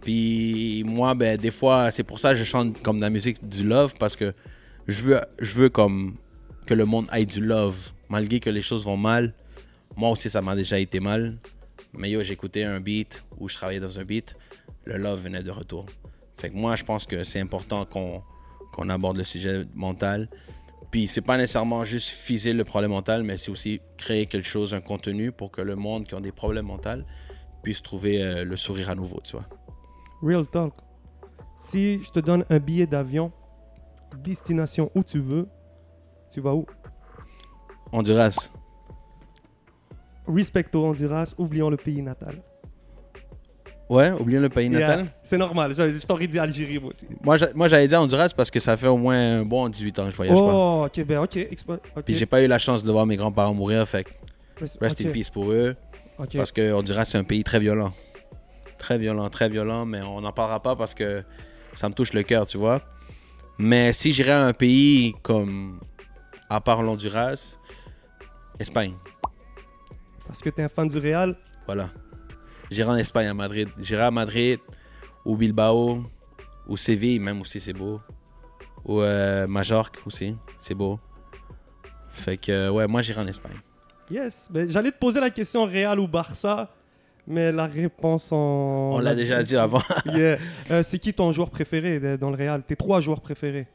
Puis 0.00 0.84
moi, 0.86 1.14
ben, 1.14 1.36
des 1.36 1.50
fois, 1.50 1.90
c'est 1.90 2.04
pour 2.04 2.18
ça 2.18 2.30
que 2.30 2.36
je 2.36 2.44
chante 2.44 2.80
comme 2.82 2.96
de 2.96 3.02
la 3.02 3.10
musique 3.10 3.46
du 3.46 3.64
love 3.64 3.94
parce 3.98 4.16
que 4.16 4.32
je 4.86 5.02
veux, 5.02 5.20
je 5.40 5.54
veux 5.54 5.68
comme 5.68 6.14
que 6.66 6.74
le 6.74 6.84
monde 6.84 7.06
ait 7.12 7.26
du 7.26 7.40
love. 7.40 7.92
Malgré 8.08 8.40
que 8.40 8.48
les 8.48 8.62
choses 8.62 8.84
vont 8.84 8.96
mal, 8.96 9.34
moi 9.98 10.10
aussi, 10.10 10.30
ça 10.30 10.40
m'a 10.40 10.54
déjà 10.54 10.78
été 10.78 11.00
mal. 11.00 11.38
Mais 11.92 12.10
yo, 12.10 12.22
j'écoutais 12.22 12.62
un 12.62 12.78
beat 12.78 13.24
ou 13.38 13.48
je 13.48 13.56
travaillais 13.56 13.80
dans 13.80 13.98
un 13.98 14.04
beat, 14.04 14.36
le 14.84 14.96
love 14.96 15.24
venait 15.24 15.42
de 15.42 15.50
retour. 15.50 15.86
Fait 16.36 16.50
que 16.50 16.54
moi, 16.54 16.76
je 16.76 16.84
pense 16.84 17.04
que 17.04 17.24
c'est 17.24 17.40
important 17.40 17.84
qu'on 17.84 18.88
aborde 18.88 19.16
le 19.16 19.24
sujet 19.24 19.66
mental. 19.74 20.28
Puis 20.92 21.08
c'est 21.08 21.20
pas 21.20 21.36
nécessairement 21.36 21.82
juste 21.82 22.10
fiser 22.10 22.52
le 22.52 22.64
problème 22.64 22.92
mental, 22.92 23.24
mais 23.24 23.36
c'est 23.36 23.50
aussi 23.50 23.80
créer 23.96 24.26
quelque 24.26 24.46
chose, 24.46 24.72
un 24.72 24.80
contenu 24.80 25.32
pour 25.32 25.50
que 25.50 25.60
le 25.60 25.74
monde 25.74 26.06
qui 26.06 26.14
a 26.14 26.20
des 26.20 26.32
problèmes 26.32 26.66
mentaux 26.66 27.02
puisse 27.64 27.82
trouver 27.82 28.22
euh, 28.22 28.44
le 28.44 28.54
sourire 28.54 28.90
à 28.90 28.94
nouveau, 28.94 29.20
tu 29.22 29.32
vois. 29.32 29.46
Real 30.22 30.46
talk. 30.46 30.74
Si 31.56 32.00
je 32.04 32.10
te 32.10 32.20
donne 32.20 32.44
un 32.50 32.60
billet 32.60 32.86
d'avion, 32.86 33.32
destination 34.22 34.92
où 34.94 35.02
tu 35.02 35.18
veux, 35.18 35.48
tu 36.30 36.40
vas 36.40 36.54
où? 36.54 36.66
Honduras. 37.90 38.52
Respecto 40.28 40.84
Honduras, 40.84 41.34
oublions 41.38 41.70
le 41.70 41.76
pays 41.76 42.02
natal. 42.02 42.36
Ouais, 43.88 44.10
oublions 44.10 44.40
le 44.40 44.50
pays 44.50 44.68
natal. 44.68 44.98
Yeah, 45.00 45.08
C'est 45.22 45.38
normal, 45.38 45.74
je, 45.76 45.98
je 45.98 46.06
t'aurais 46.06 46.26
dit 46.26 46.38
Algérie 46.38 46.78
moi 46.78 46.90
aussi. 46.90 47.06
Moi, 47.22 47.38
j'a- 47.38 47.54
moi, 47.54 47.68
j'allais 47.68 47.88
dire 47.88 48.00
Honduras 48.02 48.30
parce 48.36 48.50
que 48.50 48.60
ça 48.60 48.76
fait 48.76 48.86
au 48.88 48.98
moins 48.98 49.38
un 49.38 49.44
bon 49.46 49.66
18 49.70 49.98
ans 49.98 50.04
que 50.04 50.10
je 50.10 50.16
voyage 50.16 50.36
pas. 50.38 50.52
Oh, 50.54 50.84
ok, 50.86 51.04
ben 51.06 51.20
ok. 51.22 51.36
expo- 51.36 51.80
ok. 51.96 52.02
Puis 52.04 52.14
j'ai 52.14 52.26
pas 52.26 52.42
eu 52.42 52.46
la 52.46 52.58
chance 52.58 52.84
de 52.84 52.92
voir 52.92 53.06
mes 53.06 53.16
grands-parents 53.16 53.54
mourir, 53.54 53.88
fait 53.88 54.06
rest 54.60 55.00
ok, 55.00 55.06
in 55.06 55.10
peace 55.10 55.30
pour 55.30 55.50
eux. 55.52 55.74
ok. 56.18 56.36
Parce 56.36 56.52
que 56.52 56.70
Honduras, 56.74 57.06
c'est 57.06 57.16
un 57.16 57.24
pays 57.24 57.42
très 57.44 57.58
violent. 57.60 57.92
Très 58.76 58.98
violent, 58.98 59.30
très 59.30 59.48
violent, 59.48 59.86
mais 59.86 60.02
on 60.02 60.20
n'en 60.20 60.32
parlera 60.32 60.60
pas 60.60 60.76
parce 60.76 60.94
que 60.94 61.24
ça 61.72 61.88
me 61.88 61.94
touche 61.94 62.12
le 62.12 62.22
cœur, 62.22 62.46
tu 62.46 62.58
vois. 62.58 62.82
Mais 63.56 63.94
si 63.94 64.12
j'irais 64.12 64.32
à 64.32 64.44
un 64.44 64.52
pays 64.52 65.14
comme, 65.22 65.80
à 66.50 66.60
part 66.60 66.82
l'Honduras, 66.82 67.56
Espagne, 68.60 68.92
Parce 70.28 70.40
que 70.40 70.50
t'es 70.50 70.62
un 70.62 70.68
fan 70.68 70.86
du 70.88 70.98
Real? 70.98 71.34
voilà. 71.66 71.90
J'irai 72.70 72.90
en 72.90 72.96
Espagne, 72.96 73.26
à 73.26 73.34
Madrid. 73.34 73.68
J'irai 73.78 74.02
à 74.02 74.10
Madrid, 74.10 74.58
ou 75.24 75.36
Bilbao, 75.36 76.04
ou 76.66 76.76
Séville, 76.76 77.18
même 77.18 77.40
aussi, 77.40 77.60
c'est 77.60 77.72
beau. 77.72 77.98
Ou 78.84 79.00
euh, 79.00 79.46
Majorque 79.46 79.98
aussi, 80.04 80.36
c'est 80.58 80.74
beau. 80.74 81.00
Fait 82.10 82.36
que, 82.36 82.68
ouais, 82.68 82.86
moi, 82.86 83.00
j'irai 83.00 83.22
en 83.22 83.26
Espagne. 83.26 83.56
Yes. 84.10 84.48
Ben, 84.50 84.70
J'allais 84.70 84.90
te 84.92 84.98
poser 84.98 85.18
la 85.20 85.30
question 85.30 85.64
Real 85.64 85.98
ou 85.98 86.06
Barça, 86.06 86.70
mais 87.26 87.52
la 87.52 87.66
réponse 87.66 88.32
en. 88.32 88.90
On 88.92 88.98
l'a 88.98 89.14
déjà 89.14 89.42
dit 89.42 89.56
avant. 89.56 89.82
Yeah. 90.06 90.36
Euh, 90.70 90.82
c'est 90.82 90.98
qui 90.98 91.14
ton 91.14 91.32
joueur 91.32 91.48
préféré 91.50 92.18
dans 92.18 92.30
le 92.30 92.36
Real? 92.36 92.62
Tes 92.62 92.76
trois 92.76 93.00
joueurs 93.00 93.20
préférés? 93.22 93.66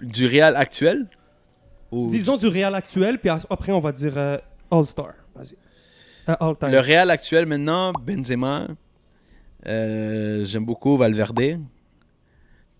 Du 0.00 0.26
Real 0.26 0.56
actuel 0.56 1.06
ou 1.90 2.10
Disons 2.10 2.36
du 2.38 2.46
Real 2.48 2.74
actuel, 2.74 3.18
puis 3.18 3.30
après 3.30 3.72
on 3.72 3.80
va 3.80 3.92
dire 3.92 4.12
euh, 4.16 4.36
All-Star. 4.70 5.12
Vas-y. 5.34 5.56
Le 6.28 6.78
Real 6.80 7.10
actuel 7.10 7.46
maintenant, 7.46 7.92
Benzema. 7.92 8.66
euh, 9.66 10.44
j'aime 10.44 10.66
beaucoup 10.66 10.96
Valverde. 10.98 11.58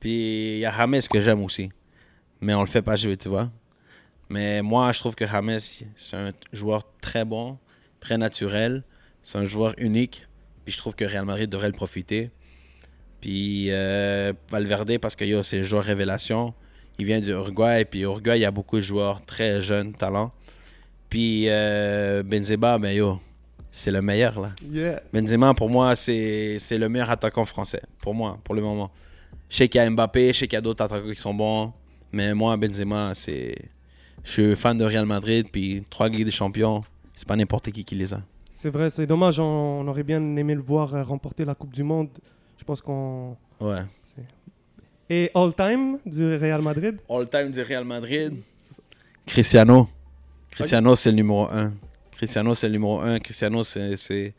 Puis 0.00 0.56
il 0.56 0.58
y 0.58 0.66
a 0.66 0.72
James 0.72 1.00
que 1.10 1.20
j'aime 1.20 1.42
aussi. 1.42 1.70
Mais 2.40 2.52
on 2.54 2.60
le 2.60 2.66
fait 2.66 2.82
pas 2.82 2.96
jouer, 2.96 3.16
tu 3.16 3.28
vois. 3.30 3.50
Mais 4.28 4.60
moi, 4.60 4.92
je 4.92 5.00
trouve 5.00 5.14
que 5.14 5.26
James, 5.26 5.58
c'est 5.58 6.16
un 6.16 6.32
joueur 6.52 6.82
très 7.00 7.24
bon, 7.24 7.58
très 8.00 8.18
naturel. 8.18 8.84
C'est 9.22 9.38
un 9.38 9.44
joueur 9.44 9.74
unique. 9.78 10.26
Puis 10.64 10.74
je 10.74 10.78
trouve 10.78 10.94
que 10.94 11.06
Real 11.06 11.24
Madrid 11.24 11.48
devrait 11.48 11.68
le 11.68 11.72
profiter. 11.72 12.30
Puis 13.22 13.68
euh, 13.70 14.34
Valverde, 14.50 14.98
parce 14.98 15.16
que 15.16 15.42
c'est 15.42 15.60
un 15.60 15.62
joueur 15.62 15.84
révélation. 15.84 16.52
Il 16.98 17.06
vient 17.06 17.18
du 17.20 17.30
Uruguay. 17.30 17.86
Puis 17.86 18.00
Uruguay, 18.00 18.38
il 18.38 18.42
y 18.42 18.44
a 18.44 18.50
beaucoup 18.50 18.76
de 18.76 18.82
joueurs 18.82 19.24
très 19.24 19.62
jeunes, 19.62 19.94
talents. 19.94 20.32
Puis 21.08 21.46
euh, 21.48 22.22
Benzema, 22.22 22.78
ben 22.78 22.90
yo, 22.90 23.18
c'est 23.78 23.92
le 23.92 24.02
meilleur 24.02 24.40
là. 24.40 24.50
Yeah. 24.70 25.00
Benzema, 25.12 25.54
pour 25.54 25.70
moi, 25.70 25.94
c'est 25.94 26.58
le 26.72 26.88
meilleur 26.88 27.10
attaquant 27.10 27.44
français. 27.44 27.82
Pour 28.00 28.14
moi, 28.14 28.38
pour 28.42 28.54
le 28.54 28.60
moment. 28.60 28.90
Je 29.48 29.56
sais 29.56 29.68
qu'il 29.68 29.80
y 29.80 29.84
a 29.84 29.88
Mbappé, 29.88 30.32
je 30.32 30.40
sais 30.40 30.48
qu'il 30.48 30.56
y 30.56 30.58
a 30.58 30.60
d'autres 30.60 30.84
attaquants 30.84 31.08
qui 31.08 31.20
sont 31.20 31.32
bons. 31.34 31.72
Mais 32.12 32.34
moi, 32.34 32.56
Benzema, 32.56 33.14
c'est. 33.14 33.54
Je 34.24 34.30
suis 34.30 34.56
fan 34.56 34.76
de 34.76 34.84
Real 34.84 35.06
Madrid, 35.06 35.46
puis 35.50 35.84
trois 35.88 36.08
Ligues 36.08 36.24
des 36.24 36.30
Champions, 36.30 36.82
c'est 37.14 37.26
pas 37.26 37.36
n'importe 37.36 37.70
qui 37.70 37.84
qui 37.84 37.94
les 37.94 38.12
a. 38.12 38.20
C'est 38.56 38.70
vrai, 38.70 38.90
c'est 38.90 39.06
dommage. 39.06 39.38
On, 39.38 39.80
on 39.80 39.88
aurait 39.88 40.02
bien 40.02 40.20
aimé 40.36 40.54
le 40.54 40.60
voir 40.60 40.92
euh, 40.92 41.02
remporter 41.02 41.44
la 41.44 41.54
Coupe 41.54 41.72
du 41.72 41.84
Monde. 41.84 42.08
Je 42.58 42.64
pense 42.64 42.82
qu'on. 42.82 43.36
Ouais. 43.60 43.84
Et 45.10 45.30
All-Time 45.34 45.98
du 46.04 46.36
Real 46.36 46.60
Madrid? 46.60 46.98
All-time 47.08 47.50
du 47.50 47.62
Real 47.62 47.84
Madrid. 47.84 48.34
Cristiano. 49.24 49.88
Cristiano, 50.50 50.96
c'est 50.96 51.10
le 51.10 51.16
numéro 51.16 51.48
un. 51.50 51.72
Cristiano, 52.18 52.54
c'est 52.54 52.66
le 52.66 52.74
numéro 52.74 53.00
un. 53.00 53.18
Cristiano, 53.18 53.64
c'est. 53.64 54.34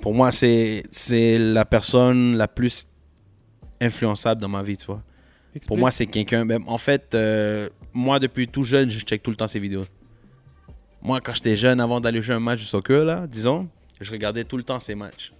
Pour 0.00 0.14
moi, 0.14 0.30
c'est 0.30 0.82
c'est 0.90 1.38
la 1.38 1.64
personne 1.64 2.36
la 2.36 2.46
plus 2.48 2.86
influençable 3.80 4.40
dans 4.40 4.48
ma 4.48 4.62
vie, 4.62 4.76
tu 4.76 4.86
vois. 4.86 5.02
Pour 5.66 5.76
moi, 5.76 5.90
c'est 5.90 6.06
quelqu'un. 6.06 6.46
ben, 6.46 6.62
en 6.66 6.78
fait, 6.78 7.14
euh, 7.14 7.68
moi, 7.92 8.18
depuis 8.18 8.46
tout 8.48 8.62
jeune, 8.62 8.88
je 8.90 9.00
check 9.00 9.22
tout 9.22 9.30
le 9.30 9.36
temps 9.36 9.48
ses 9.48 9.58
vidéos. 9.58 9.86
Moi, 11.02 11.20
quand 11.20 11.34
j'étais 11.34 11.56
jeune, 11.56 11.80
avant 11.80 12.00
d'aller 12.00 12.22
jouer 12.22 12.34
un 12.36 12.40
match 12.40 12.60
de 12.60 12.64
soccer, 12.66 13.04
là, 13.04 13.26
disons, 13.26 13.68
je 14.00 14.10
regardais 14.12 14.44
tout 14.44 14.56
le 14.56 14.62
temps 14.62 14.78
ses 14.80 14.94
matchs. 14.94 15.32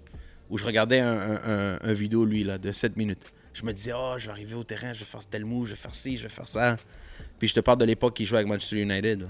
Ou 0.51 0.59
je 0.59 0.65
regardais 0.65 1.01
un, 1.01 1.13
un- 1.13 1.41
un- 1.45 1.79
un 1.83 1.93
vidéo, 1.93 2.25
lui, 2.25 2.45
là, 2.45 2.59
de 2.59 2.73
7 2.73 2.97
minutes. 2.97 3.25
Je 3.55 3.65
me 3.65 3.73
disais, 3.73 3.93
oh, 3.95 4.15
je 4.19 4.27
vais 4.27 4.33
arriver 4.33 4.55
au 4.55 4.65
terrain, 4.65 4.93
je 4.93 5.01
vais 5.01 5.05
faire 5.07 5.25
tel 5.27 5.45
move, 5.45 5.67
je 5.67 5.71
vais 5.71 5.77
faire 5.81 5.95
ci, 5.95 6.17
je 6.17 6.25
vais 6.25 6.29
faire 6.29 6.47
ça. 6.47 6.77
Puis 7.39 7.49
je 7.49 7.55
te 7.55 7.61
parle 7.61 7.79
de 7.79 7.85
l'époque 7.85 8.15
qu'il 8.17 8.27
jouait 8.27 8.39
avec 8.39 8.49
Manchester 8.49 8.81
United. 8.83 9.21
là. 9.23 9.27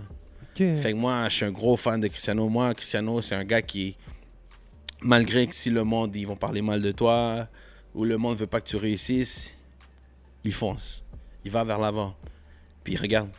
Fait 0.54 0.92
que 0.92 0.96
moi, 0.96 1.28
je 1.28 1.36
suis 1.36 1.44
un 1.44 1.50
gros 1.50 1.76
fan 1.76 2.00
de 2.00 2.08
Cristiano. 2.08 2.48
Moi, 2.48 2.74
Cristiano, 2.74 3.22
c'est 3.22 3.34
un 3.34 3.44
gars 3.44 3.62
qui, 3.62 3.96
malgré 5.00 5.46
que 5.46 5.54
si 5.54 5.70
le 5.70 5.84
monde, 5.84 6.14
ils 6.14 6.26
vont 6.26 6.36
parler 6.36 6.62
mal 6.62 6.82
de 6.82 6.92
toi, 6.92 7.48
ou 7.94 8.04
le 8.04 8.16
monde 8.18 8.36
veut 8.36 8.46
pas 8.46 8.60
que 8.60 8.68
tu 8.68 8.76
réussisses, 8.76 9.54
il 10.44 10.52
fonce. 10.52 11.02
Il 11.44 11.50
va 11.50 11.64
vers 11.64 11.78
l'avant. 11.78 12.14
Puis 12.84 12.96
regarde, 12.96 13.30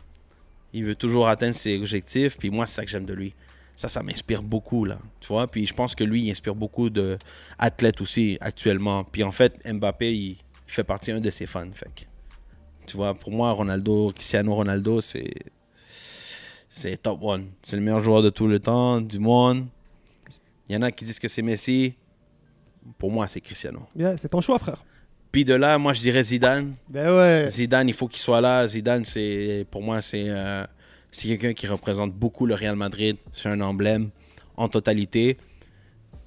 il 0.72 0.84
veut 0.84 0.94
toujours 0.94 1.28
atteindre 1.28 1.54
ses 1.54 1.78
objectifs. 1.78 2.36
Puis 2.36 2.50
moi, 2.50 2.66
c'est 2.66 2.74
ça 2.74 2.84
que 2.84 2.90
j'aime 2.90 3.06
de 3.06 3.14
lui. 3.14 3.34
Ça, 3.76 3.88
ça 3.88 4.02
m'inspire 4.02 4.42
beaucoup, 4.42 4.84
là. 4.84 4.98
Tu 5.20 5.28
vois? 5.28 5.46
Puis 5.48 5.66
je 5.66 5.74
pense 5.74 5.94
que 5.94 6.04
lui, 6.04 6.22
il 6.22 6.30
inspire 6.30 6.54
beaucoup 6.54 6.90
d'athlètes 6.90 8.00
aussi, 8.00 8.38
actuellement. 8.40 9.04
Puis 9.04 9.22
en 9.24 9.32
fait, 9.32 9.54
Mbappé, 9.66 10.14
il, 10.14 10.36
fait 10.66 10.84
partie 10.84 11.12
d'un 11.12 11.20
de 11.20 11.30
ses 11.30 11.46
fans. 11.46 11.70
Fait 11.72 11.90
que, 11.94 12.02
tu 12.86 12.96
vois, 12.96 13.14
pour 13.14 13.30
moi, 13.30 13.52
Ronaldo, 13.52 14.12
Cristiano 14.12 14.54
Ronaldo, 14.54 15.00
c'est. 15.00 15.32
C'est 16.76 17.00
top 17.00 17.20
one. 17.22 17.46
C'est 17.62 17.76
le 17.76 17.82
meilleur 17.82 18.02
joueur 18.02 18.20
de 18.20 18.30
tout 18.30 18.48
le 18.48 18.58
temps, 18.58 19.00
du 19.00 19.20
monde. 19.20 19.66
Il 20.68 20.74
y 20.74 20.76
en 20.76 20.82
a 20.82 20.90
qui 20.90 21.04
disent 21.04 21.20
que 21.20 21.28
c'est 21.28 21.40
Messi. 21.40 21.94
Pour 22.98 23.12
moi, 23.12 23.28
c'est 23.28 23.40
Cristiano. 23.40 23.86
C'est 24.16 24.28
ton 24.28 24.40
choix, 24.40 24.58
frère. 24.58 24.84
Puis 25.30 25.44
de 25.44 25.54
là, 25.54 25.78
moi, 25.78 25.92
je 25.92 26.00
dirais 26.00 26.24
Zidane. 26.24 26.74
Ben 26.88 27.16
ouais. 27.16 27.48
Zidane, 27.48 27.88
il 27.88 27.94
faut 27.94 28.08
qu'il 28.08 28.18
soit 28.18 28.40
là. 28.40 28.66
Zidane, 28.66 29.04
c'est 29.04 29.64
pour 29.70 29.82
moi, 29.82 30.02
c'est 30.02 30.24
euh, 30.26 30.64
c'est 31.12 31.28
quelqu'un 31.28 31.52
qui 31.52 31.68
représente 31.68 32.12
beaucoup 32.12 32.44
le 32.44 32.56
Real 32.56 32.74
Madrid. 32.74 33.18
C'est 33.32 33.48
un 33.48 33.60
emblème 33.60 34.10
en 34.56 34.66
totalité. 34.66 35.36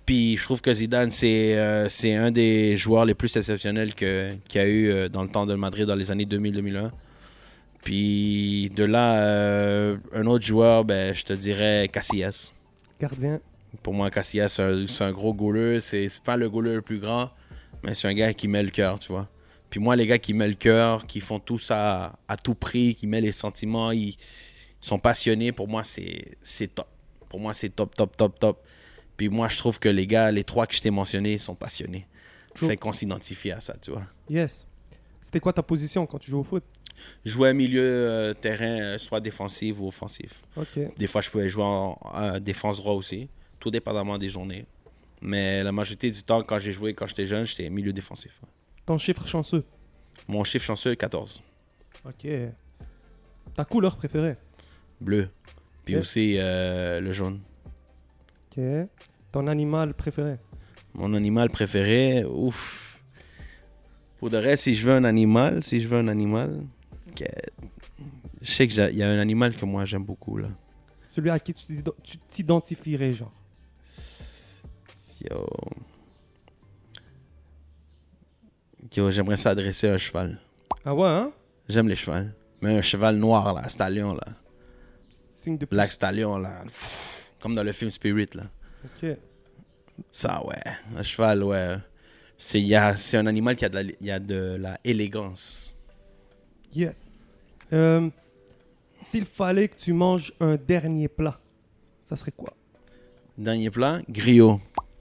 Puis 0.06 0.38
je 0.38 0.44
trouve 0.44 0.62
que 0.62 0.74
Zidane, 0.74 1.12
c'est 1.12 1.58
euh, 1.58 1.90
un 2.06 2.32
des 2.32 2.78
joueurs 2.78 3.04
les 3.04 3.16
plus 3.16 3.36
exceptionnels 3.36 3.94
qu'il 3.94 4.40
y 4.56 4.60
a 4.60 4.66
eu 4.66 4.92
euh, 4.92 5.10
dans 5.10 5.24
le 5.24 5.30
temps 5.30 5.46
de 5.46 5.56
Madrid 5.56 5.86
dans 5.86 5.96
les 5.96 6.10
années 6.10 6.26
2000-2001. 6.26 6.90
Puis 7.88 8.70
de 8.76 8.84
là, 8.84 9.24
euh, 9.24 9.96
un 10.12 10.26
autre 10.26 10.46
joueur, 10.46 10.84
ben, 10.84 11.16
je 11.16 11.24
te 11.24 11.32
dirais 11.32 11.90
Casillas. 11.90 12.52
Gardien. 13.00 13.40
Pour 13.82 13.94
moi, 13.94 14.12
Casillas, 14.12 14.50
c'est 14.50 15.04
un, 15.06 15.12
gros 15.14 15.34
goaler. 15.34 15.80
C'est 15.80 16.10
pas 16.22 16.36
le 16.36 16.50
goaler 16.50 16.74
le 16.74 16.82
plus 16.82 17.00
grand, 17.00 17.30
mais 17.84 17.94
c'est 17.94 18.10
un 18.10 18.14
gars 18.14 18.34
qui 18.34 18.50
met 18.50 18.62
le 18.62 18.72
cœur, 18.72 19.00
tu 19.00 19.14
vois. 19.14 19.26
Puis 19.70 19.80
moi, 19.80 19.96
les 19.96 20.06
gars 20.06 20.18
qui 20.18 20.34
mettent 20.34 20.50
le 20.50 20.56
cœur, 20.56 21.08
qui 21.08 21.22
font 21.22 21.40
tout 21.40 21.60
ça 21.60 22.20
à, 22.28 22.36
tout 22.36 22.56
prix, 22.56 22.94
qui 22.94 23.08
mettent 23.08 23.24
les 23.24 23.32
sentiments, 23.32 23.94
ils, 23.94 24.18
sont 24.82 25.00
passionnés, 25.00 25.54
pour 25.54 25.70
moi, 25.70 25.86
c'est 25.86 26.26
c'est 26.42 26.76
top. 26.76 26.90
Pour 27.30 27.40
moi, 27.40 27.54
c'est 27.54 27.70
top, 27.70 27.96
top, 27.96 28.18
top, 28.18 28.38
top. 28.38 28.68
Puis 29.16 29.30
moi, 29.30 29.48
je 29.48 29.58
trouve 29.58 29.80
que 29.80 29.88
les 29.88 30.08
gars, 30.08 30.30
les 30.30 30.44
trois 30.44 30.68
que 30.68 30.76
je 30.76 30.82
t'ai 30.82 30.92
mentionnés, 30.92 31.38
sont 31.38 31.56
passionnés. 31.56 32.06
True. 32.54 32.68
Fait 32.68 32.76
qu'on 32.76 32.92
s'identifie 32.92 33.52
à 33.52 33.62
ça, 33.62 33.78
tu 33.82 33.92
vois. 33.92 34.08
Yes. 34.30 34.68
C'était 35.22 35.40
quoi 35.40 35.54
ta 35.54 35.64
position 35.64 36.06
quand 36.06 36.20
tu 36.20 36.32
joues 36.32 36.40
au 36.40 36.44
foot? 36.44 36.66
Jouer 37.26 37.54
milieu 37.54 37.84
euh, 37.84 38.34
terrain, 38.34 38.80
euh, 38.82 38.98
soit 38.98 39.20
défensif 39.20 39.80
ou 39.80 39.88
offensif. 39.88 40.42
Des 40.98 41.08
fois, 41.08 41.22
je 41.22 41.30
pouvais 41.30 41.50
jouer 41.50 41.64
en, 41.64 41.98
en 42.02 42.40
défense 42.40 42.78
droit 42.78 42.94
aussi, 42.94 43.30
tout 43.60 43.72
dépendamment 43.72 44.18
des 44.18 44.30
journées. 44.30 44.66
Mais 45.22 45.64
la 45.64 45.72
majorité 45.72 46.12
du 46.12 46.24
temps, 46.24 46.44
quand 46.44 46.60
j'ai 46.60 46.74
joué, 46.74 46.94
quand 46.94 47.08
j'étais 47.08 47.26
jeune, 47.26 47.46
j'étais 47.46 47.70
milieu 47.70 47.94
défensif. 47.94 48.40
Ton 48.86 48.98
chiffre 48.98 49.28
chanceux? 49.28 49.64
Mon 50.28 50.44
chiffre 50.44 50.66
chanceux, 50.66 50.96
14. 50.96 51.42
Ok. 52.06 52.28
Ta 53.56 53.66
couleur 53.66 53.98
préférée? 53.98 54.36
Bleu. 55.02 55.30
Puis 55.86 55.96
aussi 55.96 56.36
euh, 56.38 57.00
le 57.00 57.12
jaune. 57.12 57.40
Ok. 58.52 58.64
Ton 59.32 59.48
animal 59.48 59.94
préféré? 59.94 60.38
Mon 60.94 61.14
animal 61.14 61.50
préféré, 61.50 62.24
ouf. 62.26 63.00
Pour 64.20 64.30
de 64.30 64.38
reste, 64.38 64.64
si 64.64 64.76
je 64.76 64.84
veux 64.84 64.94
un 64.94 65.04
animal, 65.04 65.64
si 65.64 65.80
je 65.80 65.88
veux 65.88 65.98
un 65.98 66.08
animal, 66.08 66.62
que- 67.18 67.66
je 68.42 68.52
sais 68.52 68.68
qu'il 68.68 68.96
y 68.96 69.04
a 69.04 69.10
un 69.10 69.20
animal 69.20 69.56
que 69.56 69.66
moi 69.66 69.86
j'aime 69.86 70.04
beaucoup 70.06 70.38
là. 70.38 70.50
Celui 71.14 71.30
à 71.30 71.40
qui 71.40 71.54
tu 71.54 71.66
t'id- 71.66 71.90
tu 72.04 72.18
t'identifierais, 72.18 73.14
genre? 73.14 73.32
Yo. 75.30 75.46
Yo, 78.96 79.12
j'aimerais 79.12 79.38
s'adresser 79.38 79.90
à 79.90 79.94
un 79.96 79.98
cheval. 79.98 80.40
Ah 80.86 80.96
ouais, 80.96 81.08
hein? 81.10 81.32
J'aime 81.68 81.88
les 81.88 81.96
chevals. 81.96 82.34
Mais 82.62 82.78
un 82.78 82.82
cheval 82.82 83.18
noir 83.18 83.54
là, 83.54 83.68
stallion 83.70 84.14
là. 84.14 84.28
Signe 85.42 85.58
de. 85.58 85.66
Black 85.66 85.92
Stallion 85.92 86.38
là. 86.38 86.62
Pff, 86.64 87.32
Comme 87.40 87.54
dans 87.54 87.64
le 87.64 87.72
film 87.72 87.92
Spirit 87.92 88.28
là. 88.34 88.44
Ok. 88.86 89.18
Ça 90.12 90.44
ouais. 90.46 90.62
Un 90.98 91.04
cheval 91.04 91.44
ouais. 91.44 91.76
C'est 92.38 93.18
un 93.18 93.26
animal 93.28 93.56
qui 93.56 93.66
a 93.66 93.70
de 93.70 93.76
la, 93.76 93.82
il 93.84 93.96
y 94.06 94.12
a 94.12 94.20
de 94.20 94.58
la 94.60 94.80
élégance. 94.84 95.76
Yeah. 96.74 96.94
Euh, 97.74 98.10
S'il 99.02 99.26
fallait 99.26 99.68
que 99.68 99.78
tu 99.78 99.94
manges 99.94 100.34
un 100.40 100.56
dernier 100.56 101.08
plat, 101.08 101.40
ça 102.10 102.16
serait 102.16 102.32
quoi? 102.36 102.54
Dernier 103.38 103.70
plat, 103.70 104.02
griot. 104.10 104.60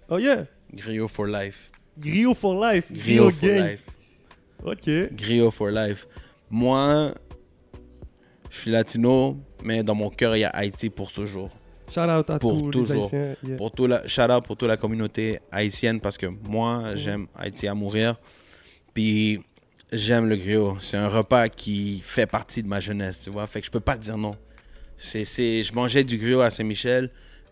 Oh 0.09 0.19
yeah 0.19 0.45
Griot 0.73 1.09
for 1.09 1.27
life. 1.27 1.71
Griot 1.99 2.35
for 2.35 2.55
life. 2.55 2.93
Griot 2.93 3.31
Griot 3.31 3.31
for 3.33 3.49
gang. 3.49 3.67
life. 3.71 3.85
Ok. 4.65 5.13
Griot 5.15 5.51
for 5.51 5.71
life. 5.71 6.07
Moi, 6.51 7.15
je 8.51 8.59
suis 8.59 8.71
latino, 8.71 9.37
mais 9.65 9.83
dans 9.83 9.95
mon 9.95 10.11
cœur, 10.11 10.37
il 10.37 10.41
y 10.41 10.45
a 10.45 10.51
Haïti 10.51 10.91
pour 10.91 11.11
toujours. 11.11 11.51
Shout 11.91 12.01
out 12.01 12.29
à 12.31 12.39
Pour 12.39 12.61
tous 12.63 12.71
toujours. 12.71 12.95
les 12.95 13.01
Haïtiens. 13.03 13.37
Yeah. 13.45 13.57
Pour 13.57 13.71
tout 13.71 13.87
la, 13.87 14.07
shout 14.09 14.23
out 14.31 14.45
pour 14.45 14.57
toute 14.57 14.69
la 14.69 14.77
communauté 14.77 15.39
haïtienne 15.53 16.01
parce 16.01 16.19
que 16.19 16.27
moi, 16.27 16.95
j'aime 16.97 17.27
Haïti 17.35 17.67
à 17.69 17.75
mourir. 17.75 18.17
Puis 18.93 19.41
j'aime 19.93 20.29
le 20.29 20.37
griot. 20.37 20.77
C'est 20.81 20.97
un 20.97 21.09
repas 21.09 21.49
qui 21.49 22.01
fait 22.05 22.27
partie 22.27 22.63
de 22.63 22.69
ma 22.69 22.81
jeunesse, 22.81 23.23
tu 23.23 23.31
vois. 23.31 23.47
Fait 23.47 23.61
que 23.61 23.67
je 23.67 23.71
peux 23.71 23.81
pas 23.81 23.97
te 23.97 24.03
dire 24.03 24.19
non. 24.19 24.37
C'est, 24.97 25.25
c'est, 25.25 25.63
je 25.63 25.75
mangeais 25.75 26.05
du 26.05 26.17
griot 26.17 26.41
à 26.41 26.51
Saint-Michel, 26.51 27.11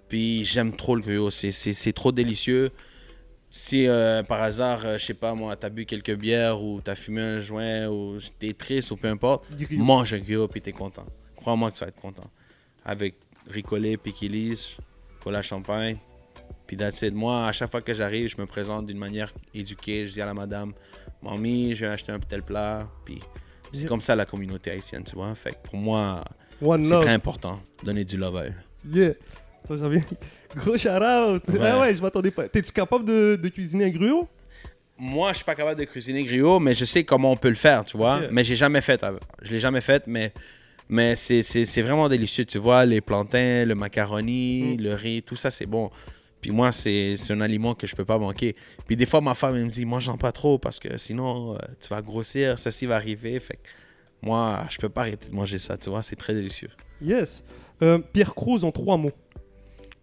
puis 0.09 0.45
j'aime 0.45 0.75
trop 0.75 0.97
le 0.97 1.03
griot. 1.03 1.31
C'est, 1.31 1.51
c'est, 1.51 1.75
c'est 1.75 1.93
trop 1.93 2.13
délicieux. 2.13 2.71
Si 3.51 3.87
euh, 3.87 4.23
par 4.25 4.43
hasard, 4.43 4.85
euh, 4.85 4.99
je 4.99 5.05
sais 5.05 5.15
pas 5.15 5.35
moi, 5.35 5.55
t'as 5.55 5.69
bu 5.69 5.87
quelques 5.87 6.17
bières 6.17 6.61
ou 6.61 6.81
t'as 6.83 6.97
fumé 6.97 7.21
un 7.21 7.39
joint 7.39 7.87
ou 7.87 8.19
t'es 8.41 8.53
triste 8.53 8.91
ou 8.91 8.97
peu 8.97 9.07
importe, 9.07 9.49
Griot. 9.53 9.81
mange 9.81 10.13
un 10.13 10.19
griot 10.19 10.49
puis 10.49 10.61
t'es 10.61 10.73
content. 10.73 11.07
Crois-moi 11.37 11.71
que 11.71 11.77
tu 11.77 11.81
vas 11.83 11.89
être 11.89 12.01
content. 12.01 12.29
Avec 12.85 13.15
ricolé, 13.49 13.97
piquilis, 13.97 14.77
cola 15.23 15.41
champagne, 15.41 15.99
puis 16.67 16.77
that's 16.77 17.03
it. 17.03 17.15
Moi, 17.15 17.47
à 17.47 17.53
chaque 17.53 17.71
fois 17.71 17.81
que 17.81 17.95
j'arrive, 17.95 18.29
je 18.29 18.41
me 18.41 18.47
présente 18.47 18.87
d'une 18.87 18.99
manière 18.99 19.33
éduquée. 19.53 20.07
Je 20.07 20.13
dis 20.15 20.21
à 20.21 20.27
la 20.27 20.35
madame, 20.35 20.73
mamie, 21.25 21.75
je 21.75 21.85
vais 21.87 21.91
acheter 21.93 22.13
un 22.13 22.19
tel 22.19 22.43
plat. 22.43 22.89
Puis 23.05 23.19
c'est 23.73 23.81
Yeah. 23.81 23.89
comme 23.89 24.01
ça 24.01 24.15
la 24.15 24.25
communauté 24.25 24.71
haïtienne, 24.71 25.03
tu 25.05 25.17
vois. 25.17 25.35
Fait 25.35 25.51
que 25.53 25.69
pour 25.69 25.77
moi, 25.77 26.23
c'est 26.61 27.01
très 27.01 27.09
important. 27.13 27.61
Donner 27.83 28.05
du 28.05 28.17
love 28.17 28.37
à 28.37 28.45
eux. 28.47 28.53
Yeah. 28.93 29.15
J'en 29.69 29.89
viens. 29.89 30.05
Gros 30.57 30.77
shout 30.77 30.89
out. 30.91 31.43
Ouais. 31.49 31.59
Ah 31.61 31.81
ouais, 31.81 31.95
je 31.95 32.01
m'attendais 32.01 32.31
pas. 32.31 32.49
T'es-tu 32.49 32.71
capable 32.71 33.05
de, 33.05 33.37
de 33.43 33.49
cuisiner 33.49 33.87
un 33.87 33.91
gruau 33.91 34.29
Moi, 34.97 35.31
je 35.33 35.37
suis 35.39 35.45
pas 35.45 35.57
capable 35.57 35.81
de 35.81 35.85
cuisiner 35.85 36.23
griot, 36.23 36.61
mais 36.61 36.75
je 36.77 36.85
sais 36.85 37.03
comment 37.03 37.33
on 37.33 37.37
peut 37.37 37.49
le 37.49 37.55
faire, 37.57 37.85
tu 37.85 37.97
vois. 37.97 38.19
Ok. 38.19 38.29
Mais 38.31 38.45
j'ai 38.45 38.55
jamais 38.55 38.81
fait. 38.81 39.05
Je 39.43 39.51
l'ai 39.51 39.59
jamais 39.59 39.81
fait, 39.81 40.07
mais 40.07 40.33
mais 40.89 41.17
c'est- 41.17 41.43
c'est 41.43 41.65
c'est 41.65 41.83
vraiment 41.83 42.09
délicieux, 42.09 42.45
tu 42.45 42.59
vois. 42.59 42.85
Les 42.87 43.01
plantains, 43.01 43.65
le 43.65 43.75
macaroni, 43.75 44.77
Mm. 44.79 44.83
le 44.83 44.95
riz, 44.95 45.23
tout 45.23 45.35
ça, 45.35 45.51
c'est 45.51 45.67
bon. 45.67 45.91
Puis 46.45 46.51
moi, 46.51 46.73
c'est 46.73 47.17
c'est 47.17 47.33
un 47.33 47.41
aliment 47.41 47.75
que 47.75 47.87
je 47.87 47.97
peux 47.97 48.05
pas 48.05 48.19
manquer. 48.19 48.55
Puis 48.87 48.97
des 48.97 49.07
fois, 49.07 49.23
ma 49.23 49.33
femme, 49.33 49.57
elle 49.57 49.65
me 49.65 49.71
dit, 49.71 49.87
mange-en 49.87 50.19
pas 50.19 50.31
trop 50.31 50.59
parce 50.59 50.79
que 50.79 50.99
sinon, 50.99 51.55
euh, 51.55 51.59
tu 51.81 51.89
vas 51.89 52.03
grossir, 52.03 52.59
ceci 52.59 52.85
va 52.85 52.97
arriver. 52.97 53.41
Fait 53.41 53.55
que 53.57 53.69
moi, 54.21 54.67
je 54.69 54.77
peux 54.77 54.91
pas 54.91 55.01
arrêter 55.01 55.31
de 55.31 55.35
manger 55.35 55.59
ça, 55.59 55.79
tu 55.79 55.89
vois. 55.89 56.03
C'est 56.03 56.17
très 56.17 56.35
délicieux. 56.35 56.69
Yes. 57.01 57.43
Euh, 57.81 57.97
Pierre 57.97 58.35
Cruz 58.35 58.63
en 58.63 58.73
trois 58.73 58.99
mots. 58.99 59.15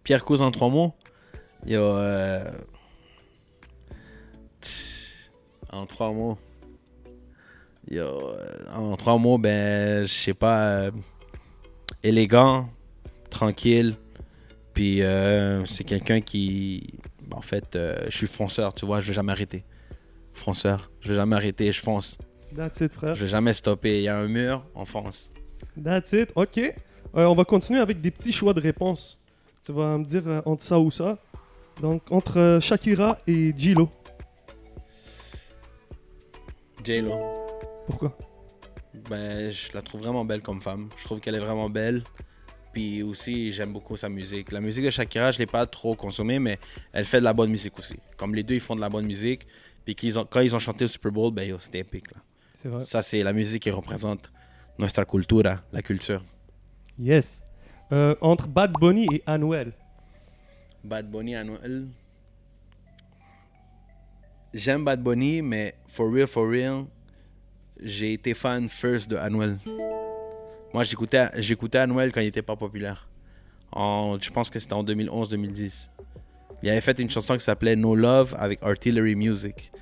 Pierre 0.02 0.24
Cousin 0.24 0.46
en 0.46 0.50
trois 0.50 0.68
mots. 0.68 0.92
Yo, 1.64 1.80
euh, 1.80 2.42
tch, 4.60 5.30
En 5.70 5.86
trois 5.86 6.10
mots. 6.10 6.38
Yo, 7.88 8.32
en 8.74 8.96
trois 8.96 9.16
mots, 9.16 9.38
ben, 9.38 10.04
je 10.08 10.12
sais 10.12 10.34
pas. 10.34 10.90
élégant, 12.02 12.68
tranquille. 13.30 13.94
Puis 14.74 15.02
euh, 15.02 15.64
c'est 15.66 15.84
quelqu'un 15.84 16.20
qui. 16.20 16.94
ben, 17.26 17.36
en 17.36 17.42
fait, 17.42 17.76
euh, 17.76 17.96
je 18.08 18.16
suis 18.16 18.26
fonceur, 18.26 18.74
tu 18.74 18.86
vois, 18.86 19.00
je 19.00 19.08
vais 19.08 19.14
jamais 19.14 19.32
arrêter. 19.32 19.64
Fonceur, 20.32 20.90
je 21.00 21.10
vais 21.10 21.16
jamais 21.16 21.36
arrêter, 21.36 21.70
je 21.72 21.80
fonce. 21.80 22.16
That's 22.54 22.80
it, 22.80 22.92
frère. 22.92 23.14
Je 23.14 23.22
vais 23.22 23.30
jamais 23.30 23.54
stopper. 23.54 23.98
Il 23.98 24.04
y 24.04 24.08
a 24.08 24.18
un 24.18 24.28
mur, 24.28 24.64
on 24.74 24.84
fonce. 24.84 25.30
That's 25.82 26.12
it. 26.12 26.30
Ok. 26.34 26.58
Euh, 26.58 27.26
on 27.26 27.34
va 27.34 27.44
continuer 27.44 27.80
avec 27.80 28.00
des 28.00 28.10
petits 28.10 28.32
choix 28.32 28.54
de 28.54 28.60
réponse. 28.60 29.18
Tu 29.64 29.72
vas 29.72 29.98
me 29.98 30.04
dire 30.04 30.42
entre 30.44 30.62
ça 30.62 30.78
ou 30.78 30.90
ça. 30.90 31.18
Donc, 31.80 32.02
entre 32.10 32.58
Shakira 32.60 33.18
et 33.26 33.52
Gilo. 33.56 33.88
J-Lo. 36.84 37.12
Pourquoi? 37.86 38.16
Ben, 39.08 39.50
je 39.50 39.72
la 39.72 39.82
trouve 39.82 40.02
vraiment 40.02 40.24
belle 40.24 40.42
comme 40.42 40.60
femme. 40.60 40.88
Je 40.96 41.04
trouve 41.04 41.20
qu'elle 41.20 41.34
est 41.34 41.40
vraiment 41.40 41.70
belle. 41.70 42.02
Puis 42.72 43.02
aussi, 43.02 43.52
j'aime 43.52 43.72
beaucoup 43.72 43.96
sa 43.96 44.08
musique. 44.08 44.50
La 44.52 44.60
musique 44.60 44.84
de 44.84 44.90
Shakira, 44.90 45.30
je 45.30 45.38
l'ai 45.38 45.46
pas 45.46 45.66
trop 45.66 45.94
consommée, 45.94 46.38
mais 46.38 46.58
elle 46.92 47.04
fait 47.04 47.18
de 47.18 47.24
la 47.24 47.32
bonne 47.32 47.50
musique 47.50 47.78
aussi. 47.78 47.96
Comme 48.16 48.34
les 48.34 48.42
deux, 48.42 48.54
ils 48.54 48.60
font 48.60 48.76
de 48.76 48.80
la 48.80 48.88
bonne 48.88 49.04
musique. 49.04 49.46
Puis 49.84 49.94
qu'ils 49.94 50.18
ont, 50.18 50.24
quand 50.24 50.40
ils 50.40 50.54
ont 50.54 50.58
chanté 50.58 50.84
au 50.84 50.88
Super 50.88 51.12
Bowl, 51.12 51.32
ben, 51.32 51.56
c'était 51.60 51.80
épique. 51.80 52.10
Là. 52.12 52.20
Vrai. 52.64 52.84
Ça, 52.84 53.02
c'est 53.02 53.22
la 53.22 53.32
musique 53.32 53.64
qui 53.64 53.70
représente 53.70 54.30
notre 54.78 55.04
culture, 55.04 55.42
la 55.72 55.82
culture. 55.82 56.22
Yes. 56.98 57.42
Euh, 57.90 58.14
entre 58.20 58.46
Bad 58.46 58.72
Bunny 58.72 59.06
et 59.12 59.22
Anuel. 59.26 59.72
Bad 60.84 61.10
Bunny 61.10 61.32
Noël. 61.32 61.86
J'aime 64.54 64.84
Bad 64.84 65.02
Bunny, 65.02 65.42
mais 65.42 65.74
for 65.86 66.12
real, 66.12 66.26
for 66.26 66.48
real, 66.48 66.84
j'ai 67.80 68.14
été 68.14 68.34
fan 68.34 68.68
first 68.68 69.10
de 69.10 69.16
Anuel. 69.16 69.58
Moi, 70.74 70.84
j'écoutais, 70.84 71.28
j'écoutais 71.36 71.78
Anuel 71.78 72.12
quand 72.12 72.20
il 72.20 72.28
était 72.28 72.42
pas 72.42 72.56
populaire. 72.56 73.08
Je 73.74 74.30
pense 74.30 74.50
que 74.50 74.58
c'était 74.58 74.74
en 74.74 74.84
2011-2010. 74.84 75.90
Il 76.62 76.70
avait 76.70 76.80
fait 76.80 76.98
une 77.00 77.10
chanson 77.10 77.34
qui 77.34 77.44
s'appelait 77.44 77.76
No 77.76 77.94
Love 77.94 78.34
avec 78.38 78.62
Artillery 78.62 79.14
Music. 79.14 79.72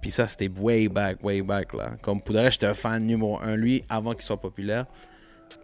Puis 0.00 0.10
ça, 0.10 0.26
c'était 0.28 0.48
way 0.48 0.88
back, 0.88 1.22
way 1.22 1.42
back, 1.42 1.72
là. 1.74 1.92
Comme 2.00 2.20
pour 2.20 2.36
j'étais 2.50 2.66
un 2.66 2.74
fan 2.74 3.04
numéro 3.04 3.38
un, 3.40 3.56
lui, 3.56 3.84
avant 3.88 4.14
qu'il 4.14 4.22
soit 4.22 4.40
populaire. 4.40 4.86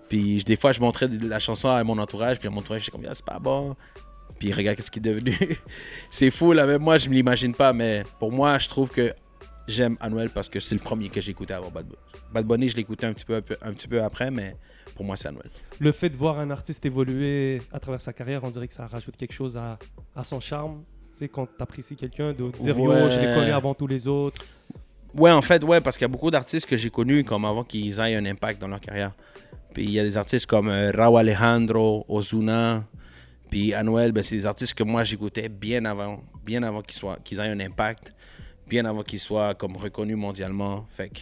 Puis 0.08 0.42
des 0.44 0.56
fois, 0.56 0.72
je 0.72 0.80
montrais 0.80 1.08
la 1.08 1.38
chanson 1.38 1.68
à 1.68 1.82
mon 1.82 1.98
entourage, 1.98 2.38
puis 2.38 2.48
mon 2.48 2.58
entourage, 2.58 2.82
j'étais 2.82 2.92
comme, 2.92 3.06
Ah, 3.08 3.14
c'est 3.14 3.24
pas 3.24 3.38
bon. 3.38 3.74
Puis 4.38 4.52
regarde 4.52 4.80
ce 4.80 4.90
qu'il 4.90 5.06
est 5.06 5.10
devenu. 5.10 5.36
c'est 6.10 6.30
fou, 6.30 6.52
là, 6.52 6.66
même 6.66 6.82
moi, 6.82 6.98
je 6.98 7.08
me 7.08 7.14
l'imagine 7.14 7.54
pas, 7.54 7.72
mais 7.72 8.04
pour 8.18 8.32
moi, 8.32 8.58
je 8.58 8.68
trouve 8.68 8.90
que 8.90 9.12
j'aime 9.68 9.96
Anuel 10.00 10.30
parce 10.30 10.48
que 10.48 10.60
c'est 10.60 10.74
le 10.74 10.80
premier 10.80 11.08
que 11.08 11.20
j'ai 11.20 11.30
écouté 11.32 11.54
avant 11.54 11.70
Bad 11.70 11.86
Bunny. 11.86 11.98
Bad 12.32 12.46
Bunny, 12.46 12.68
je 12.68 12.76
l'écoutais 12.76 13.06
un, 13.06 13.12
petit 13.12 13.24
peu- 13.24 13.42
un 13.62 13.72
petit 13.72 13.88
peu 13.88 14.02
après, 14.02 14.30
mais 14.30 14.56
pour 14.94 15.04
moi, 15.04 15.16
c'est 15.16 15.28
Anuel. 15.28 15.50
Le 15.78 15.92
fait 15.92 16.08
de 16.10 16.16
voir 16.16 16.38
un 16.38 16.50
artiste 16.50 16.84
évoluer 16.86 17.62
à 17.72 17.78
travers 17.80 18.00
sa 18.00 18.12
carrière, 18.12 18.44
on 18.44 18.50
dirait 18.50 18.68
que 18.68 18.74
ça 18.74 18.86
rajoute 18.86 19.16
quelque 19.16 19.32
chose 19.34 19.56
à, 19.56 19.78
à 20.14 20.24
son 20.24 20.40
charme. 20.40 20.82
Tu 21.16 21.24
sais, 21.24 21.28
quand 21.28 21.46
t'apprécies 21.56 21.96
quelqu'un, 21.96 22.32
de 22.32 22.50
dire 22.58 22.76
yo, 22.76 22.88
Ouais. 22.90 23.10
je 23.10 23.20
l'ai 23.20 23.34
connu 23.34 23.50
avant 23.52 23.74
tous 23.74 23.86
les 23.86 24.06
autres. 24.06 24.44
Ouais, 25.16 25.30
en 25.30 25.42
fait, 25.42 25.62
ouais, 25.62 25.80
parce 25.80 25.96
qu'il 25.96 26.02
y 26.04 26.06
a 26.06 26.08
beaucoup 26.08 26.30
d'artistes 26.30 26.66
que 26.66 26.76
j'ai 26.76 26.90
connus 26.90 27.22
comme 27.24 27.44
avant 27.44 27.62
qu'ils 27.62 27.98
aient 28.00 28.16
un 28.16 28.26
impact 28.26 28.60
dans 28.60 28.66
leur 28.68 28.80
carrière. 28.80 29.12
Puis 29.72 29.84
il 29.84 29.90
y 29.90 30.00
a 30.00 30.02
des 30.04 30.16
artistes 30.16 30.46
comme 30.46 30.68
euh, 30.68 30.90
Raúl 30.92 31.20
Alejandro, 31.20 32.04
Ozuna, 32.08 32.84
puis 33.50 33.72
Anuel, 33.74 34.10
ben, 34.10 34.22
c'est 34.24 34.34
des 34.36 34.46
artistes 34.46 34.74
que 34.74 34.82
moi 34.82 35.04
j'écoutais 35.04 35.48
bien 35.48 35.84
avant, 35.84 36.20
bien 36.44 36.62
avant 36.64 36.82
qu'ils 36.82 36.96
soient, 36.96 37.18
qu'ils 37.22 37.38
aient 37.38 37.42
un 37.48 37.60
impact, 37.60 38.10
bien 38.66 38.84
avant 38.84 39.02
qu'ils 39.02 39.20
soient 39.20 39.54
comme 39.54 39.76
reconnus 39.76 40.16
mondialement. 40.16 40.86
Fait 40.90 41.08
que 41.08 41.20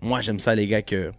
moi 0.00 0.20
j'aime 0.20 0.38
ça 0.38 0.54
les 0.54 0.66
gars 0.66 0.82
que 0.82 1.12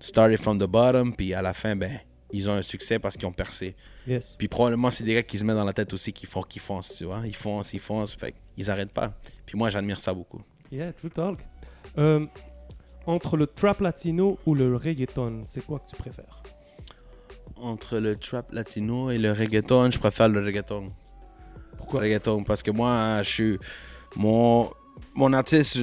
started 0.00 0.38
from 0.38 0.58
the 0.58 0.64
bottom, 0.64 1.14
puis 1.14 1.34
à 1.34 1.42
la 1.42 1.54
fin 1.54 1.76
ben 1.76 2.00
ils 2.32 2.48
ont 2.48 2.54
un 2.54 2.62
succès 2.62 2.98
parce 2.98 3.16
qu'ils 3.16 3.26
ont 3.26 3.32
percé. 3.32 3.76
Yes. 4.06 4.36
Puis 4.38 4.48
probablement 4.48 4.90
c'est 4.90 5.04
des 5.04 5.14
gars 5.14 5.22
qui 5.22 5.38
se 5.38 5.44
mettent 5.44 5.56
dans 5.56 5.64
la 5.64 5.74
tête 5.74 5.92
aussi 5.92 6.12
qu'ils 6.12 6.28
font, 6.28 6.42
qu'ils 6.42 6.62
foncent, 6.62 6.96
tu 6.96 7.04
vois, 7.04 7.22
ils 7.24 7.36
foncent, 7.36 7.74
ils 7.74 7.80
foncent, 7.80 8.14
fait 8.14 8.34
qu'ils 8.56 8.70
arrêtent 8.70 8.92
pas. 8.92 9.12
Puis 9.44 9.56
moi 9.56 9.70
j'admire 9.70 10.00
ça 10.00 10.14
beaucoup. 10.14 10.42
Yeah, 10.70 10.92
true 10.92 11.10
talk. 11.10 11.38
Euh, 11.98 12.26
entre 13.06 13.36
le 13.36 13.46
trap 13.46 13.80
latino 13.80 14.38
ou 14.46 14.54
le 14.54 14.76
reggaeton, 14.76 15.42
c'est 15.46 15.64
quoi 15.64 15.80
que 15.80 15.90
tu 15.90 15.96
préfères? 15.96 16.42
Entre 17.56 17.98
le 17.98 18.16
trap 18.16 18.52
latino 18.52 19.10
et 19.10 19.18
le 19.18 19.32
reggaeton, 19.32 19.90
je 19.90 19.98
préfère 19.98 20.28
le 20.28 20.40
reggaeton. 20.40 20.86
Pourquoi? 21.76 22.00
Reggaeton, 22.00 22.44
parce 22.44 22.62
que 22.62 22.70
moi, 22.70 23.22
je 23.22 23.28
suis. 23.28 23.58
Mon, 24.16 24.70
mon 25.14 25.32
artiste 25.32 25.78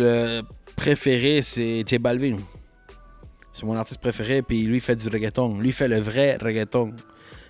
préféré, 0.76 1.42
c'est 1.42 2.00
Balvin. 2.00 2.38
C'est 3.54 3.66
mon 3.66 3.76
artiste 3.76 4.00
préféré, 4.00 4.42
puis 4.42 4.64
lui 4.64 4.80
fait 4.80 4.96
du 4.96 5.10
reggaeton. 5.10 5.60
Lui 5.60 5.72
fait 5.72 5.88
le 5.88 6.00
vrai 6.00 6.38
reggaeton. 6.42 6.94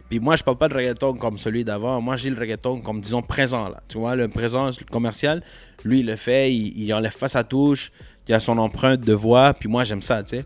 Puis 0.09 0.19
moi, 0.19 0.35
je 0.35 0.43
parle 0.43 0.57
pas 0.57 0.67
de 0.67 0.73
reggaeton 0.73 1.13
comme 1.13 1.37
celui 1.37 1.63
d'avant. 1.63 2.01
Moi, 2.01 2.15
j'ai 2.15 2.31
le 2.31 2.39
reggaeton 2.39 2.81
comme, 2.81 2.99
disons, 2.99 3.21
présent, 3.21 3.69
là. 3.69 3.81
Tu 3.87 3.99
vois, 3.99 4.15
le 4.15 4.27
présent 4.27 4.71
commercial, 4.89 5.43
lui, 5.83 6.01
le 6.01 6.15
fait, 6.15 6.51
il, 6.51 6.81
il 6.81 6.93
enlève 6.93 7.15
pas 7.15 7.27
sa 7.27 7.43
touche, 7.43 7.91
il 8.27 8.33
a 8.33 8.39
son 8.39 8.57
empreinte 8.57 9.01
de 9.01 9.13
voix, 9.13 9.53
puis 9.53 9.69
moi, 9.69 9.83
j'aime 9.83 10.01
ça, 10.01 10.23
tu 10.23 10.37
sais. 10.37 10.45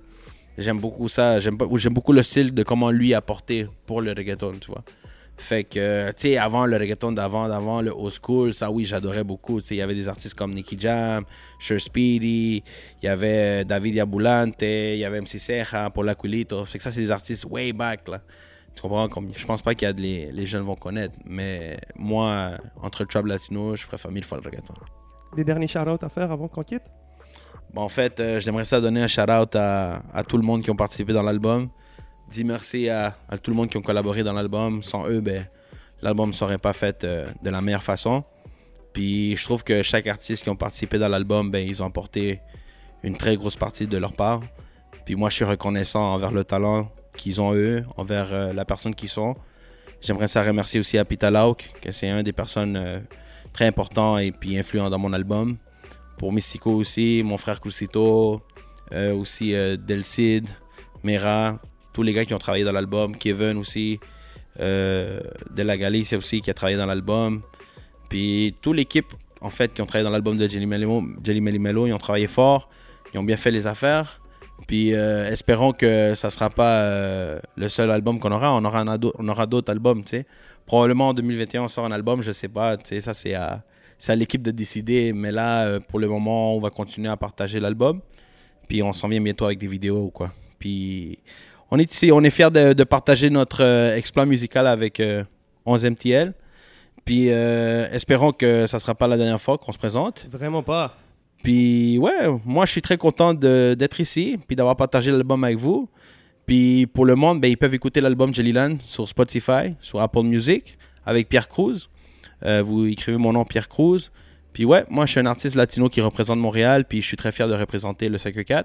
J'aime 0.58 0.80
beaucoup 0.80 1.08
ça. 1.08 1.40
J'aime 1.40 1.56
beaucoup 1.58 2.14
le 2.14 2.24
style 2.24 2.54
de 2.54 2.64
comment 2.64 2.92
lui 2.92 3.14
a 3.14 3.22
porté 3.22 3.68
pour 3.88 4.02
le 4.02 4.12
reggaeton, 4.12 4.54
tu 4.60 4.68
vois. 4.70 4.84
Fait 5.36 5.64
que, 5.64 6.10
tu 6.10 6.14
sais, 6.18 6.38
avant 6.38 6.66
le 6.66 6.78
reggaeton 6.78 7.12
d'avant, 7.12 7.48
d'avant, 7.48 7.82
le 7.82 7.92
old 7.92 8.14
school, 8.22 8.54
ça 8.54 8.70
oui, 8.70 8.86
j'adorais 8.86 9.24
beaucoup. 9.24 9.60
Tu 9.62 9.68
sais, 9.68 9.76
il 9.76 9.80
y 9.80 9.82
avait 9.82 9.96
des 9.96 10.08
artistes 10.08 10.36
comme 10.36 10.54
Nicky 10.54 10.78
Jam, 10.80 11.26
Sure 11.60 11.82
Speedy, 11.82 12.64
il 13.02 13.06
y 13.06 13.10
avait 13.10 13.62
euh, 13.62 13.64
David 13.64 13.96
Yabulante, 13.96 14.62
il 14.62 14.98
y 14.98 15.06
avait 15.06 15.20
MC 15.20 15.40
Serra, 15.40 15.90
Paul 15.90 16.08
Aquilito. 16.10 16.64
Fait 16.66 16.78
que 16.78 16.84
ça, 16.84 16.92
c'est 16.92 17.02
des 17.02 17.12
artistes 17.12 17.46
way 17.50 17.74
back, 17.74 18.08
là. 18.08 18.22
Tu 18.76 18.82
comprends? 18.82 19.10
Comme, 19.10 19.32
je 19.36 19.46
pense 19.46 19.62
pas 19.62 19.74
qu'il 19.76 19.88
y 19.88 19.90
a 19.90 19.94
de 19.94 20.02
les, 20.02 20.32
les 20.32 20.46
jeunes 20.46 20.64
vont 20.64 20.76
connaître, 20.76 21.16
mais 21.26 21.78
moi, 21.96 22.52
entre 22.82 23.04
le 23.04 23.08
trap 23.08 23.26
latino, 23.26 23.76
je 23.76 23.88
préfère 23.88 24.12
mille 24.12 24.24
fois 24.24 24.38
le 24.38 24.44
reggaeton. 24.50 24.74
Des 25.36 25.44
derniers 25.44 25.68
shout-outs 25.68 26.04
à 26.04 26.10
faire 26.10 26.32
avant 26.32 26.48
qu'on 26.48 26.64
quitte? 26.64 26.84
Bon, 27.74 27.82
en 27.82 27.90
fait, 27.90 28.20
euh, 28.20 28.40
j'aimerais 28.40 28.66
ça 28.66 28.80
donner 28.80 29.02
un 29.02 29.08
shout-out 29.08 29.56
à, 29.56 30.04
à 30.14 30.24
tout 30.24 30.38
le 30.38 30.44
monde 30.44 30.62
qui 30.64 30.70
ont 30.70 30.76
participé 30.76 31.12
dans 31.12 31.24
l'album. 31.24 31.70
Dis 32.34 32.44
merci 32.44 32.90
à, 32.90 33.16
tout 33.44 33.52
le 33.52 33.58
monde 33.58 33.70
qui 33.70 33.78
ont 33.78 33.84
collaboré 33.84 34.24
dans 34.24 34.34
l'album. 34.34 34.82
Sans 34.82 35.08
eux, 35.08 35.22
ben, 35.22 35.46
l'album 36.02 36.30
ne 36.30 36.34
serait 36.34 36.58
pas 36.58 36.74
fait 36.74 37.04
euh, 37.04 37.30
de 37.44 37.52
la 37.52 37.62
meilleure 37.62 37.84
façon. 37.84 38.24
Puis 38.92 39.36
je 39.36 39.44
trouve 39.44 39.64
que 39.64 39.84
chaque 39.84 40.08
artiste 40.08 40.42
qui 40.42 40.50
ont 40.50 40.56
participé 40.56 40.98
dans 40.98 41.10
l'album, 41.10 41.52
ben, 41.52 41.64
ils 41.64 41.84
ont 41.84 41.86
apporté 41.86 42.42
une 43.04 43.16
très 43.18 43.38
grosse 43.38 43.56
partie 43.56 43.86
de 43.86 43.98
leur 44.00 44.14
part. 44.14 44.42
Puis 45.06 45.14
moi, 45.14 45.30
je 45.30 45.36
suis 45.36 45.46
reconnaissant 45.46 46.12
envers 46.12 46.32
le 46.32 46.44
talent 46.44 46.92
qu'ils 47.16 47.40
ont 47.40 47.54
eux, 47.54 47.86
envers 47.98 48.34
euh, 48.34 48.52
la 48.52 48.66
personne 48.66 48.96
qu'ils 48.96 49.10
sont. 49.10 49.36
J'aimerais 50.02 50.28
ça 50.28 50.42
remercier 50.42 50.80
aussi 50.80 50.98
à 50.98 51.06
Pita 51.06 51.30
Lauk, 51.30 51.70
que 51.84 51.92
c'est 51.92 52.10
un 52.10 52.24
des 52.24 52.34
personnes 52.34 52.78
euh, 52.78 53.00
très 53.52 53.68
importants 53.68 54.18
et 54.18 54.32
puis 54.32 54.58
influents 54.58 54.90
dans 54.90 54.98
mon 54.98 55.14
album. 55.14 55.58
Pour 56.18 56.34
Mystico 56.34 56.72
aussi, 56.72 57.22
mon 57.24 57.38
frère 57.38 57.60
euh, 58.92 59.14
aussi 59.14 59.54
Delcid, 59.78 60.48
Mera, 61.04 61.60
tous 61.94 62.04
les 62.04 62.14
gars 62.14 62.26
qui 62.26 62.34
ont 62.34 62.40
travaillé 62.40 62.66
dans 62.66 62.72
l'album, 62.72 63.16
Kevin 63.16 63.58
aussi, 63.58 64.00
euh, 64.60 65.20
de 65.52 65.64
la 65.64 65.78
Galicia 65.78 66.18
aussi 66.18 66.42
qui 66.42 66.50
a 66.50 66.54
travaillé 66.54 66.78
dans 66.78 66.86
l'album. 66.86 67.42
Puis 68.10 68.56
toute 68.62 68.76
l'équipe 68.76 69.14
en 69.42 69.50
fait 69.50 69.74
qui 69.74 69.82
ont 69.82 69.86
travaillé 69.86 70.06
dans 70.06 70.12
l'album 70.12 70.38
de 70.38 70.50
Jelly 70.50 70.66
Mello, 70.66 71.02
Mello, 71.02 71.88
ils 71.88 71.94
ont 71.94 71.98
travaillé 71.98 72.28
fort, 72.28 72.70
ils 73.14 73.20
ont 73.20 73.24
bien 73.24 73.38
fait 73.38 73.52
les 73.52 73.68
affaires. 73.68 74.22
Puis 74.68 74.94
euh, 74.94 75.30
espérons 75.30 75.74
que 75.74 76.14
ça 76.16 76.30
sera 76.30 76.50
pas 76.50 76.82
euh, 76.84 77.40
le 77.56 77.68
seul 77.70 77.92
album 77.92 78.20
qu'on 78.20 78.32
aura, 78.32 78.54
on 78.54 78.64
aura, 78.64 78.86
on 79.18 79.28
aura 79.28 79.46
d'autres 79.46 79.72
albums, 79.72 80.04
tu 80.04 80.12
sais. 80.12 80.26
Probablement 80.66 81.10
en 81.10 81.14
2021 81.14 81.64
on 81.64 81.68
sort 81.68 81.86
un 81.86 81.92
album, 81.92 82.22
je 82.22 82.32
sais 82.32 82.48
pas, 82.48 82.78
tu 82.78 82.90
sais, 82.90 83.02
ça 83.02 83.14
c'est 83.14 83.34
à, 83.34 83.64
à 84.08 84.16
l'équipe 84.16 84.42
de 84.42 84.52
décider, 84.52 85.12
mais 85.12 85.34
là 85.34 85.66
euh, 85.66 85.80
pour 85.82 86.00
le 86.00 86.08
moment 86.08 86.56
on 86.56 86.60
va 86.60 86.70
continuer 86.70 87.10
à 87.10 87.18
partager 87.18 87.60
l'album. 87.60 88.00
Puis 88.70 88.82
on 88.82 88.94
s'en 88.94 89.10
vient 89.10 89.20
bientôt 89.20 89.46
avec 89.46 89.60
des 89.60 89.68
vidéos 89.68 90.10
quoi. 90.12 90.32
Puis 90.60 91.20
on 91.72 91.80
est 91.80 91.92
ici, 91.92 92.12
on 92.12 92.22
est 92.24 92.30
fiers 92.30 92.52
de, 92.52 92.74
de 92.74 92.84
partager 92.84 93.30
notre 93.30 93.64
euh, 93.64 93.96
exploit 93.96 94.26
musical 94.26 94.68
avec 94.68 95.00
euh, 95.00 95.24
11MTL. 95.66 96.34
Puis 97.06 97.28
euh, 97.30 97.88
espérons 97.92 98.32
que 98.32 98.66
ça 98.68 98.80
sera 98.80 98.96
pas 98.96 99.08
la 99.08 99.18
dernière 99.18 99.42
fois 99.42 99.58
qu'on 99.58 99.72
se 99.72 99.78
présente. 99.78 100.28
Vraiment 100.32 100.64
pas. 100.64 100.96
Puis 101.44 101.98
ouais, 101.98 102.30
moi 102.46 102.66
je 102.66 102.72
suis 102.72 102.82
très 102.82 102.98
content 102.98 103.34
d'être 103.34 104.00
ici, 104.00 104.40
puis 104.48 104.56
d'avoir 104.56 104.78
partagé 104.78 105.12
l'album 105.12 105.44
avec 105.44 105.58
vous. 105.58 105.90
Puis 106.46 106.88
pour 106.88 107.06
le 107.06 107.16
monde, 107.16 107.42
ben, 107.42 107.50
ils 107.50 107.58
peuvent 107.58 107.74
écouter 107.74 108.02
l'album 108.02 108.34
Jellyland 108.34 108.78
sur 108.80 109.08
Spotify, 109.08 109.76
sur 109.80 110.02
Apple 110.02 110.24
Music, 110.24 110.78
avec 111.06 111.28
Pierre 111.28 111.50
Cruz. 111.50 111.90
Euh, 112.46 112.62
vous 112.62 112.86
écrivez 112.86 113.18
mon 113.18 113.34
nom 113.34 113.44
Pierre 113.44 113.68
Cruz. 113.68 114.10
Puis 114.54 114.66
ouais, 114.66 114.86
moi 114.90 115.06
je 115.06 115.12
suis 115.12 115.20
un 115.20 115.26
artiste 115.26 115.56
latino 115.56 115.90
qui 115.90 116.00
représente 116.00 116.40
Montréal, 116.40 116.86
puis 116.86 117.02
je 117.02 117.08
suis 117.08 117.18
très 117.18 117.32
fier 117.32 117.48
de 117.48 117.54
représenter 117.54 118.08
le 118.08 118.18
5-4. 118.18 118.64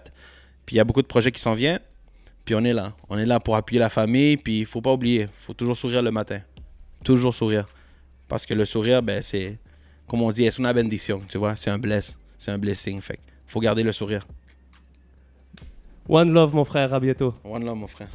Puis 0.66 0.76
il 0.76 0.78
y 0.78 0.80
a 0.80 0.84
beaucoup 0.84 1.02
de 1.02 1.06
projets 1.06 1.32
qui 1.32 1.40
s'en 1.40 1.54
viennent. 1.54 1.80
Puis 2.48 2.54
on 2.54 2.64
est 2.64 2.72
là. 2.72 2.94
On 3.10 3.18
est 3.18 3.26
là 3.26 3.40
pour 3.40 3.56
appuyer 3.56 3.78
la 3.78 3.90
famille, 3.90 4.38
puis 4.38 4.60
il 4.60 4.64
faut 4.64 4.80
pas 4.80 4.94
oublier, 4.94 5.28
faut 5.30 5.52
toujours 5.52 5.76
sourire 5.76 6.00
le 6.00 6.10
matin. 6.10 6.40
Toujours 7.04 7.34
sourire. 7.34 7.66
Parce 8.26 8.46
que 8.46 8.54
le 8.54 8.64
sourire, 8.64 9.02
ben, 9.02 9.20
c'est, 9.20 9.58
comme 10.06 10.22
on 10.22 10.30
dit, 10.30 10.50
c'est 10.50 10.62
une 10.62 10.72
bendition, 10.72 11.20
tu 11.28 11.36
vois, 11.36 11.56
c'est 11.56 11.68
un 11.68 11.76
bless, 11.76 12.16
c'est 12.38 12.50
un 12.50 12.56
blessing. 12.56 13.02
Fait 13.02 13.18
faut 13.46 13.60
garder 13.60 13.82
le 13.82 13.92
sourire. 13.92 14.26
One 16.08 16.32
love, 16.32 16.54
mon 16.54 16.64
frère. 16.64 16.94
À 16.94 16.98
bientôt. 16.98 17.34
One 17.44 17.66
love, 17.66 17.76
mon 17.76 17.86
frère. 17.86 18.08